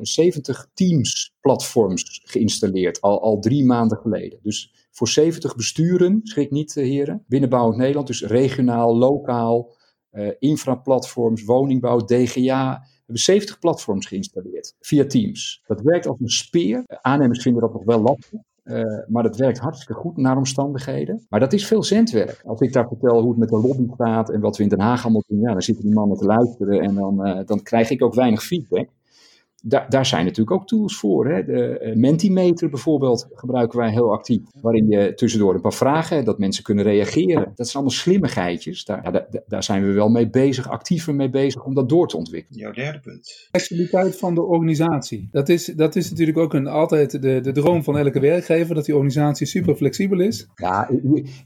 70 0.00 0.68
teams 0.74 1.34
platforms 1.40 2.20
geïnstalleerd, 2.24 3.00
al, 3.00 3.22
al 3.22 3.38
drie 3.40 3.64
maanden 3.64 3.98
geleden. 3.98 4.38
Dus 4.42 4.72
voor 4.90 5.08
70 5.08 5.56
besturen, 5.56 6.20
schrik 6.22 6.50
niet 6.50 6.76
eh, 6.76 6.84
heren, 6.84 7.24
binnenbouwend 7.26 7.76
Nederland, 7.76 8.06
dus 8.06 8.22
regionaal, 8.22 8.96
lokaal, 8.96 9.76
eh 10.10 10.30
infraplatforms, 10.38 11.44
woningbouw, 11.44 11.98
DGA. 12.04 12.80
We 12.82 13.14
hebben 13.14 13.22
70 13.22 13.58
platforms 13.58 14.06
geïnstalleerd 14.06 14.74
via 14.80 15.06
Teams. 15.06 15.62
Dat 15.66 15.80
werkt 15.80 16.06
als 16.06 16.20
een 16.20 16.28
speer. 16.28 16.82
Eh, 16.86 16.98
Aannemers 17.00 17.42
vinden 17.42 17.62
dat 17.62 17.72
nog 17.72 17.84
wel 17.84 18.00
lastig. 18.00 18.40
Eh, 18.68 19.04
maar 19.06 19.22
dat 19.22 19.36
werkt 19.36 19.58
hartstikke 19.58 20.00
goed 20.00 20.16
naar 20.16 20.36
omstandigheden. 20.36 21.26
Maar 21.28 21.40
dat 21.40 21.52
is 21.52 21.66
veel 21.66 21.82
zendwerk. 21.82 22.42
Als 22.44 22.60
ik 22.60 22.72
daar 22.72 22.88
vertel 22.88 23.20
hoe 23.20 23.30
het 23.30 23.38
met 23.38 23.48
de 23.48 23.60
lobby 23.60 23.86
gaat 23.96 24.30
en 24.30 24.40
wat 24.40 24.56
we 24.56 24.62
in 24.62 24.68
Den 24.68 24.80
Haag 24.80 25.02
allemaal 25.02 25.24
doen, 25.26 25.40
ja, 25.40 25.52
dan 25.52 25.62
zitten 25.62 25.84
die 25.84 25.94
mannen 25.94 26.16
te 26.16 26.24
luisteren 26.24 26.80
en 26.80 26.94
dan, 26.94 27.24
eh, 27.24 27.46
dan 27.46 27.62
krijg 27.62 27.90
ik 27.90 28.02
ook 28.02 28.14
weinig 28.14 28.42
feedback. 28.42 28.88
Daar, 29.62 29.86
daar 29.88 30.06
zijn 30.06 30.24
natuurlijk 30.24 30.50
ook 30.50 30.66
tools 30.66 30.96
voor. 30.96 31.28
Hè. 31.28 31.44
De 31.44 31.78
eh, 31.78 31.96
Mentimeter 31.96 32.70
bijvoorbeeld 32.70 33.28
gebruiken 33.32 33.78
wij 33.78 33.90
heel 33.90 34.12
actief. 34.12 34.40
Waarin 34.60 34.88
je 34.88 35.14
tussendoor 35.14 35.54
een 35.54 35.60
paar 35.60 35.72
vragen 35.72 36.14
hebt, 36.14 36.26
dat 36.26 36.38
mensen 36.38 36.64
kunnen 36.64 36.84
reageren. 36.84 37.52
Dat 37.54 37.68
zijn 37.68 37.72
allemaal 37.72 37.90
slimmigheidjes. 37.90 38.84
Daar, 38.84 39.00
ja, 39.02 39.10
daar, 39.10 39.26
daar 39.46 39.62
zijn 39.62 39.86
we 39.86 39.92
wel 39.92 40.08
mee 40.08 40.30
bezig, 40.30 40.68
actiever 40.68 41.14
mee 41.14 41.30
bezig 41.30 41.64
om 41.64 41.74
dat 41.74 41.88
door 41.88 42.08
te 42.08 42.16
ontwikkelen. 42.16 42.60
Jouw 42.60 42.72
derde 42.72 43.00
punt. 43.00 43.48
flexibiliteit 43.50 44.16
van 44.16 44.34
de 44.34 44.42
organisatie. 44.42 45.28
Dat 45.30 45.48
is, 45.48 45.64
dat 45.64 45.96
is 45.96 46.10
natuurlijk 46.10 46.38
ook 46.38 46.54
een, 46.54 46.66
altijd 46.66 47.22
de, 47.22 47.40
de 47.40 47.52
droom 47.52 47.84
van 47.84 47.98
elke 47.98 48.20
werkgever, 48.20 48.74
dat 48.74 48.84
die 48.84 48.94
organisatie 48.94 49.46
super 49.46 49.74
flexibel 49.74 50.20
is. 50.20 50.48
Ja, 50.54 50.90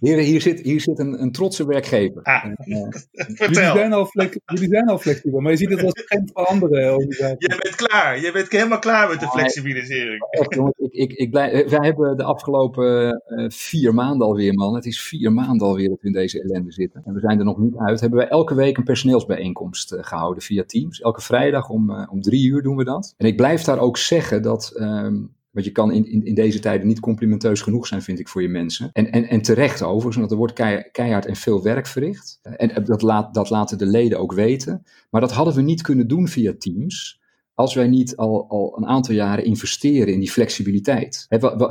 hier, 0.00 0.18
hier, 0.18 0.40
zit, 0.40 0.60
hier 0.60 0.80
zit 0.80 0.98
een, 0.98 1.22
een 1.22 1.32
trotse 1.32 1.66
werkgever. 1.66 2.22
Ah, 2.22 2.44
En, 2.44 2.54
eh, 2.56 2.66
Jullie 3.38 3.54
zijn, 3.54 3.92
al 3.92 4.10
jullie 4.44 4.68
zijn 4.68 4.88
al 4.88 4.98
flexibel, 4.98 5.40
maar 5.40 5.50
je 5.50 5.58
ziet 5.58 5.70
het 5.70 5.82
als 5.82 6.02
geen 6.04 6.30
van 6.32 6.46
andere 6.46 6.92
organisaties. 6.96 7.46
Jij 7.46 7.58
bent 7.62 7.74
klaar. 7.74 8.01
Je 8.10 8.30
bent 8.32 8.50
helemaal 8.50 8.78
klaar 8.78 9.08
met 9.08 9.20
de 9.20 9.28
flexibilisering. 9.28 10.22
Ik, 10.30 10.92
ik, 10.92 11.12
ik 11.12 11.30
blij, 11.30 11.52
eh, 11.52 11.68
wij 11.68 11.86
hebben 11.86 12.16
de 12.16 12.22
afgelopen 12.24 13.22
eh, 13.26 13.44
vier 13.50 13.94
maanden 13.94 14.26
alweer, 14.26 14.54
man. 14.54 14.74
Het 14.74 14.86
is 14.86 15.02
vier 15.02 15.32
maanden 15.32 15.66
alweer 15.66 15.88
dat 15.88 16.00
we 16.00 16.06
in 16.06 16.12
deze 16.12 16.42
ellende 16.42 16.72
zitten. 16.72 17.02
En 17.04 17.14
we 17.14 17.20
zijn 17.20 17.38
er 17.38 17.44
nog 17.44 17.58
niet 17.58 17.76
uit. 17.76 18.00
Hebben 18.00 18.18
wij 18.18 18.28
elke 18.28 18.54
week 18.54 18.76
een 18.76 18.84
personeelsbijeenkomst 18.84 19.92
eh, 19.92 20.04
gehouden 20.04 20.42
via 20.42 20.64
Teams. 20.66 21.00
Elke 21.00 21.20
vrijdag 21.20 21.68
om, 21.68 22.06
om 22.06 22.20
drie 22.20 22.48
uur 22.48 22.62
doen 22.62 22.76
we 22.76 22.84
dat. 22.84 23.14
En 23.16 23.26
ik 23.26 23.36
blijf 23.36 23.62
daar 23.62 23.78
ook 23.78 23.96
zeggen 23.96 24.42
dat. 24.42 24.72
ehm, 24.76 25.16
want 25.50 25.64
je 25.66 25.72
kan 25.72 25.92
in, 25.92 26.06
in, 26.10 26.24
in 26.24 26.34
deze 26.34 26.58
tijden 26.58 26.86
niet 26.86 27.00
complimenteus 27.00 27.60
genoeg 27.60 27.86
zijn, 27.86 28.02
vind 28.02 28.18
ik, 28.18 28.28
voor 28.28 28.42
je 28.42 28.48
mensen. 28.48 28.90
En, 28.92 29.10
en, 29.12 29.28
en 29.28 29.42
terecht 29.42 29.82
overigens, 29.82 30.16
want 30.16 30.30
er 30.30 30.36
wordt 30.36 30.52
kei- 30.52 30.88
keihard 30.92 31.26
en 31.26 31.36
veel 31.36 31.62
werk 31.62 31.86
verricht. 31.86 32.40
En 32.42 32.84
dat, 32.84 33.02
laat, 33.02 33.34
dat 33.34 33.50
laten 33.50 33.78
de 33.78 33.86
leden 33.86 34.18
ook 34.18 34.32
weten. 34.32 34.84
Maar 35.10 35.20
dat 35.20 35.32
hadden 35.32 35.54
we 35.54 35.62
niet 35.62 35.82
kunnen 35.82 36.08
doen 36.08 36.28
via 36.28 36.52
Teams 36.58 37.20
als 37.54 37.74
wij 37.74 37.88
niet 37.88 38.16
al, 38.16 38.48
al 38.48 38.76
een 38.76 38.86
aantal 38.86 39.14
jaren 39.14 39.44
investeren 39.44 40.12
in 40.14 40.20
die 40.20 40.30
flexibiliteit. 40.30 41.26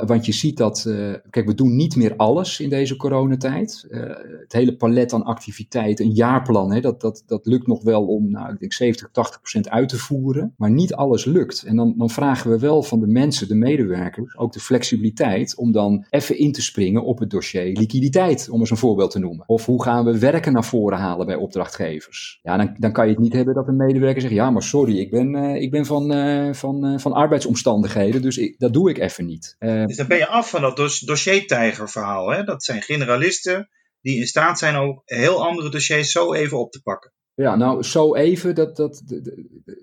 Want 0.06 0.26
je 0.26 0.32
ziet 0.32 0.56
dat, 0.56 0.84
eh, 0.84 1.12
kijk, 1.30 1.46
we 1.46 1.54
doen 1.54 1.76
niet 1.76 1.96
meer 1.96 2.16
alles 2.16 2.60
in 2.60 2.68
deze 2.68 2.96
coronatijd. 2.96 3.86
Eh, 3.90 4.00
het 4.40 4.52
hele 4.52 4.76
palet 4.76 5.12
aan 5.12 5.24
activiteiten, 5.24 6.04
een 6.04 6.12
jaarplan, 6.12 6.80
dat, 6.80 7.00
dat, 7.00 7.22
dat 7.26 7.46
lukt 7.46 7.66
nog 7.66 7.82
wel 7.82 8.06
om, 8.06 8.30
nou, 8.30 8.52
ik 8.52 8.60
denk 8.60 8.72
70, 8.72 9.08
80 9.12 9.40
procent 9.40 9.68
uit 9.68 9.88
te 9.88 9.98
voeren. 9.98 10.54
Maar 10.56 10.70
niet 10.70 10.94
alles 10.94 11.24
lukt. 11.24 11.62
En 11.62 11.76
dan, 11.76 11.94
dan 11.96 12.10
vragen 12.10 12.50
we 12.50 12.58
wel 12.58 12.82
van 12.82 13.00
de 13.00 13.06
mensen, 13.06 13.48
de 13.48 13.54
medewerkers, 13.54 14.38
ook 14.38 14.52
de 14.52 14.60
flexibiliteit 14.60 15.56
om 15.56 15.72
dan 15.72 16.04
even 16.10 16.38
in 16.38 16.52
te 16.52 16.62
springen 16.62 17.04
op 17.04 17.18
het 17.18 17.30
dossier 17.30 17.50
liquiditeit, 17.72 18.48
om 18.50 18.60
eens 18.60 18.70
een 18.70 18.76
voorbeeld 18.76 19.10
te 19.10 19.18
noemen. 19.18 19.48
Of 19.48 19.66
hoe 19.66 19.82
gaan 19.82 20.04
we 20.04 20.18
werken 20.18 20.52
naar 20.52 20.64
voren 20.64 20.98
halen 20.98 21.26
bij 21.26 21.36
opdrachtgevers? 21.36 22.38
Ja, 22.42 22.56
dan, 22.56 22.76
dan 22.78 22.92
kan 22.92 23.06
je 23.06 23.12
het 23.12 23.20
niet 23.20 23.32
hebben 23.32 23.54
dat 23.54 23.68
een 23.68 23.76
medewerker 23.76 24.20
zegt, 24.20 24.34
ja, 24.34 24.50
maar 24.50 24.62
sorry, 24.62 24.98
ik 24.98 25.10
ben, 25.10 25.34
eh, 25.34 25.62
ben 25.72 25.86
van, 25.86 26.12
eh, 26.12 26.52
van, 26.52 26.84
eh, 26.86 26.98
van 26.98 27.12
arbeidsomstandigheden, 27.12 28.22
dus 28.22 28.38
ik, 28.38 28.58
dat 28.58 28.72
doe 28.72 28.90
ik 28.90 28.98
even 28.98 29.24
niet. 29.26 29.56
Eh, 29.58 29.86
Dus 29.86 29.96
dan 29.96 30.06
ben 30.06 30.18
je 30.18 30.26
af 30.26 30.50
van 30.50 30.60
dat 30.60 30.76
dos 30.76 31.00
dossiertijger 31.00 31.90
verhaal. 31.90 32.28
Hè? 32.32 32.44
Dat 32.44 32.64
zijn 32.64 32.82
generalisten 32.82 33.68
die 34.00 34.18
in 34.18 34.26
staat 34.26 34.58
zijn 34.58 34.76
om 34.78 35.02
heel 35.04 35.44
andere 35.46 35.70
dossiers 35.70 36.10
zo 36.12 36.32
even 36.32 36.58
op 36.58 36.72
te 36.72 36.82
pakken. 36.82 37.12
Ja, 37.34 37.56
nou, 37.56 37.82
zo 37.82 38.14
even, 38.14 38.54
dat, 38.54 38.76
dat, 38.76 39.02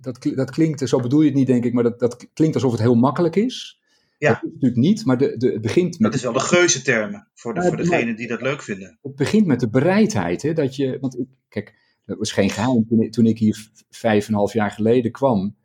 dat, 0.01 0.19
dat, 0.35 0.49
klinkt, 0.51 0.89
zo 0.89 0.99
bedoel 0.99 1.19
je 1.21 1.25
het 1.27 1.35
niet, 1.35 1.47
denk 1.47 1.65
ik, 1.65 1.73
maar 1.73 1.83
dat, 1.83 1.99
dat 1.99 2.27
klinkt 2.33 2.55
alsof 2.55 2.71
het 2.71 2.81
heel 2.81 2.95
makkelijk 2.95 3.35
is. 3.35 3.79
Ja. 4.17 4.29
Dat 4.29 4.37
is 4.43 4.49
natuurlijk 4.53 4.81
niet, 4.81 5.05
maar 5.05 5.17
de, 5.17 5.37
de, 5.37 5.51
het 5.51 5.61
begint 5.61 5.99
met. 5.99 6.11
Dat 6.11 6.13
is 6.13 6.23
wel 6.23 6.33
de 6.33 6.39
geuze 6.39 6.81
termen 6.81 7.27
voor, 7.33 7.53
de, 7.53 7.61
voor 7.63 7.77
degenen 7.77 8.15
die 8.15 8.27
dat 8.27 8.41
leuk 8.41 8.61
vinden. 8.63 8.97
Het 9.01 9.15
begint 9.15 9.45
met 9.45 9.59
de 9.59 9.69
bereidheid, 9.69 10.41
hè, 10.41 10.53
dat 10.53 10.75
je, 10.75 10.97
want 11.01 11.19
ik, 11.19 11.27
kijk, 11.49 11.73
dat 12.05 12.17
was 12.17 12.31
geen 12.31 12.49
geheim. 12.49 13.09
Toen, 13.11 13.25
ik- 13.25 13.37
hier 13.37 13.69
vijf 13.89 14.25
en 14.27 14.31
een 14.31 14.37
half 14.39 14.53
jaar 14.53 14.71
geleden 14.71 15.11
kwam, 15.11 15.55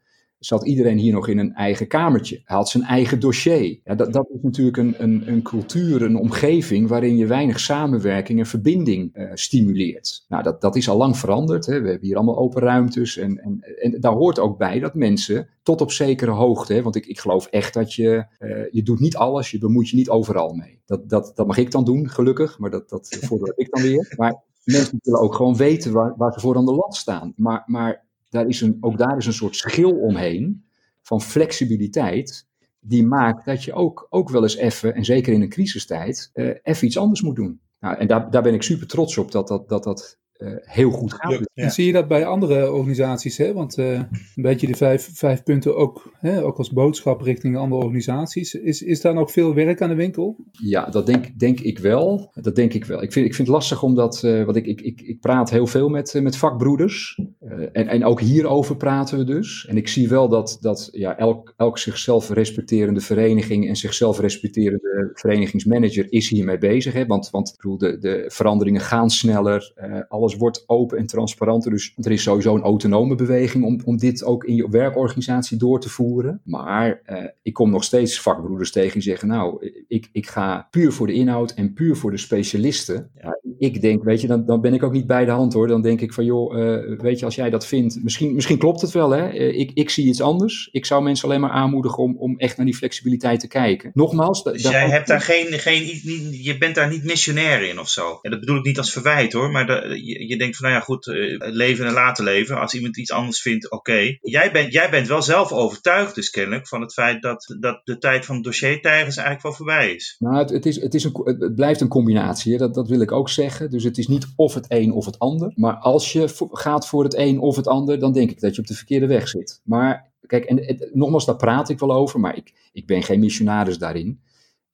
zat 0.44 0.66
iedereen 0.66 0.98
hier 0.98 1.12
nog 1.12 1.28
in 1.28 1.38
een 1.38 1.54
eigen 1.54 1.86
kamertje. 1.86 2.40
Hij 2.44 2.56
had 2.56 2.68
zijn 2.68 2.84
eigen 2.84 3.20
dossier. 3.20 3.80
Ja, 3.84 3.94
dat, 3.94 4.12
dat 4.12 4.30
is 4.34 4.42
natuurlijk 4.42 4.76
een, 4.76 4.94
een, 4.98 5.22
een 5.26 5.42
cultuur, 5.42 6.02
een 6.02 6.16
omgeving 6.16 6.88
waarin 6.88 7.16
je 7.16 7.26
weinig 7.26 7.60
samenwerking 7.60 8.38
en 8.38 8.46
verbinding 8.46 9.14
eh, 9.14 9.30
stimuleert. 9.34 10.24
Nou, 10.28 10.42
dat, 10.42 10.60
dat 10.60 10.76
is 10.76 10.88
al 10.88 10.96
lang 10.96 11.16
veranderd. 11.16 11.66
Hè. 11.66 11.80
We 11.80 11.88
hebben 11.88 12.06
hier 12.06 12.16
allemaal 12.16 12.38
open 12.38 12.62
ruimtes. 12.62 13.16
En, 13.16 13.38
en, 13.38 13.60
en 13.80 14.00
daar 14.00 14.12
hoort 14.12 14.38
ook 14.38 14.58
bij 14.58 14.78
dat 14.78 14.94
mensen 14.94 15.48
tot 15.62 15.80
op 15.80 15.92
zekere 15.92 16.30
hoogte, 16.30 16.74
hè, 16.74 16.82
want 16.82 16.96
ik, 16.96 17.06
ik 17.06 17.20
geloof 17.20 17.46
echt 17.46 17.74
dat 17.74 17.94
je, 17.94 18.26
eh, 18.38 18.50
je 18.70 18.82
doet 18.82 19.00
niet 19.00 19.16
alles, 19.16 19.50
je 19.50 19.58
bemoeit 19.58 19.88
je 19.88 19.96
niet 19.96 20.08
overal 20.10 20.54
mee. 20.54 20.80
Dat, 20.86 21.08
dat, 21.08 21.32
dat 21.34 21.46
mag 21.46 21.56
ik 21.56 21.70
dan 21.70 21.84
doen, 21.84 22.08
gelukkig, 22.08 22.58
maar 22.58 22.70
dat, 22.70 22.88
dat 22.88 23.18
ik 23.56 23.70
dan 23.70 23.82
weer. 23.82 24.14
Maar 24.16 24.42
mensen 24.64 25.00
willen 25.02 25.20
ook 25.20 25.34
gewoon 25.34 25.56
weten 25.56 25.92
waar, 25.92 26.14
waar 26.16 26.32
ze 26.32 26.40
voor 26.40 26.56
aan 26.56 26.66
de 26.66 26.74
lat 26.74 26.96
staan. 26.96 27.32
Maar, 27.36 27.62
maar 27.66 28.03
daar 28.34 28.46
is 28.46 28.60
een, 28.60 28.76
ook 28.80 28.98
daar 28.98 29.16
is 29.16 29.26
een 29.26 29.32
soort 29.32 29.56
schil 29.56 29.90
omheen 29.90 30.64
van 31.02 31.20
flexibiliteit. 31.20 32.46
Die 32.80 33.04
maakt 33.04 33.44
dat 33.44 33.64
je 33.64 33.72
ook, 33.72 34.06
ook 34.10 34.30
wel 34.30 34.42
eens 34.42 34.56
even, 34.56 34.94
en 34.94 35.04
zeker 35.04 35.32
in 35.32 35.42
een 35.42 35.48
crisistijd, 35.48 36.30
eh, 36.32 36.50
even 36.62 36.86
iets 36.86 36.98
anders 36.98 37.22
moet 37.22 37.36
doen. 37.36 37.60
Nou, 37.80 37.96
en 37.96 38.06
daar, 38.06 38.30
daar 38.30 38.42
ben 38.42 38.54
ik 38.54 38.62
super 38.62 38.86
trots 38.86 39.18
op 39.18 39.32
dat 39.32 39.48
dat, 39.48 39.68
dat, 39.68 39.84
dat 39.84 40.18
heel 40.64 40.90
goed 40.90 41.12
gaat. 41.12 41.40
En 41.54 41.70
zie 41.70 41.86
je 41.86 41.92
dat 41.92 42.08
bij 42.08 42.26
andere 42.26 42.72
organisaties, 42.72 43.36
hè? 43.36 43.52
want 43.52 43.78
eh, 43.78 43.92
een 43.92 44.08
beetje 44.34 44.66
de 44.66 44.74
vijf, 44.74 45.10
vijf 45.12 45.42
punten 45.42 45.76
ook, 45.76 46.12
hè? 46.18 46.44
ook 46.44 46.58
als 46.58 46.70
boodschap 46.72 47.20
richting 47.20 47.56
andere 47.56 47.82
organisaties. 47.82 48.54
Is, 48.54 48.82
is 48.82 49.00
daar 49.00 49.14
nog 49.14 49.32
veel 49.32 49.54
werk 49.54 49.82
aan 49.82 49.88
de 49.88 49.94
winkel? 49.94 50.36
Ja, 50.50 50.84
dat 50.84 51.06
denk, 51.06 51.38
denk 51.38 51.60
ik 51.60 51.78
wel. 51.78 52.30
Dat 52.34 52.56
denk 52.56 52.72
ik 52.72 52.84
wel. 52.84 53.02
Ik 53.02 53.12
vind, 53.12 53.26
ik 53.26 53.34
vind 53.34 53.48
het 53.48 53.56
lastig 53.56 53.82
omdat, 53.82 54.22
eh 54.22 54.44
want 54.44 54.56
ik, 54.56 54.66
ik, 54.66 54.80
ik, 54.80 55.00
ik 55.00 55.20
praat 55.20 55.50
heel 55.50 55.66
veel 55.66 55.88
met, 55.88 56.14
eh, 56.14 56.22
met 56.22 56.36
vakbroeders. 56.36 57.20
Eh, 57.40 57.58
en, 57.72 57.88
en 57.88 58.04
ook 58.04 58.20
hierover 58.20 58.76
praten 58.76 59.18
we 59.18 59.24
dus. 59.24 59.66
En 59.68 59.76
ik 59.76 59.88
zie 59.88 60.08
wel 60.08 60.28
dat, 60.28 60.58
dat 60.60 60.88
ja, 60.92 61.18
elk, 61.18 61.54
elk 61.56 61.78
zichzelf 61.78 62.30
respecterende 62.30 63.00
vereniging 63.00 63.68
en 63.68 63.76
zichzelf 63.76 64.20
respecterende 64.20 65.10
verenigingsmanager 65.14 66.12
is 66.12 66.28
hiermee 66.28 66.58
bezig. 66.58 66.92
Hè? 66.92 67.06
Want, 67.06 67.30
want 67.30 67.48
ik 67.48 67.56
bedoel, 67.56 67.78
de, 67.78 67.98
de 67.98 68.24
veranderingen 68.28 68.80
gaan 68.80 69.10
sneller. 69.10 69.72
eh, 69.74 70.00
alles 70.24 70.36
wordt 70.38 70.64
open 70.66 70.98
en 70.98 71.06
transparanter. 71.06 71.70
Dus 71.70 71.92
er 72.00 72.10
is 72.10 72.22
sowieso 72.22 72.54
een 72.54 72.62
autonome 72.62 73.14
beweging 73.14 73.64
om, 73.64 73.80
om 73.84 73.96
dit 73.96 74.24
ook 74.24 74.44
in 74.44 74.54
je 74.54 74.68
werkorganisatie 74.70 75.56
door 75.58 75.80
te 75.80 75.88
voeren. 75.88 76.40
Maar 76.44 77.00
eh, 77.04 77.24
ik 77.42 77.52
kom 77.52 77.70
nog 77.70 77.84
steeds 77.84 78.20
vakbroeders 78.20 78.72
tegen 78.72 78.92
die 78.92 79.02
zeggen, 79.02 79.28
nou, 79.28 79.70
ik, 79.88 80.08
ik 80.12 80.26
ga 80.26 80.68
puur 80.70 80.92
voor 80.92 81.06
de 81.06 81.12
inhoud 81.12 81.50
en 81.50 81.72
puur 81.72 81.96
voor 81.96 82.10
de 82.10 82.16
specialisten. 82.16 83.10
Ja, 83.22 83.38
ik 83.58 83.80
denk, 83.80 84.04
weet 84.04 84.20
je, 84.20 84.26
dan, 84.26 84.46
dan 84.46 84.60
ben 84.60 84.74
ik 84.74 84.82
ook 84.82 84.92
niet 84.92 85.06
bij 85.06 85.24
de 85.24 85.30
hand 85.30 85.52
hoor. 85.52 85.68
Dan 85.68 85.82
denk 85.82 86.00
ik 86.00 86.12
van, 86.12 86.24
joh, 86.24 86.58
eh, 86.60 87.00
weet 87.00 87.18
je, 87.18 87.24
als 87.24 87.34
jij 87.34 87.50
dat 87.50 87.66
vindt, 87.66 88.02
misschien, 88.02 88.34
misschien 88.34 88.58
klopt 88.58 88.80
het 88.80 88.90
wel 88.92 89.10
hè. 89.10 89.28
Eh, 89.28 89.58
ik, 89.58 89.70
ik 89.74 89.90
zie 89.90 90.06
iets 90.06 90.20
anders. 90.20 90.68
Ik 90.72 90.86
zou 90.86 91.02
mensen 91.02 91.28
alleen 91.28 91.40
maar 91.40 91.50
aanmoedigen 91.50 92.02
om, 92.02 92.16
om 92.18 92.38
echt 92.38 92.56
naar 92.56 92.66
die 92.66 92.74
flexibiliteit 92.76 93.40
te 93.40 93.48
kijken. 93.48 93.90
Nogmaals, 93.94 94.42
Dus 94.42 94.62
jij 94.62 94.88
hebt 94.88 95.06
daar 95.06 95.20
geen, 95.20 95.46
geen, 95.52 95.82
niet- 95.82 96.44
je 96.44 96.58
bent 96.58 96.74
daar 96.74 96.90
niet 96.90 97.04
missionair 97.04 97.68
in 97.68 97.78
of 97.80 97.88
zo. 97.88 98.18
En 98.22 98.30
dat 98.30 98.40
bedoel 98.40 98.56
ik 98.56 98.64
niet 98.64 98.78
als 98.78 98.92
verwijt 98.92 99.32
hoor, 99.32 99.50
maar 99.50 99.66
de- 99.66 99.98
je, 100.28 100.38
denkt 100.38 100.56
van 100.56 100.66
nou 100.66 100.78
ja 100.78 100.84
goed, 100.84 101.06
eh, 101.06 101.38
leven 101.38 101.86
en 101.86 101.92
laten 101.92 102.24
leven. 102.24 102.60
Als 102.60 102.74
iemand 102.74 102.98
iets 102.98 103.12
anders 103.12 103.40
vindt, 103.40 103.70
oké. 103.70 104.16
Jij, 104.20 104.50
bent, 104.52 104.72
jij 104.72 104.90
bent 104.90 105.08
wel 105.08 105.22
zelf 105.22 105.52
overtuigd 105.52 106.14
dus 106.14 106.30
kennelijk 106.30 106.68
van 106.68 106.80
het 106.80 106.92
feit 106.92 107.22
dat, 107.22 107.56
dat 107.60 107.80
de 107.84 107.98
tijd 107.98 108.24
van 108.24 108.42
dossiertijgers 108.42 109.16
eigenlijk 109.16 109.42
wel 109.42 109.52
voorbij 109.52 109.94
is. 109.94 110.16
Nou, 110.18 110.36
het, 110.36 110.50
het, 110.50 110.66
is, 110.66 110.80
het, 110.80 110.94
is 110.94 111.04
een, 111.04 111.20
het 111.24 111.54
blijft 111.54 111.80
een 111.80 111.88
combinatie. 111.88 112.58
Dat, 112.58 112.74
dat 112.74 112.88
wil 112.88 113.00
ik 113.00 113.12
ook 113.12 113.28
zeggen. 113.28 113.70
Dus 113.70 113.84
het 113.84 113.98
is 113.98 114.06
niet 114.06 114.26
of 114.36 114.54
het 114.54 114.66
een 114.68 114.92
of 114.92 115.06
het 115.06 115.18
ander. 115.18 115.52
Maar 115.54 115.74
als 115.74 116.12
je 116.12 116.48
gaat 116.50 116.88
voor 116.88 117.04
het 117.04 117.14
een 117.16 117.38
of 117.38 117.56
het 117.56 117.66
ander, 117.66 117.98
dan 117.98 118.12
denk 118.12 118.30
ik 118.30 118.40
dat 118.40 118.54
je 118.54 118.60
op 118.60 118.66
de 118.66 118.74
verkeerde 118.74 119.06
weg 119.06 119.28
zit. 119.28 119.60
Maar 119.64 120.12
kijk, 120.26 120.44
en 120.44 120.90
nogmaals, 120.92 121.26
daar 121.26 121.36
praat 121.36 121.68
ik 121.68 121.78
wel 121.78 121.92
over, 121.92 122.20
maar 122.20 122.36
ik, 122.36 122.52
ik 122.72 122.86
ben 122.86 123.02
geen 123.02 123.20
missionaris 123.20 123.78
daarin. 123.78 124.20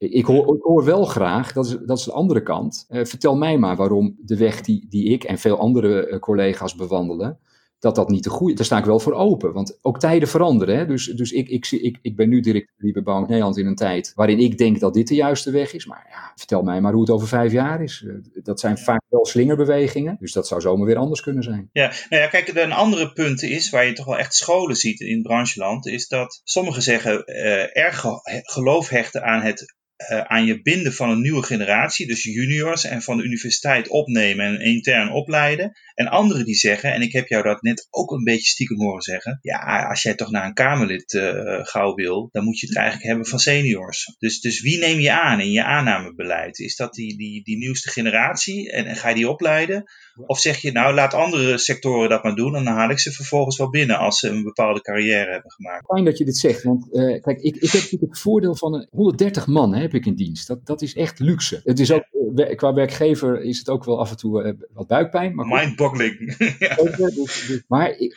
Ik 0.00 0.24
hoor, 0.24 0.56
ik 0.56 0.62
hoor, 0.62 0.84
wel 0.84 1.04
graag, 1.04 1.52
dat 1.52 1.66
is, 1.66 1.76
dat 1.86 1.98
is 1.98 2.04
de 2.04 2.12
andere 2.12 2.42
kant. 2.42 2.86
Uh, 2.88 3.04
vertel 3.04 3.36
mij 3.36 3.58
maar 3.58 3.76
waarom 3.76 4.16
de 4.18 4.36
weg 4.36 4.60
die, 4.60 4.86
die 4.88 5.08
ik 5.08 5.24
en 5.24 5.38
veel 5.38 5.58
andere 5.58 6.08
uh, 6.08 6.18
collega's 6.18 6.74
bewandelen, 6.74 7.38
dat 7.80 7.94
dat 7.94 8.08
niet 8.08 8.24
de 8.24 8.30
goede 8.30 8.54
Daar 8.54 8.64
sta 8.64 8.78
ik 8.78 8.84
wel 8.84 9.00
voor 9.00 9.12
open. 9.12 9.52
Want 9.52 9.78
ook 9.82 9.98
tijden 9.98 10.28
veranderen. 10.28 10.76
Hè? 10.76 10.86
Dus, 10.86 11.06
dus 11.06 11.32
ik, 11.32 11.48
ik, 11.48 11.70
ik, 11.70 11.98
ik 12.02 12.16
ben 12.16 12.28
nu 12.28 12.40
directeur 12.40 12.92
bebouwing 12.92 13.28
Nederland 13.28 13.56
in 13.56 13.66
een 13.66 13.74
tijd 13.74 14.12
waarin 14.14 14.38
ik 14.38 14.58
denk 14.58 14.80
dat 14.80 14.94
dit 14.94 15.08
de 15.08 15.14
juiste 15.14 15.50
weg 15.50 15.72
is. 15.72 15.86
Maar 15.86 16.06
ja, 16.10 16.32
vertel 16.34 16.62
mij 16.62 16.80
maar 16.80 16.92
hoe 16.92 17.00
het 17.00 17.10
over 17.10 17.28
vijf 17.28 17.52
jaar 17.52 17.82
is. 17.82 18.04
Eh, 18.06 18.14
dat 18.42 18.60
zijn 18.60 18.78
vaak 18.78 19.02
wel 19.08 19.26
slingerbewegingen. 19.26 20.16
Dus 20.20 20.32
dat 20.32 20.46
zou 20.46 20.60
zomaar 20.60 20.86
weer 20.86 20.96
anders 20.96 21.20
kunnen 21.20 21.42
zijn. 21.42 21.68
Ja, 21.72 21.92
nou 22.08 22.22
ja, 22.22 22.28
kijk, 22.28 22.48
een 22.48 22.72
andere 22.72 23.12
punt 23.12 23.42
is, 23.42 23.70
waar 23.70 23.86
je 23.86 23.92
toch 23.92 24.06
wel 24.06 24.18
echt 24.18 24.34
scholen 24.34 24.76
ziet 24.76 25.00
in 25.00 25.14
het 25.14 25.22
brancheland, 25.22 25.86
is 25.86 26.08
dat 26.08 26.40
sommigen 26.44 26.82
zeggen 26.82 27.22
uh, 27.26 27.76
erg 27.76 28.04
geloof 28.42 28.88
hechten 28.88 29.24
aan 29.24 29.42
het 29.42 29.78
uh, 30.08 30.20
aan 30.20 30.44
je 30.44 30.62
binden 30.62 30.92
van 30.92 31.10
een 31.10 31.20
nieuwe 31.20 31.42
generatie, 31.42 32.06
dus 32.06 32.24
juniors, 32.24 32.84
en 32.84 33.02
van 33.02 33.16
de 33.16 33.22
universiteit 33.22 33.88
opnemen 33.88 34.46
en 34.46 34.60
intern 34.60 35.12
opleiden. 35.12 35.72
En 35.94 36.08
anderen 36.08 36.44
die 36.44 36.54
zeggen, 36.54 36.92
en 36.92 37.02
ik 37.02 37.12
heb 37.12 37.26
jou 37.26 37.42
dat 37.42 37.62
net 37.62 37.86
ook 37.90 38.10
een 38.10 38.24
beetje 38.24 38.50
stiekem 38.50 38.80
horen 38.80 39.02
zeggen, 39.02 39.38
ja, 39.42 39.86
als 39.88 40.02
jij 40.02 40.14
toch 40.14 40.30
naar 40.30 40.46
een 40.46 40.54
Kamerlid 40.54 41.12
uh, 41.12 41.58
gauw 41.62 41.94
wil, 41.94 42.28
dan 42.32 42.44
moet 42.44 42.58
je 42.58 42.66
het 42.66 42.76
eigenlijk 42.76 43.06
hebben 43.06 43.26
van 43.26 43.38
seniors. 43.38 44.16
Dus, 44.18 44.40
dus 44.40 44.60
wie 44.60 44.78
neem 44.78 45.00
je 45.00 45.12
aan 45.12 45.40
in 45.40 45.50
je 45.50 45.64
aannamebeleid? 45.64 46.58
Is 46.58 46.76
dat 46.76 46.94
die, 46.94 47.16
die, 47.16 47.42
die 47.42 47.56
nieuwste 47.56 47.90
generatie 47.90 48.72
en, 48.72 48.86
en 48.86 48.96
ga 48.96 49.08
je 49.08 49.14
die 49.14 49.28
opleiden? 49.28 49.84
Of 50.26 50.38
zeg 50.38 50.58
je, 50.58 50.72
nou, 50.72 50.94
laat 50.94 51.14
andere 51.14 51.58
sectoren 51.58 52.08
dat 52.08 52.22
maar 52.22 52.34
doen 52.34 52.56
en 52.56 52.64
dan 52.64 52.74
haal 52.74 52.90
ik 52.90 52.98
ze 52.98 53.12
vervolgens 53.12 53.56
wel 53.56 53.70
binnen 53.70 53.98
als 53.98 54.18
ze 54.18 54.28
een 54.28 54.42
bepaalde 54.42 54.80
carrière 54.80 55.30
hebben 55.30 55.50
gemaakt? 55.50 55.86
Fijn 55.86 56.04
dat 56.04 56.18
je 56.18 56.24
dit 56.24 56.36
zegt, 56.36 56.62
want 56.62 56.88
uh, 56.92 57.20
kijk, 57.20 57.40
ik, 57.40 57.54
ik 57.54 57.70
heb 57.70 57.82
natuurlijk 57.82 58.12
het 58.12 58.20
voordeel 58.20 58.54
van 58.54 58.74
een 58.74 58.86
130 58.90 59.46
man 59.46 59.74
heb 59.74 59.94
ik 59.94 60.06
in 60.06 60.14
dienst. 60.14 60.46
Dat, 60.46 60.66
dat 60.66 60.82
is 60.82 60.94
echt 60.94 61.18
luxe. 61.18 61.60
Het 61.64 61.78
is 61.78 61.92
ook, 61.92 62.04
uh, 62.36 62.56
qua 62.56 62.72
werkgever 62.72 63.42
is 63.42 63.58
het 63.58 63.68
ook 63.68 63.84
wel 63.84 63.98
af 63.98 64.10
en 64.10 64.16
toe 64.16 64.44
uh, 64.44 64.52
wat 64.72 64.86
buikpijn. 64.86 65.32
Mindboggling. 65.34 66.34
ja. 66.58 66.74
Dus, 66.74 66.96
dus, 67.16 67.62
maar 67.68 67.90
ik, 67.90 68.14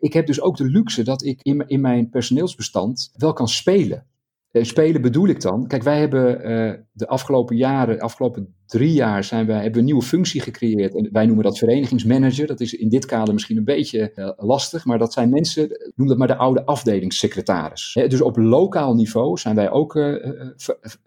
ik 0.00 0.12
heb 0.12 0.26
dus 0.26 0.40
ook 0.40 0.56
de 0.56 0.64
luxe 0.64 1.02
dat 1.02 1.24
ik 1.24 1.42
in, 1.42 1.64
in 1.66 1.80
mijn 1.80 2.10
personeelsbestand 2.10 3.12
wel 3.16 3.32
kan 3.32 3.48
spelen. 3.48 4.06
Spelen 4.52 5.02
bedoel 5.02 5.28
ik 5.28 5.40
dan. 5.40 5.66
Kijk, 5.66 5.82
wij 5.82 5.98
hebben 5.98 6.50
uh, 6.50 6.74
de 6.92 7.06
afgelopen 7.06 7.56
jaren, 7.56 7.96
de 7.96 8.02
afgelopen 8.02 8.54
drie 8.70 8.92
jaar, 8.92 9.24
zijn 9.24 9.46
wij, 9.46 9.54
hebben 9.54 9.72
we 9.72 9.78
een 9.78 9.84
nieuwe 9.84 10.02
functie 10.02 10.40
gecreëerd. 10.40 10.94
En 10.94 11.08
wij 11.12 11.26
noemen 11.26 11.44
dat 11.44 11.58
verenigingsmanager. 11.58 12.46
Dat 12.46 12.60
is 12.60 12.74
in 12.74 12.88
dit 12.88 13.06
kader 13.06 13.34
misschien 13.34 13.56
een 13.56 13.64
beetje 13.64 14.12
uh, 14.16 14.30
lastig, 14.36 14.84
maar 14.84 14.98
dat 14.98 15.12
zijn 15.12 15.30
mensen, 15.30 15.92
noem 15.94 16.08
dat 16.08 16.18
maar 16.18 16.28
de 16.28 16.36
oude 16.36 16.64
afdelingssecretaris. 16.64 17.92
Dus 18.08 18.20
op 18.20 18.36
lokaal 18.36 18.94
niveau 18.94 19.38
zijn 19.38 19.54
wij 19.54 19.70
ook 19.70 19.98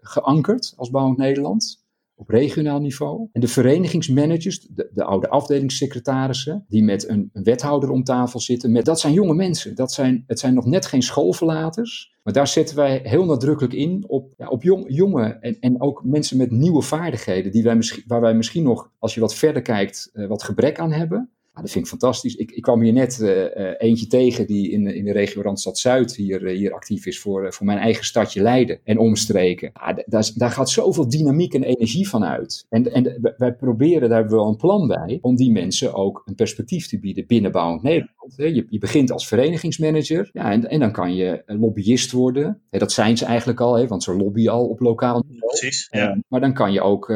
geankerd 0.00 0.72
als 0.76 0.90
Bouwend 0.90 1.18
Nederland 1.18 1.83
op 2.24 2.30
regionaal 2.30 2.80
niveau. 2.80 3.28
En 3.32 3.40
de 3.40 3.48
verenigingsmanagers, 3.48 4.60
de, 4.60 4.90
de 4.92 5.04
oude 5.04 5.28
afdelingssecretarissen, 5.28 6.64
die 6.68 6.82
met 6.82 7.08
een, 7.08 7.30
wethouder 7.32 7.90
om 7.90 8.04
tafel 8.04 8.40
zitten, 8.40 8.72
met, 8.72 8.84
dat 8.84 9.00
zijn 9.00 9.12
jonge 9.12 9.34
mensen. 9.34 9.74
Dat 9.74 9.92
zijn, 9.92 10.24
het 10.26 10.38
zijn 10.38 10.54
nog 10.54 10.64
net 10.64 10.86
geen 10.86 11.02
schoolverlaters. 11.02 12.12
Maar 12.22 12.32
daar 12.32 12.48
zetten 12.48 12.76
wij 12.76 13.00
heel 13.02 13.24
nadrukkelijk 13.24 13.74
in 13.74 14.04
op, 14.06 14.32
ja, 14.36 14.48
op 14.48 14.62
jong, 14.62 14.84
jonge 14.88 15.38
en, 15.40 15.56
en 15.60 15.80
ook 15.80 16.04
mensen 16.04 16.36
met 16.36 16.50
nieuwe 16.50 16.82
vaardigheden, 16.82 17.52
die 17.52 17.62
wij 17.62 17.76
misschien, 17.76 18.04
waar 18.06 18.20
wij 18.20 18.34
misschien 18.34 18.62
nog, 18.62 18.90
als 18.98 19.14
je 19.14 19.20
wat 19.20 19.34
verder 19.34 19.62
kijkt, 19.62 20.10
uh, 20.12 20.26
wat 20.26 20.42
gebrek 20.42 20.78
aan 20.78 20.92
hebben. 20.92 21.30
Dat 21.60 21.70
vind 21.70 21.84
ik 21.84 21.90
fantastisch. 21.90 22.34
Ik, 22.34 22.50
ik 22.50 22.62
kwam 22.62 22.82
hier 22.82 22.92
net 22.92 23.18
uh, 23.22 23.28
uh, 23.28 23.70
eentje 23.78 24.06
tegen 24.06 24.46
die 24.46 24.70
in, 24.70 24.86
in 24.86 25.04
de 25.04 25.12
regio 25.12 25.42
Randstad 25.42 25.78
Zuid 25.78 26.16
hier, 26.16 26.42
uh, 26.42 26.56
hier 26.56 26.72
actief 26.72 27.06
is 27.06 27.20
voor, 27.20 27.52
voor 27.52 27.66
mijn 27.66 27.78
eigen 27.78 28.04
stadje 28.04 28.42
Leiden 28.42 28.80
en 28.84 28.98
omstreken. 28.98 29.70
Ah, 29.72 29.98
daar, 30.06 30.30
daar 30.34 30.50
gaat 30.50 30.70
zoveel 30.70 31.08
dynamiek 31.08 31.54
en 31.54 31.62
energie 31.62 32.08
van 32.08 32.24
uit. 32.24 32.66
En, 32.68 32.92
en 32.92 33.34
wij 33.36 33.54
proberen, 33.54 34.08
daar 34.08 34.18
hebben 34.18 34.36
we 34.36 34.42
wel 34.42 34.48
een 34.48 34.56
plan 34.56 34.86
bij, 34.86 35.18
om 35.20 35.36
die 35.36 35.50
mensen 35.50 35.94
ook 35.94 36.22
een 36.24 36.34
perspectief 36.34 36.88
te 36.88 36.98
bieden 36.98 37.26
binnen 37.26 37.52
Bouwend 37.52 37.82
Nederland. 37.82 38.34
Je, 38.36 38.66
je 38.68 38.78
begint 38.78 39.10
als 39.10 39.28
verenigingsmanager 39.28 40.30
ja, 40.32 40.50
en, 40.50 40.68
en 40.68 40.80
dan 40.80 40.92
kan 40.92 41.14
je 41.14 41.42
een 41.46 41.58
lobbyist 41.58 42.12
worden. 42.12 42.62
Dat 42.70 42.92
zijn 42.92 43.16
ze 43.16 43.24
eigenlijk 43.24 43.60
al, 43.60 43.74
hè, 43.74 43.86
want 43.86 44.02
ze 44.02 44.14
lobbyen 44.14 44.52
al 44.52 44.66
op 44.66 44.80
lokaal 44.80 45.24
niveau. 45.28 45.48
Precies, 45.48 45.88
ja. 45.90 46.18
Maar 46.28 46.40
dan 46.40 46.54
kan 46.54 46.72
je 46.72 46.80
ook, 46.80 47.10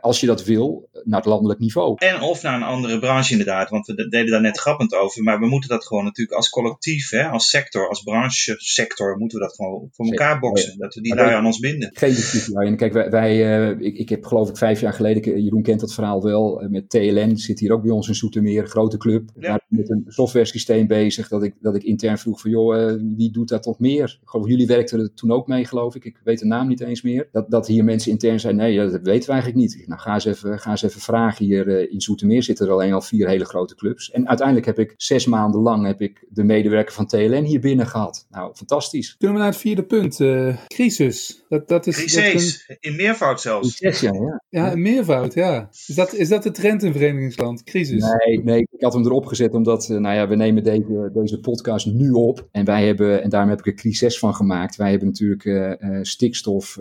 als 0.00 0.20
je 0.20 0.26
dat 0.26 0.44
wil, 0.44 0.85
naar 1.06 1.20
het 1.20 1.28
landelijk 1.28 1.60
niveau. 1.60 1.94
En 1.96 2.20
of 2.20 2.42
naar 2.42 2.54
een 2.54 2.62
andere 2.62 2.98
branche 2.98 3.30
inderdaad 3.30 3.70
want 3.70 3.86
we 3.86 4.08
deden 4.08 4.30
daar 4.30 4.40
net 4.40 4.58
grappend 4.58 4.94
over. 4.94 5.22
Maar 5.22 5.40
we 5.40 5.46
moeten 5.46 5.70
dat 5.70 5.86
gewoon 5.86 6.04
natuurlijk 6.04 6.36
als 6.36 6.48
collectief, 6.48 7.10
hè, 7.10 7.28
als 7.28 7.48
sector, 7.48 7.88
als 7.88 8.02
branchesector, 8.02 9.16
moeten 9.18 9.38
we 9.38 9.44
dat 9.44 9.54
gewoon 9.54 9.88
voor 9.92 10.06
elkaar 10.06 10.38
boksen. 10.38 10.78
Dat 10.78 10.94
we 10.94 11.00
die 11.00 11.14
daar 11.14 11.34
aan 11.34 11.46
ons 11.46 11.58
binden. 11.58 11.90
Geen 11.92 12.14
discussie, 12.14 12.56
Arjen. 12.56 12.76
Kijk, 12.76 12.92
wij, 12.92 13.10
wij 13.10 13.60
uh, 13.70 13.86
ik, 13.86 13.98
ik 13.98 14.08
heb 14.08 14.24
geloof 14.24 14.48
ik 14.48 14.56
vijf 14.56 14.80
jaar 14.80 14.92
geleden, 14.92 15.42
Jeroen 15.42 15.62
kent 15.62 15.80
dat 15.80 15.94
verhaal 15.94 16.22
wel, 16.22 16.62
uh, 16.62 16.68
met 16.68 16.90
TLN 16.90 17.36
zit 17.36 17.60
hier 17.60 17.72
ook 17.72 17.82
bij 17.82 17.90
ons 17.90 18.08
in 18.08 18.14
Soetermeer, 18.14 18.66
grote 18.66 18.96
club. 18.96 19.30
Ja. 19.38 19.60
Met 19.68 19.90
een 19.90 20.04
software 20.06 20.44
systeem 20.44 20.86
bezig, 20.86 21.28
dat 21.28 21.42
ik, 21.42 21.54
dat 21.60 21.74
ik 21.74 21.82
intern 21.82 22.18
vroeg 22.18 22.40
van, 22.40 22.50
joh, 22.50 22.76
uh, 22.76 23.02
wie 23.16 23.30
doet 23.30 23.48
dat 23.48 23.66
nog 23.66 23.78
meer? 23.78 24.18
Ik 24.22 24.28
geloof, 24.28 24.48
jullie 24.48 24.66
werkten 24.66 25.00
er 25.00 25.14
toen 25.14 25.30
ook 25.30 25.46
mee, 25.46 25.64
geloof 25.64 25.94
ik. 25.94 26.04
Ik 26.04 26.20
weet 26.24 26.38
de 26.38 26.46
naam 26.46 26.68
niet 26.68 26.80
eens 26.80 27.02
meer. 27.02 27.28
Dat, 27.32 27.50
dat 27.50 27.66
hier 27.66 27.84
mensen 27.84 28.10
intern 28.10 28.40
zijn, 28.40 28.56
nee, 28.56 28.76
dat 28.76 28.90
weten 28.90 29.26
we 29.26 29.32
eigenlijk 29.32 29.60
niet. 29.60 29.84
Nou, 29.86 30.00
ga 30.00 30.14
eens 30.14 30.24
even, 30.24 30.58
ga 30.58 30.70
eens 30.70 30.82
even 30.82 30.95
vragen. 31.00 31.44
Hier 31.44 31.90
in 31.90 32.00
Soetermeer 32.00 32.42
zitten 32.42 32.66
er 32.66 32.72
alleen 32.72 32.92
al 32.92 33.00
vier 33.00 33.28
hele 33.28 33.44
grote 33.44 33.74
clubs. 33.74 34.10
En 34.10 34.28
uiteindelijk 34.28 34.66
heb 34.66 34.78
ik 34.78 34.94
zes 34.96 35.26
maanden 35.26 35.60
lang 35.60 35.86
heb 35.86 36.00
ik 36.00 36.26
de 36.28 36.44
medewerker 36.44 36.94
van 36.94 37.06
TLN 37.06 37.44
hier 37.44 37.60
binnen 37.60 37.86
gehad. 37.86 38.26
Nou, 38.30 38.54
fantastisch. 38.54 39.16
Kunnen 39.16 39.36
we 39.36 39.42
naar 39.42 39.52
het 39.52 39.60
vierde 39.60 39.84
punt? 39.84 40.20
Uh, 40.20 40.56
crisis. 40.66 41.44
Dat, 41.48 41.68
dat 41.68 41.86
is, 41.86 41.96
crisis, 41.96 42.64
dat 42.66 42.76
een... 42.80 42.90
in 42.90 42.96
meervoud 42.96 43.40
zelfs. 43.40 43.76
Crisis, 43.76 44.00
ja, 44.00 44.12
ja. 44.12 44.42
ja, 44.48 44.70
in 44.70 44.82
meervoud, 44.82 45.34
ja. 45.34 45.68
Is 45.86 45.94
dat, 45.94 46.14
is 46.14 46.28
dat 46.28 46.42
de 46.42 46.50
trend 46.50 46.82
in 46.82 46.92
Verenigingsland? 46.92 47.62
Crisis? 47.62 48.02
Nee, 48.02 48.42
nee, 48.44 48.60
ik 48.70 48.82
had 48.82 48.92
hem 48.92 49.04
erop 49.04 49.26
gezet 49.26 49.54
omdat, 49.54 49.88
nou 49.88 50.14
ja, 50.14 50.28
we 50.28 50.36
nemen 50.36 50.64
deze, 50.64 51.10
deze 51.12 51.40
podcast 51.40 51.86
nu 51.86 52.10
op. 52.10 52.48
En 52.50 52.64
wij 52.64 52.86
hebben, 52.86 53.22
en 53.22 53.30
daarom 53.30 53.50
heb 53.50 53.58
ik 53.58 53.66
een 53.66 53.74
crisis 53.74 54.18
van 54.18 54.34
gemaakt. 54.34 54.76
Wij 54.76 54.90
hebben 54.90 55.08
natuurlijk 55.08 55.44
uh, 55.44 55.72
uh, 55.78 55.98
stikstof, 56.02 56.78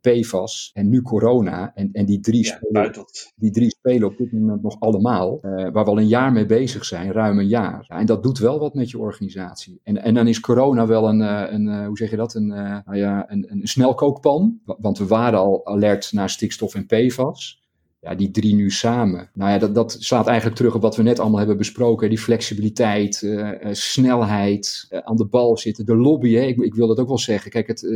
PFAS 0.00 0.70
en 0.74 0.88
nu 0.88 1.02
corona. 1.02 1.72
En, 1.74 1.88
en 1.92 2.06
die, 2.06 2.20
drie 2.20 2.44
ja, 2.44 2.56
spelen, 2.56 3.04
die 3.36 3.47
drie 3.50 3.70
spelen 3.70 4.08
op 4.08 4.16
dit 4.16 4.32
moment 4.32 4.62
nog 4.62 4.80
allemaal. 4.80 5.38
waar 5.40 5.72
we 5.72 5.84
al 5.84 5.98
een 5.98 6.06
jaar 6.06 6.32
mee 6.32 6.46
bezig 6.46 6.84
zijn, 6.84 7.12
ruim 7.12 7.38
een 7.38 7.48
jaar. 7.48 7.84
Ja, 7.88 7.98
en 7.98 8.06
dat 8.06 8.22
doet 8.22 8.38
wel 8.38 8.58
wat 8.58 8.74
met 8.74 8.90
je 8.90 8.98
organisatie. 8.98 9.80
En, 9.84 10.02
en 10.02 10.14
dan 10.14 10.26
is 10.26 10.40
corona 10.40 10.86
wel 10.86 11.08
een, 11.08 11.20
een 11.54 11.84
hoe 11.86 11.96
zeg 11.96 12.10
je 12.10 12.16
dat, 12.16 12.34
een, 12.34 12.46
nou 12.46 12.96
ja, 12.96 13.30
een, 13.30 13.46
een 13.50 13.66
snelkookpan. 13.66 14.60
Want 14.64 14.98
we 14.98 15.06
waren 15.06 15.38
al 15.38 15.66
alert 15.66 16.12
naar 16.12 16.30
stikstof 16.30 16.74
en 16.74 16.86
PFAS. 16.86 17.66
Ja, 18.00 18.14
die 18.14 18.30
drie 18.30 18.54
nu 18.54 18.70
samen. 18.70 19.30
Nou 19.34 19.50
ja, 19.50 19.58
dat, 19.58 19.74
dat 19.74 19.96
slaat 19.98 20.26
eigenlijk 20.26 20.56
terug 20.56 20.74
op 20.74 20.82
wat 20.82 20.96
we 20.96 21.02
net 21.02 21.18
allemaal 21.18 21.38
hebben 21.38 21.56
besproken. 21.56 22.08
Die 22.08 22.18
flexibiliteit, 22.18 23.22
uh, 23.22 23.32
uh, 23.32 23.52
snelheid, 23.70 24.86
uh, 24.90 24.98
aan 24.98 25.16
de 25.16 25.26
bal 25.26 25.56
zitten, 25.56 25.86
de 25.86 25.96
lobby. 25.96 26.34
Hè. 26.34 26.40
Ik, 26.40 26.58
ik, 26.58 26.74
wil 26.74 26.86
dat 26.86 26.98
ook 26.98 27.08
wel 27.08 27.18
zeggen. 27.18 27.50
Kijk, 27.50 27.66
het, 27.66 27.86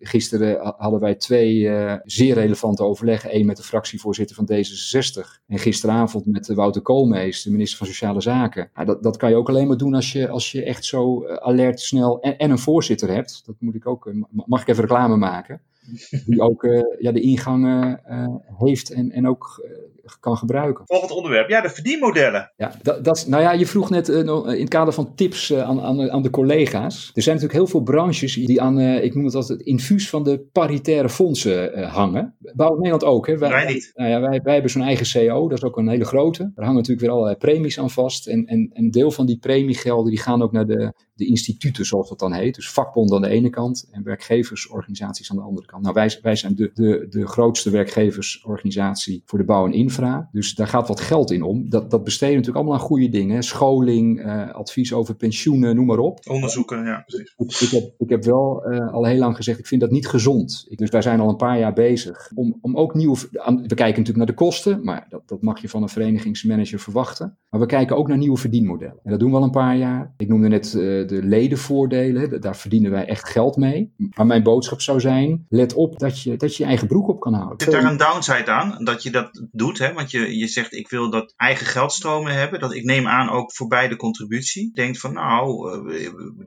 gisteren 0.00 0.74
hadden 0.76 1.00
wij 1.00 1.14
twee 1.14 1.70
zeer 2.04 2.34
relevante 2.34 2.82
overleggen. 2.82 3.36
Eén 3.36 3.46
met 3.46 3.56
de 3.56 3.62
fractievoorzitter 3.62 4.36
van 4.36 4.50
D66. 4.52 5.42
En 5.46 5.58
gisteravond 5.58 6.26
met 6.26 6.46
Wouter 6.46 6.82
Koolmees, 6.82 7.42
de 7.42 7.50
minister 7.50 7.78
van 7.78 7.86
Sociale 7.86 8.20
Zaken. 8.20 8.70
Dat, 8.84 9.02
dat 9.02 9.16
kan 9.16 9.30
je 9.30 9.36
ook 9.36 9.48
alleen 9.48 9.66
maar 9.66 9.76
doen 9.76 9.94
als 9.94 10.12
je, 10.12 10.28
als 10.28 10.52
je 10.52 10.64
echt 10.64 10.84
zo 10.84 11.26
alert, 11.26 11.80
snel 11.80 12.20
en, 12.20 12.38
en 12.38 12.50
een 12.50 12.58
voorzitter 12.58 13.08
hebt. 13.08 13.42
Dat 13.44 13.56
moet 13.58 13.74
ik 13.74 13.86
ook, 13.86 14.12
mag 14.30 14.60
ik 14.60 14.68
even 14.68 14.82
reclame 14.82 15.16
maken 15.16 15.60
die 16.26 16.40
ook 16.40 16.62
uh, 16.62 16.80
ja, 16.98 17.12
de 17.12 17.20
ingangen 17.20 18.00
uh, 18.10 18.26
heeft 18.58 18.90
en, 18.90 19.10
en 19.10 19.28
ook 19.28 19.64
uh, 19.64 20.12
kan 20.20 20.36
gebruiken. 20.36 20.84
Volgend 20.86 21.10
onderwerp, 21.10 21.48
ja, 21.48 21.60
de 21.60 21.68
verdienmodellen. 21.68 22.52
Ja, 22.56 22.72
dat, 22.82 23.04
dat, 23.04 23.26
nou 23.28 23.42
ja, 23.42 23.52
je 23.52 23.66
vroeg 23.66 23.90
net 23.90 24.08
in 24.08 24.28
het 24.28 24.68
kader 24.68 24.92
van 24.92 25.14
tips 25.14 25.54
aan, 25.54 25.80
aan, 25.80 26.10
aan 26.10 26.22
de 26.22 26.30
collega's. 26.30 27.10
Er 27.14 27.22
zijn 27.22 27.34
natuurlijk 27.36 27.62
heel 27.62 27.70
veel 27.70 27.82
branches 27.82 28.34
die 28.34 28.62
aan, 28.62 28.80
ik 28.80 29.14
noem 29.14 29.24
het 29.24 29.34
altijd, 29.34 29.58
het 29.58 29.66
infuus 29.68 30.08
van 30.08 30.24
de 30.24 30.38
paritaire 30.52 31.08
fondsen 31.08 31.82
hangen. 31.88 32.36
Bouwt 32.54 32.76
Nederland 32.76 33.04
ook, 33.04 33.26
hè? 33.26 33.38
Wij, 33.38 33.50
wij 33.50 33.72
niet. 33.72 33.90
Nou 33.94 34.10
ja, 34.10 34.20
wij, 34.20 34.40
wij 34.42 34.52
hebben 34.52 34.70
zo'n 34.70 34.82
eigen 34.82 35.28
CO, 35.28 35.48
dat 35.48 35.58
is 35.58 35.64
ook 35.64 35.76
een 35.76 35.88
hele 35.88 36.04
grote. 36.04 36.42
Daar 36.42 36.64
hangen 36.64 36.74
natuurlijk 36.74 37.00
weer 37.00 37.10
allerlei 37.10 37.36
premies 37.36 37.78
aan 37.78 37.90
vast. 37.90 38.26
En, 38.26 38.46
en 38.46 38.70
een 38.72 38.90
deel 38.90 39.10
van 39.10 39.26
die 39.26 39.38
premiegelden 39.38 40.10
die 40.10 40.20
gaan 40.20 40.42
ook 40.42 40.52
naar 40.52 40.66
de, 40.66 40.92
de 41.14 41.26
instituten, 41.26 41.84
zoals 41.84 42.08
dat 42.08 42.18
dan 42.18 42.32
heet. 42.32 42.54
Dus 42.54 42.70
vakbonden 42.70 43.16
aan 43.16 43.22
de 43.22 43.28
ene 43.28 43.50
kant 43.50 43.88
en 43.90 44.02
werkgeversorganisaties 44.02 45.30
aan 45.30 45.36
de 45.36 45.42
andere 45.42 45.66
kant. 45.66 45.75
Nou, 45.80 45.94
wij, 45.94 46.18
wij 46.22 46.36
zijn 46.36 46.54
de, 46.54 46.70
de, 46.74 47.06
de 47.10 47.26
grootste 47.26 47.70
werkgeversorganisatie 47.70 49.22
voor 49.26 49.38
de 49.38 49.44
bouw 49.44 49.66
en 49.66 49.72
infra. 49.72 50.28
Dus 50.32 50.54
daar 50.54 50.66
gaat 50.66 50.88
wat 50.88 51.00
geld 51.00 51.30
in 51.30 51.42
om. 51.42 51.70
Dat, 51.70 51.90
dat 51.90 52.04
besteden 52.04 52.34
natuurlijk 52.34 52.64
allemaal 52.64 52.80
aan 52.80 52.86
goede 52.86 53.08
dingen. 53.08 53.42
Scholing, 53.42 54.26
uh, 54.26 54.50
advies 54.50 54.92
over 54.92 55.14
pensioenen, 55.14 55.76
noem 55.76 55.86
maar 55.86 55.98
op. 55.98 56.20
Onderzoeken, 56.26 56.84
ja, 56.84 57.02
precies. 57.06 57.34
Ik, 57.36 57.60
ik 57.60 57.70
heb, 57.70 57.94
ik 57.98 58.08
heb 58.08 58.24
wel 58.24 58.72
uh, 58.72 58.92
al 58.92 59.04
heel 59.04 59.18
lang 59.18 59.36
gezegd, 59.36 59.58
ik 59.58 59.66
vind 59.66 59.80
dat 59.80 59.90
niet 59.90 60.08
gezond. 60.08 60.66
Ik, 60.68 60.78
dus 60.78 60.90
wij 60.90 61.02
zijn 61.02 61.20
al 61.20 61.28
een 61.28 61.36
paar 61.36 61.58
jaar 61.58 61.72
bezig 61.72 62.30
om, 62.34 62.58
om 62.60 62.76
ook 62.76 62.94
nieuwe... 62.94 63.16
We 63.30 63.74
kijken 63.74 63.76
natuurlijk 63.76 64.16
naar 64.16 64.26
de 64.26 64.34
kosten, 64.34 64.84
maar 64.84 65.06
dat, 65.08 65.22
dat 65.26 65.42
mag 65.42 65.60
je 65.60 65.68
van 65.68 65.82
een 65.82 65.88
verenigingsmanager 65.88 66.78
verwachten. 66.78 67.36
Maar 67.50 67.60
we 67.60 67.66
kijken 67.66 67.96
ook 67.96 68.08
naar 68.08 68.18
nieuwe 68.18 68.36
verdienmodellen. 68.36 69.00
En 69.04 69.10
dat 69.10 69.20
doen 69.20 69.30
we 69.30 69.36
al 69.36 69.42
een 69.42 69.50
paar 69.50 69.76
jaar. 69.76 70.14
Ik 70.16 70.28
noemde 70.28 70.48
net 70.48 70.66
uh, 70.66 71.08
de 71.08 71.20
ledenvoordelen. 71.22 72.40
Daar 72.40 72.56
verdienen 72.56 72.90
wij 72.90 73.06
echt 73.06 73.28
geld 73.28 73.56
mee. 73.56 73.92
Maar 74.16 74.26
mijn 74.26 74.42
boodschap 74.42 74.80
zou 74.80 75.00
zijn, 75.00 75.46
let 75.48 75.65
op 75.74 75.98
dat 75.98 76.22
je 76.22 76.36
dat 76.36 76.56
je, 76.56 76.62
je 76.62 76.68
eigen 76.68 76.88
broek 76.88 77.08
op 77.08 77.20
kan 77.20 77.34
houden. 77.34 77.60
Zit 77.60 77.72
daar 77.72 77.84
een 77.84 77.96
downside 77.96 78.50
aan, 78.50 78.84
dat 78.84 79.02
je 79.02 79.10
dat 79.10 79.46
doet? 79.52 79.78
Hè? 79.78 79.92
Want 79.92 80.10
je, 80.10 80.38
je 80.38 80.46
zegt, 80.46 80.72
ik 80.72 80.88
wil 80.88 81.10
dat 81.10 81.32
eigen 81.36 81.66
geldstromen 81.66 82.32
hebben. 82.32 82.60
Dat 82.60 82.74
ik 82.74 82.84
neem 82.84 83.06
aan 83.06 83.30
ook 83.30 83.54
voor 83.54 83.66
beide 83.66 83.96
contributie. 83.96 84.70
Denkt 84.72 85.00
van, 85.00 85.12
nou, 85.12 85.44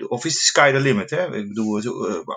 of 0.07 0.25
is 0.25 0.33
de 0.33 0.39
sky 0.39 0.71
the 0.71 0.79
limit? 0.79 1.09
Hè? 1.09 1.35
Ik 1.35 1.47
bedoel, 1.47 1.81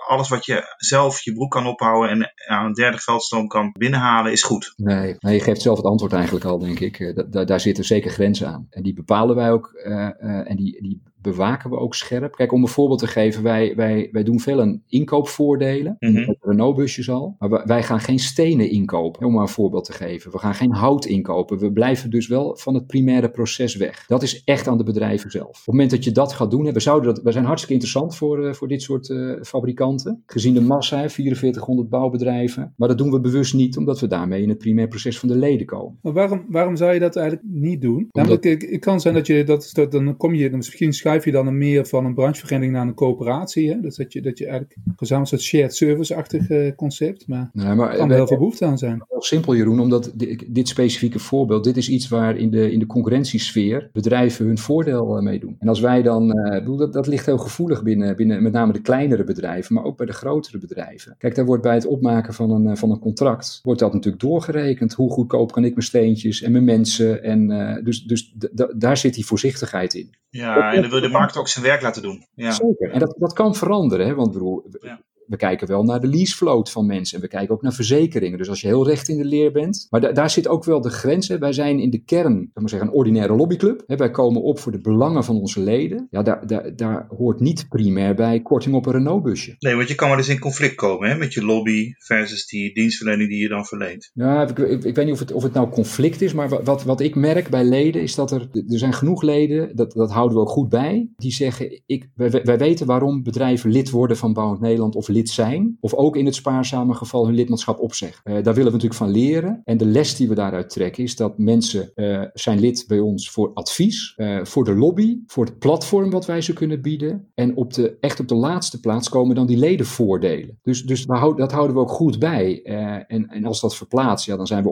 alles 0.07 0.29
wat 0.29 0.45
je 0.45 0.75
zelf 0.77 1.21
je 1.21 1.33
broek 1.33 1.51
kan 1.51 1.67
ophouden 1.67 2.09
en 2.09 2.33
aan 2.47 2.65
een 2.65 2.73
derde 2.73 2.97
geldstroom 2.97 3.47
kan 3.47 3.71
binnenhalen, 3.77 4.31
is 4.31 4.43
goed. 4.43 4.73
Nee, 4.75 5.15
nee 5.19 5.33
je 5.33 5.41
geeft 5.41 5.61
zelf 5.61 5.77
het 5.77 5.85
antwoord 5.85 6.13
eigenlijk 6.13 6.45
al, 6.45 6.59
denk 6.59 6.79
ik. 6.79 7.23
Da 7.29 7.43
daar 7.43 7.59
zitten 7.59 7.83
zeker 7.83 8.11
grenzen 8.11 8.47
aan. 8.47 8.67
En 8.69 8.83
die 8.83 8.93
bepalen 8.93 9.35
wij 9.35 9.51
ook 9.51 9.71
uh, 9.73 9.93
uh, 9.93 10.49
en 10.49 10.55
die, 10.55 10.81
die 10.81 11.01
bewaken 11.23 11.69
we 11.69 11.77
ook 11.77 11.95
scherp. 11.95 12.35
Kijk, 12.35 12.51
om 12.51 12.61
een 12.61 12.67
voorbeeld 12.67 12.99
te 12.99 13.07
geven, 13.07 13.43
wij, 13.43 13.75
wij, 13.75 14.09
wij 14.11 14.23
doen 14.23 14.39
veel 14.39 14.61
aan 14.61 14.81
inkoopvoordelen. 14.87 15.95
Mm 15.99 16.15
-hmm. 16.15 16.35
Renault-busjes 16.41 17.09
al. 17.09 17.35
Maar 17.39 17.65
wij 17.65 17.83
gaan 17.83 17.99
geen 17.99 18.19
stenen 18.19 18.69
inkopen, 18.69 19.25
om 19.25 19.33
maar 19.33 19.41
een 19.41 19.47
voorbeeld 19.47 19.85
te 19.85 19.93
geven. 19.93 20.31
We 20.31 20.37
gaan 20.37 20.55
geen 20.55 20.71
hout 20.71 21.05
inkopen. 21.05 21.57
We 21.57 21.71
blijven 21.71 22.09
dus 22.09 22.27
wel 22.27 22.55
van 22.55 22.73
het 22.73 22.87
primaire 22.87 23.29
proces 23.29 23.75
weg. 23.75 24.05
Dat 24.07 24.23
is 24.23 24.43
echt 24.43 24.67
aan 24.67 24.77
de 24.77 24.83
bedrijven 24.83 25.31
zelf. 25.31 25.47
Op 25.47 25.55
het 25.55 25.65
moment 25.65 25.91
dat 25.91 26.03
je 26.03 26.11
dat 26.11 26.33
gaat 26.33 26.51
doen, 26.51 26.71
we, 26.73 26.79
zouden 26.79 27.13
dat, 27.13 27.23
we 27.23 27.31
zijn 27.31 27.45
hartstikke 27.45 27.73
interessant 27.73 28.15
voor, 28.15 28.45
uh, 28.45 28.53
voor 28.53 28.67
dit 28.67 28.81
soort 28.81 29.09
uh, 29.09 29.41
fabrikanten. 29.41 30.23
Gezien 30.25 30.53
de 30.53 30.61
massa, 30.61 31.09
4400 31.09 31.89
bouwbedrijven. 31.89 32.73
Maar 32.77 32.87
dat 32.87 32.97
doen 32.97 33.11
we 33.11 33.19
bewust 33.19 33.53
niet, 33.53 33.77
omdat 33.77 33.99
we 33.99 34.07
daarmee 34.07 34.41
in 34.41 34.49
het 34.49 34.57
primair 34.57 34.87
proces 34.87 35.19
van 35.19 35.29
de 35.29 35.35
leden 35.35 35.65
komen. 35.65 35.97
Maar 36.01 36.13
waarom, 36.13 36.45
waarom 36.49 36.75
zou 36.75 36.93
je 36.93 36.99
dat 36.99 37.15
eigenlijk 37.15 37.47
niet 37.49 37.81
doen? 37.81 38.07
Omdat... 38.11 38.11
Namelijk, 38.11 38.71
het 38.71 38.79
kan 38.79 39.01
zijn 39.01 39.13
dat 39.13 39.27
je, 39.27 39.43
dat, 39.43 39.69
dat, 39.73 39.91
dan 39.91 40.17
kom 40.17 40.33
je, 40.33 40.49
dan 40.49 40.57
misschien 40.57 40.93
schuif 41.13 41.25
je 41.25 41.43
dan 41.43 41.57
meer 41.57 41.85
van 41.85 42.05
een 42.05 42.13
branchevereniging 42.13 42.75
naar 42.75 42.87
een 42.87 42.93
coöperatie. 42.93 43.69
Hè? 43.69 43.79
Dus 43.81 43.95
dat 43.95 44.13
je, 44.13 44.21
dat 44.21 44.37
je 44.37 44.45
eigenlijk 44.45 44.75
gezamenlijk 44.95 45.31
een 45.33 45.39
soort 45.39 45.41
shared 45.41 45.75
service-achtig 45.75 46.49
uh, 46.49 46.75
concept. 46.75 47.27
Maar, 47.27 47.49
nee, 47.53 47.73
maar 47.73 47.91
er 47.91 47.97
kan 47.97 48.09
er 48.09 48.15
heel 48.15 48.27
veel 48.27 48.37
behoefte 48.37 48.65
aan 48.65 48.77
zijn. 48.77 49.03
Heel 49.09 49.21
simpel 49.21 49.55
Jeroen, 49.55 49.79
omdat 49.79 50.11
dit, 50.15 50.45
dit, 50.47 50.67
specifieke 50.67 51.19
voorbeeld, 51.19 51.63
dit 51.63 51.77
is 51.77 51.89
iets 51.89 52.07
waar 52.07 52.37
in 52.37 52.49
de, 52.49 52.71
in 52.71 52.79
de 52.79 52.85
concurrentiesfeer 52.85 53.89
bedrijven 53.93 54.45
hun 54.45 54.57
voordeel 54.57 55.17
uh, 55.17 55.23
mee 55.23 55.39
doen. 55.39 55.55
En 55.59 55.67
als 55.67 55.79
wij 55.79 56.01
dan, 56.01 56.37
uh, 56.37 56.51
bedoel, 56.51 56.77
dat, 56.77 56.93
dat 56.93 57.07
ligt 57.07 57.25
heel 57.25 57.37
gevoelig 57.37 57.83
binnen, 57.83 58.15
binnen 58.15 58.43
met 58.43 58.51
name 58.51 58.73
de 58.73 58.81
kleinere 58.81 59.23
bedrijven, 59.23 59.75
maar 59.75 59.83
ook 59.83 59.97
bij 59.97 60.05
de 60.05 60.13
grotere 60.13 60.57
bedrijven. 60.57 61.15
Kijk, 61.17 61.35
daar 61.35 61.45
wordt 61.45 61.63
bij 61.63 61.73
het 61.73 61.85
opmaken 61.85 62.33
van 62.33 62.51
een, 62.51 62.77
van 62.77 62.91
een 62.91 62.99
contract, 62.99 63.59
wordt 63.63 63.79
dat 63.79 63.93
natuurlijk 63.93 64.23
doorgerekend. 64.23 64.93
Hoe 64.93 65.11
goedkoop 65.11 65.51
kan 65.51 65.65
ik 65.65 65.71
mijn 65.71 65.85
steentjes 65.85 66.41
en 66.41 66.51
mijn 66.51 66.63
mensen? 66.63 67.23
En 67.23 67.47
dus, 67.83 68.03
dus 68.03 68.33
daar 68.75 68.97
zit 68.97 69.13
die 69.13 69.25
voorzichtigheid 69.25 69.93
in. 69.93 70.15
Ja, 70.29 70.73
en 70.73 70.81
dan 70.81 70.91
wil 70.91 71.02
de 71.03 71.17
markt 71.17 71.37
ook 71.37 71.47
zijn 71.47 71.65
werk 71.65 71.81
laten 71.81 72.01
doen. 72.01 72.25
Ja. 72.33 72.51
Zeker. 72.51 72.91
En 72.91 72.99
dat, 72.99 73.15
dat 73.17 73.33
kan 73.33 73.55
veranderen. 73.55 74.07
Hè? 74.07 74.15
Want 74.15 74.31
bedoel, 74.31 74.63
ja 74.81 74.99
we 75.27 75.37
kijken 75.37 75.67
wel 75.67 75.83
naar 75.83 75.99
de 75.99 76.07
leasefloat 76.07 76.71
van 76.71 76.85
mensen. 76.85 77.15
En 77.17 77.23
we 77.23 77.29
kijken 77.29 77.55
ook 77.55 77.61
naar 77.61 77.73
verzekeringen. 77.73 78.37
Dus 78.37 78.49
als 78.49 78.61
je 78.61 78.67
heel 78.67 78.87
recht 78.87 79.07
in 79.07 79.17
de 79.17 79.25
leer 79.25 79.51
bent. 79.51 79.87
Maar 79.89 80.01
da 80.01 80.11
daar 80.11 80.29
zit 80.29 80.47
ook 80.47 80.63
wel 80.63 80.81
de 80.81 80.89
grenzen. 80.89 81.39
Wij 81.39 81.53
zijn 81.53 81.79
in 81.79 81.89
de 81.89 82.03
kern, 82.03 82.41
ik 82.41 82.49
maar 82.53 82.69
zeggen, 82.69 82.87
een 82.87 82.93
ordinaire 82.93 83.35
lobbyclub. 83.35 83.83
Hè, 83.87 83.95
wij 83.95 84.11
komen 84.11 84.41
op 84.41 84.59
voor 84.59 84.71
de 84.71 84.81
belangen 84.81 85.23
van 85.23 85.39
onze 85.39 85.59
leden. 85.59 86.07
Ja, 86.09 86.23
daar, 86.23 86.47
daar, 86.47 86.75
daar 86.75 87.07
hoort 87.17 87.39
niet 87.39 87.65
primair 87.69 88.15
bij 88.15 88.41
korting 88.41 88.75
op 88.75 88.85
een 88.85 88.91
Renault-busje. 88.91 89.55
Nee, 89.59 89.75
want 89.75 89.87
je 89.87 89.95
kan 89.95 90.09
wel 90.09 90.17
eens 90.17 90.29
in 90.29 90.39
conflict 90.39 90.75
komen 90.75 91.09
hè, 91.09 91.17
met 91.17 91.33
je 91.33 91.45
lobby 91.45 91.93
versus 91.97 92.47
die 92.47 92.73
dienstverlening 92.73 93.29
die 93.29 93.41
je 93.41 93.47
dan 93.47 93.65
verleent. 93.65 94.11
Ja, 94.13 94.47
ik, 94.47 94.59
ik, 94.59 94.83
ik 94.83 94.95
weet 94.95 95.05
niet 95.05 95.13
of 95.13 95.19
het, 95.19 95.31
of 95.31 95.43
het 95.43 95.53
nou 95.53 95.69
conflict 95.69 96.21
is. 96.21 96.33
Maar 96.33 96.63
wat, 96.63 96.83
wat 96.83 97.01
ik 97.01 97.15
merk 97.15 97.49
bij 97.49 97.63
leden 97.63 98.01
is 98.01 98.15
dat 98.15 98.31
er, 98.31 98.41
er 98.51 98.77
zijn 98.77 98.93
genoeg 98.93 99.21
leden, 99.21 99.75
dat, 99.75 99.91
dat 99.91 100.11
houden 100.11 100.37
we 100.37 100.43
ook 100.43 100.49
goed 100.49 100.69
bij. 100.69 101.09
Die 101.15 101.31
zeggen, 101.31 101.81
ik, 101.85 102.09
wij, 102.15 102.41
wij 102.43 102.57
weten 102.57 102.85
waarom 102.85 103.23
bedrijven 103.23 103.71
lid 103.71 103.89
worden 103.89 104.17
van 104.17 104.33
Bouwend 104.33 104.61
Nederland 104.61 104.95
of 104.95 105.07
lid 105.13 105.29
zijn, 105.29 105.77
of 105.79 105.93
ook 105.93 106.15
in 106.15 106.25
het 106.25 106.35
spaarzame 106.35 106.93
geval 106.93 107.25
hun 107.25 107.35
lidmaatschap 107.35 107.79
opzeggen. 107.79 108.21
Uh, 108.23 108.33
daar 108.33 108.53
willen 108.53 108.71
we 108.71 108.77
natuurlijk 108.77 108.93
van 108.93 109.11
leren. 109.11 109.61
En 109.63 109.77
de 109.77 109.85
les 109.85 110.15
die 110.15 110.27
we 110.27 110.35
daaruit 110.35 110.69
trekken 110.69 111.03
is 111.03 111.15
dat 111.15 111.37
mensen 111.37 111.91
uh, 111.95 112.21
zijn 112.33 112.59
lid 112.59 112.85
bij 112.87 112.99
ons 112.99 113.31
voor 113.31 113.51
advies, 113.53 114.13
uh, 114.17 114.43
voor 114.43 114.63
de 114.63 114.75
lobby, 114.75 115.17
voor 115.27 115.45
het 115.45 115.59
platform 115.59 116.09
wat 116.09 116.25
wij 116.25 116.41
ze 116.41 116.53
kunnen 116.53 116.81
bieden. 116.81 117.27
En 117.33 117.55
op 117.55 117.73
de, 117.73 117.97
echt 117.99 118.19
op 118.19 118.27
de 118.27 118.35
laatste 118.35 118.79
plaats 118.79 119.09
komen 119.09 119.35
dan 119.35 119.47
die 119.47 119.57
ledenvoordelen. 119.57 120.59
Dus, 120.63 120.83
dus 120.83 121.05
we 121.05 121.13
houden, 121.13 121.39
dat 121.39 121.51
houden 121.51 121.75
we 121.75 121.81
ook 121.81 121.89
goed 121.89 122.19
bij. 122.19 122.61
en, 123.07 123.27
en 123.27 123.45
als 123.45 123.61
dat 123.61 123.75
verplaatst, 123.75 124.25
ja, 124.25 124.37
dan 124.37 124.47
zijn 124.47 124.63
we 124.63 124.69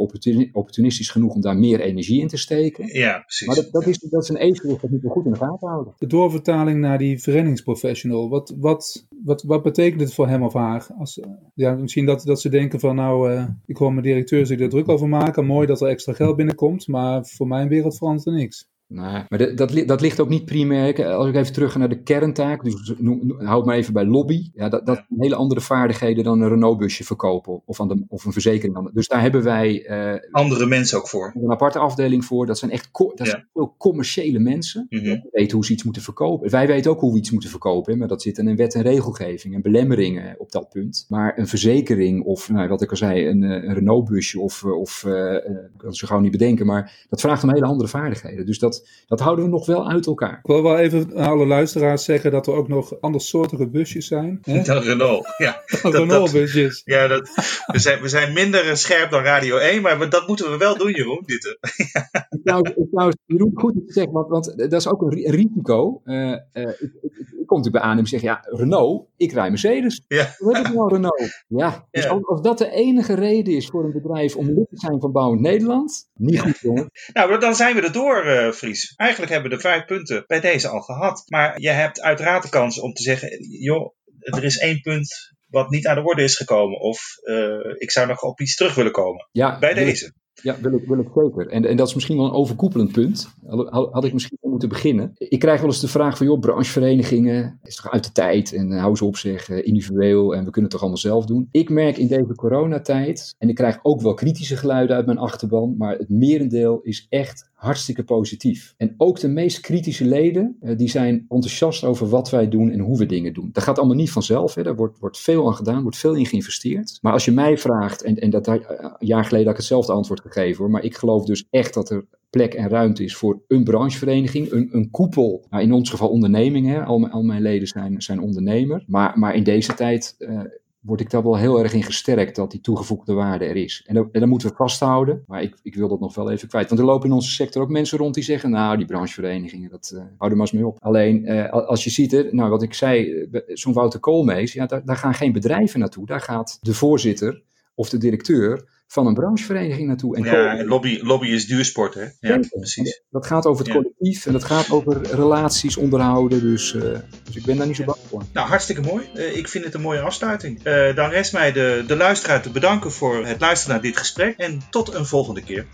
opportunistisch 0.52 1.10
genoeg 1.10 1.34
om 1.34 1.42
daar 1.42 1.58
meer 1.58 1.80
energie 1.80 2.22
in 2.22 2.28
te 2.28 2.38
steken. 2.38 3.00
Ja, 3.00 3.20
precies. 3.20 3.48
Maar 3.48 3.56
dat, 3.56 3.72
dat, 3.72 3.88
is, 3.88 4.00
dat 4.00 4.24
is 4.24 4.30
een 4.30 4.36
evenwicht 4.36 4.82
dat 4.82 4.90
moeten 4.90 5.10
we 5.10 5.16
goed 5.16 5.26
in 5.26 5.32
de 5.32 5.38
gaten 5.38 5.68
houden. 5.68 5.94
De 5.98 6.08
doorvertaling 6.08 6.80
naar 6.80 6.98
die 6.98 7.22
verenigingsprofessional, 7.22 8.30
wat, 8.30 8.54
wat, 8.58 9.08
wat, 9.24 9.44
wat 9.44 9.64
betekent 9.64 10.02
het 10.02 10.14
voor 10.14 10.28
hem 10.32 10.44
of? 10.44 10.56
Als, 10.98 11.20
ja, 11.54 11.76
misschien 11.76 12.06
dat, 12.06 12.24
dat 12.24 12.42
ze 12.42 12.50
denken 12.50 12.80
van 12.80 12.96
nou, 12.96 13.32
uh, 13.32 13.46
ik 13.66 13.78
hoor 13.78 13.92
mijn 13.92 14.06
directeur 14.06 14.46
zich 14.46 14.60
er 14.60 14.70
druk 14.70 14.90
over 14.90 15.10
maken. 15.10 15.46
Mooi 15.46 15.68
dat 15.68 15.82
er 15.82 15.88
extra 15.88 16.14
geld 16.14 16.36
binnenkomt, 16.36 16.88
maar 16.88 17.26
voor 17.26 17.48
mijn 17.48 17.68
wereld 17.68 17.98
verandert 17.98 18.28
er 18.28 18.34
niks. 18.34 18.70
Nee, 18.94 19.24
maar 19.30 19.38
dat, 19.38 19.58
dat, 19.58 19.88
dat, 19.88 20.02
ligt 20.02 20.20
ook 20.20 20.30
niet 20.30 20.46
primair. 20.46 21.06
Als 21.06 21.28
ik 21.28 21.36
even 21.36 21.54
terug 21.54 21.72
ga 21.72 21.78
naar 21.78 21.90
de 21.90 22.02
kerntaak, 22.02 22.64
dus 22.64 22.94
noem, 22.98 23.42
houd 23.42 23.66
maar 23.66 23.76
even 23.76 23.94
bij 23.94 24.06
lobby. 24.06 24.50
Ja, 24.54 24.70
dat, 24.70 24.86
dat 24.86 24.96
zijn 24.96 25.22
hele 25.22 25.36
andere 25.36 25.62
vaardigheden 25.62 26.24
dan 26.24 26.42
een 26.42 26.50
Renault-busje 26.50 27.04
verkopen 27.04 27.62
of, 27.66 27.82
aan 27.82 27.88
de, 27.88 28.06
of 28.08 28.26
een 28.26 28.32
verzekering. 28.32 28.92
Dus 28.94 29.08
daar 29.08 29.22
hebben 29.22 29.44
wij. 29.44 29.90
Uh, 29.90 30.20
andere 30.32 30.66
mensen 30.66 30.98
ook 30.98 31.08
voor. 31.08 31.34
Een 31.42 31.52
aparte 31.52 31.80
afdeling 31.80 32.26
voor. 32.26 32.46
Dat 32.46 32.58
zijn 32.58 32.72
echt 32.72 32.90
dat 32.92 33.12
ja. 33.16 33.26
zijn 33.26 33.48
veel 33.54 33.76
commerciële 33.78 34.40
mensen. 34.40 34.86
Mm 34.90 35.00
-hmm. 35.00 35.10
Die 35.10 35.30
weten 35.32 35.56
hoe 35.56 35.66
ze 35.66 35.74
iets 35.74 35.84
moeten 35.84 36.02
verkopen. 36.02 36.50
Wij 36.50 36.68
weten 36.68 36.92
ook 36.92 37.00
hoe 37.00 37.12
we 37.12 37.18
iets 37.18 37.32
moeten 37.32 37.50
verkopen, 37.50 37.98
maar 37.98 38.08
dat 38.08 38.22
zit 38.22 38.38
in 38.38 38.56
wet 38.56 38.76
en 38.76 38.82
regelgeving 38.82 39.54
en 39.54 39.62
belemmeringen 39.62 40.36
op 40.38 40.52
dat 40.52 40.70
punt. 40.70 41.06
Maar 41.10 41.38
een 41.38 41.48
verzekering 41.48 42.24
of, 42.24 42.50
nou, 42.50 42.68
wat 42.68 42.82
ik 42.82 42.90
al 42.90 42.98
zei, 42.98 43.28
een, 43.28 43.42
een 43.42 43.74
Renault-busje 43.74 44.40
of, 44.40 44.64
of 44.64 45.04
uh, 45.08 45.34
ik 45.34 45.72
kan 45.78 45.90
het 45.90 45.98
zo 45.98 46.08
gauw 46.08 46.20
niet 46.20 46.32
bedenken, 46.32 46.66
maar 46.66 47.06
dat 47.10 47.22
vraagt 47.22 47.44
om 47.44 47.54
hele 47.54 47.66
andere 47.66 47.90
vaardigheden. 47.90 48.46
Dus 48.46 48.60
dat 48.60 48.81
dat, 49.08 49.20
houden 49.20 49.46
we 49.46 49.52
nog 49.52 49.66
wel 49.66 49.90
uit 49.90 50.06
elkaar. 50.06 50.38
Ik 50.38 50.48
wil 50.48 50.64
wel 50.64 50.78
even 50.78 51.18
aan 51.18 51.30
alle 51.30 51.46
luisteraars 51.46 52.04
zeggen 52.04 52.32
dat 52.32 52.48
er 52.48 52.54
ook 52.54 52.68
nog 52.68 53.02
andersoortige 53.02 53.70
busjes 53.70 54.08
zijn. 54.08 54.40
Hè? 54.42 54.62
Dan 54.72 54.82
Renault, 54.82 55.28
ja. 55.38 55.62
Renault-busjes. 55.82 56.82
Ja, 56.86 57.08
dat, 57.08 57.30
we, 57.66 57.80
zijn, 57.80 58.02
we 58.02 58.08
zijn 58.08 58.34
minder 58.34 58.78
scherp 58.78 59.12
dan 59.12 59.24
Radio 59.24 59.58
1, 59.58 59.82
maar 59.82 60.10
dat 60.10 60.28
moeten 60.28 60.52
we 60.52 60.58
wel 60.58 60.78
doen, 60.78 60.92
Jeroen. 60.92 61.24
Dit. 61.26 61.58
nou, 62.44 62.88
nou, 62.92 63.14
Jeroen, 63.26 63.52
goed 63.54 63.74
te 63.74 63.94
zeggen, 63.94 64.14
want, 64.14 64.28
want 64.28 64.58
dat 64.58 64.74
is 64.74 64.88
ook 64.88 65.02
een 65.02 65.32
risico. 65.32 66.02
Uh, 66.06 66.16
uh, 66.28 66.38
ik, 66.54 66.92
ik, 67.02 67.12
ik 67.40 67.48
kom 67.48 67.58
natuurlijk 67.58 67.72
bij 67.72 67.82
aan 67.82 67.98
en 67.98 68.06
zeg, 68.06 68.22
ja, 68.22 68.46
Renault, 68.50 69.08
ik 69.18 69.32
rij 69.32 69.50
Mercedes. 69.50 70.04
Ja. 70.08 70.36
Hoe 70.38 70.56
heet 70.56 70.66
het 70.66 70.76
nou, 70.76 70.94
Renault? 70.94 71.44
Ja, 71.48 71.88
dus 71.92 72.04
ja. 72.04 72.20
Als, 72.24 72.42
dat 72.42 72.58
de 72.58 72.70
enige 72.70 73.14
reden 73.14 73.54
is 73.54 73.68
voor 73.68 73.84
een 73.84 73.92
bedrijf 73.92 74.36
om 74.36 74.46
lid 74.46 74.70
te 74.70 74.78
zijn 74.78 75.00
van 75.00 75.12
Bouwend 75.12 75.42
Nederland, 75.42 76.10
niet 76.14 76.40
goed, 76.40 76.60
jongen. 76.60 76.92
Nou, 77.14 77.40
dan 77.40 77.56
zijn 77.56 77.76
we 77.76 77.82
er 77.82 77.92
door, 77.92 78.26
uh, 78.26 78.52
Eigenlijk 78.96 79.32
hebben 79.32 79.50
we 79.50 79.56
de 79.56 79.62
vijf 79.62 79.86
punten 79.86 80.24
bij 80.28 80.40
deze 80.40 80.68
al 80.68 80.82
gehad. 80.82 81.24
Maar 81.28 81.60
je 81.60 81.70
hebt 81.70 82.02
uiteraard 82.02 82.44
de 82.44 82.50
kans 82.50 82.80
om 82.80 82.94
te 82.94 83.04
zeggen, 83.04 83.30
joh, 83.60 83.94
er 84.20 84.44
is 84.44 84.58
één 84.58 84.82
punt 84.82 85.34
wat 85.48 85.70
niet 85.70 85.88
aan 85.88 85.96
de 85.96 86.04
orde 86.04 86.24
is 86.24 86.36
gekomen. 86.36 86.80
Of 86.80 87.16
uh, 87.24 87.76
ik 87.78 87.92
zou 87.92 88.08
nog 88.08 88.22
op 88.22 88.40
iets 88.40 88.56
terug 88.56 88.76
willen 88.76 88.92
komen. 88.92 89.28
Ja, 89.32 89.60
bij 89.60 89.74
deze. 89.74 90.14
Ja, 90.34 90.58
wil 90.62 90.74
ik, 90.74 90.88
wil 90.88 91.00
ik 91.00 91.08
zeker. 91.16 91.48
En, 91.48 91.66
en 91.66 91.76
dat 91.78 91.88
is 91.88 91.94
misschien 91.94 92.18
wel 92.18 92.26
een 92.26 92.32
overkoepelend 92.32 92.92
punt. 92.92 93.30
Had, 93.48 93.92
had 93.92 94.04
ik 94.04 94.14
misschien 94.14 94.38
moeten 94.42 94.70
beginnen. 94.70 95.14
Ik 95.18 95.40
krijg 95.40 95.60
wel 95.60 95.70
eens 95.70 95.80
de 95.80 95.88
vraag 95.88 96.18
van, 96.18 96.26
joh, 96.26 96.40
brancheverenigingen, 96.40 97.60
is 97.64 97.76
toch 97.76 97.92
uit 97.92 98.04
de 98.04 98.12
tijd 98.12 98.54
en 98.54 98.72
hou 98.72 98.96
ze 98.96 99.06
op 99.06 99.18
zich, 99.18 99.50
individueel 99.50 100.36
en 100.36 100.44
we 100.46 100.52
kunnen 100.52 100.62
het 100.62 100.72
toch 100.72 100.82
allemaal 100.82 100.98
zelf 100.98 101.26
doen. 101.26 101.48
Ik 101.52 101.70
merk 101.70 101.98
in 101.98 102.08
deze 102.08 102.36
coronatijd, 102.36 103.36
en 103.38 103.50
ik 103.50 103.56
krijg 103.56 103.80
ook 103.82 104.02
wel 104.02 104.14
kritische 104.14 104.58
geluiden 104.58 104.96
uit 104.96 105.06
mijn 105.06 105.18
achterban, 105.18 105.76
maar 105.78 105.98
het 105.98 106.10
merendeel 106.10 106.82
is 106.82 107.06
echt 107.10 107.51
hartstikke 107.62 108.04
positief. 108.04 108.74
En 108.78 108.94
ook 108.98 109.20
de 109.20 109.28
meest 109.28 109.60
kritische 109.60 110.06
leden, 110.06 110.58
die 110.78 110.90
zijn 110.90 111.26
enthousiast 111.30 111.84
over 111.84 112.10
wat 112.10 112.30
wij 112.30 112.50
doen 112.50 112.72
en 112.72 112.80
hoe 112.80 112.98
we 112.98 113.06
dingen 113.06 113.34
doen. 113.34 113.50
Dat 113.54 113.64
gaat 113.64 113.78
allemaal 113.78 113.96
niet 113.96 114.12
vanzelf, 114.12 114.56
hè. 114.56 114.64
daar 114.64 114.76
wordt, 114.76 115.00
wordt 115.00 115.20
veel 115.20 115.48
aan 115.48 115.56
gedaan, 115.56 115.82
wordt 115.82 115.98
veel 115.98 116.16
in 116.16 116.26
geïnvesteerd. 116.26 116.98
Maar 117.02 117.14
als 117.14 117.26
je 117.26 117.32
mij 117.32 117.58
vraagt, 117.58 118.04
en, 118.04 118.16
en 118.16 118.30
dat 118.30 118.48
een 118.48 118.64
jaar 119.00 119.24
geleden 119.24 119.46
had 119.46 119.54
ik 119.54 119.60
hetzelfde 119.60 119.92
antwoord 119.92 120.22
gegeven 120.22 120.58
hoor, 120.58 120.72
maar 120.72 120.84
ik 120.84 120.96
geloof 120.96 121.26
dus 121.26 121.46
echt 121.50 121.74
dat 121.74 121.90
er 121.90 122.06
plek 122.30 122.54
en 122.54 122.70
ruimte 122.70 123.04
is 123.04 123.16
voor 123.16 123.42
een 123.48 123.64
branchevereniging, 123.64 124.52
een, 124.52 124.70
een 124.72 124.90
koepel. 124.90 125.46
Nou, 125.50 125.64
in 125.64 125.74
ons 125.74 125.90
geval 125.90 126.10
ondernemingen, 126.10 126.86
al, 126.86 127.08
al 127.08 127.24
mijn 127.24 127.42
leden 127.42 127.68
zijn, 127.68 128.02
zijn 128.02 128.20
ondernemer. 128.22 128.84
Maar, 128.88 129.20
maar 129.20 129.36
in 129.36 129.44
deze 129.44 129.74
tijd 129.74 130.16
uh, 130.20 130.42
word 130.82 131.02
ik 131.02 131.10
daar 131.10 131.24
wel 131.24 131.38
heel 131.38 131.60
erg 131.60 131.74
in 131.74 131.84
gesterkt 131.84 132.36
dat 132.36 132.52
die 132.52 132.62
toegevoegde 132.62 133.14
waarde 133.14 133.46
er 133.46 133.56
is. 133.56 133.84
En, 133.86 134.10
dat, 134.12 134.26
moeten 134.26 134.50
we 134.50 134.56
vasthouden, 134.56 135.24
maar 135.28 135.42
ik, 135.42 135.60
ik 135.64 135.76
wil 135.76 135.88
dat 135.88 136.00
nog 136.00 136.16
wel 136.16 136.32
even 136.32 136.48
kwijt. 136.48 136.68
Want 136.70 136.82
er 136.82 136.88
lopen 136.88 137.10
in 137.10 137.16
onze 137.16 137.32
sector 137.32 137.62
ook 137.62 137.70
mensen 137.70 137.98
rond 137.98 138.14
die 138.14 138.24
zeggen, 138.24 138.50
nou 138.50 138.78
die 138.78 138.86
brancheverenigingen, 138.86 139.70
dat 139.70 139.92
uh, 139.94 140.02
er 140.02 140.16
maar 140.18 140.40
eens 140.40 140.52
mee 140.52 140.68
op. 140.68 140.78
Alleen 140.80 141.32
uh, 141.32 141.50
als 141.50 141.84
je 141.84 141.90
ziet, 141.90 142.12
hè, 142.12 142.28
nou 142.32 142.50
wat 142.50 142.64
ik 142.64 142.74
zei, 142.74 143.28
zo'n 143.48 143.74
Wouter 143.74 144.00
Koolmees, 144.00 144.54
ja, 144.54 144.66
daar 144.66 144.98
gaan 144.98 145.14
geen 145.14 145.32
bedrijven 145.32 145.80
naartoe. 145.80 146.06
Daar 146.06 146.22
gaat 146.22 146.58
de 146.62 146.74
voorzitter 146.74 147.42
of 147.76 147.90
de 147.90 147.98
directeur 147.98 148.81
van 148.92 149.08
een 149.08 149.14
branchevereniging 149.14 149.88
naartoe. 149.88 150.16
En 150.16 150.24
ja, 150.24 150.64
lobby, 150.66 151.00
lobby 151.02 151.28
is 151.28 151.48
duursport, 151.48 151.94
hè? 151.94 152.06
Ja, 152.20 152.40
precies. 152.50 153.02
Dat 153.10 153.26
gaat 153.28 153.46
over 153.46 153.66
het 153.66 153.74
collectief 153.74 154.26
en 154.26 154.34
dat 154.34 154.44
gaat 154.44 154.72
over 154.72 155.02
relaties 155.02 155.78
onderhouden. 155.78 156.42
Dus, 156.42 156.74
uh, 156.74 156.82
dus 157.24 157.36
ik 157.36 157.46
ben 157.46 157.58
daar 157.58 157.68
niet 157.68 157.76
zo 157.76 157.84
bang 157.84 157.98
voor. 158.10 158.24
Nou, 158.34 158.48
hartstikke 158.48 158.82
mooi. 158.82 159.10
Uh, 159.16 159.38
ik 159.38 159.48
vind 159.48 159.64
het 159.66 159.74
een 159.74 159.82
mooie 159.82 160.00
afsluiting. 160.00 160.68
Uh, 160.68 160.96
dan 160.96 161.10
rest 161.10 161.34
mij 161.34 161.52
de, 161.52 161.84
de 161.88 161.96
luisteraar 161.96 162.42
te 162.42 162.50
bedanken 162.50 162.92
voor 162.92 163.26
het 163.26 163.40
luisteren 163.40 163.74
naar 163.74 163.84
dit 163.84 163.98
gesprek. 163.98 164.38
En 164.38 164.62
tot 164.70 164.94
een 164.94 165.06
volgende 165.06 165.44
keer. 165.44 165.66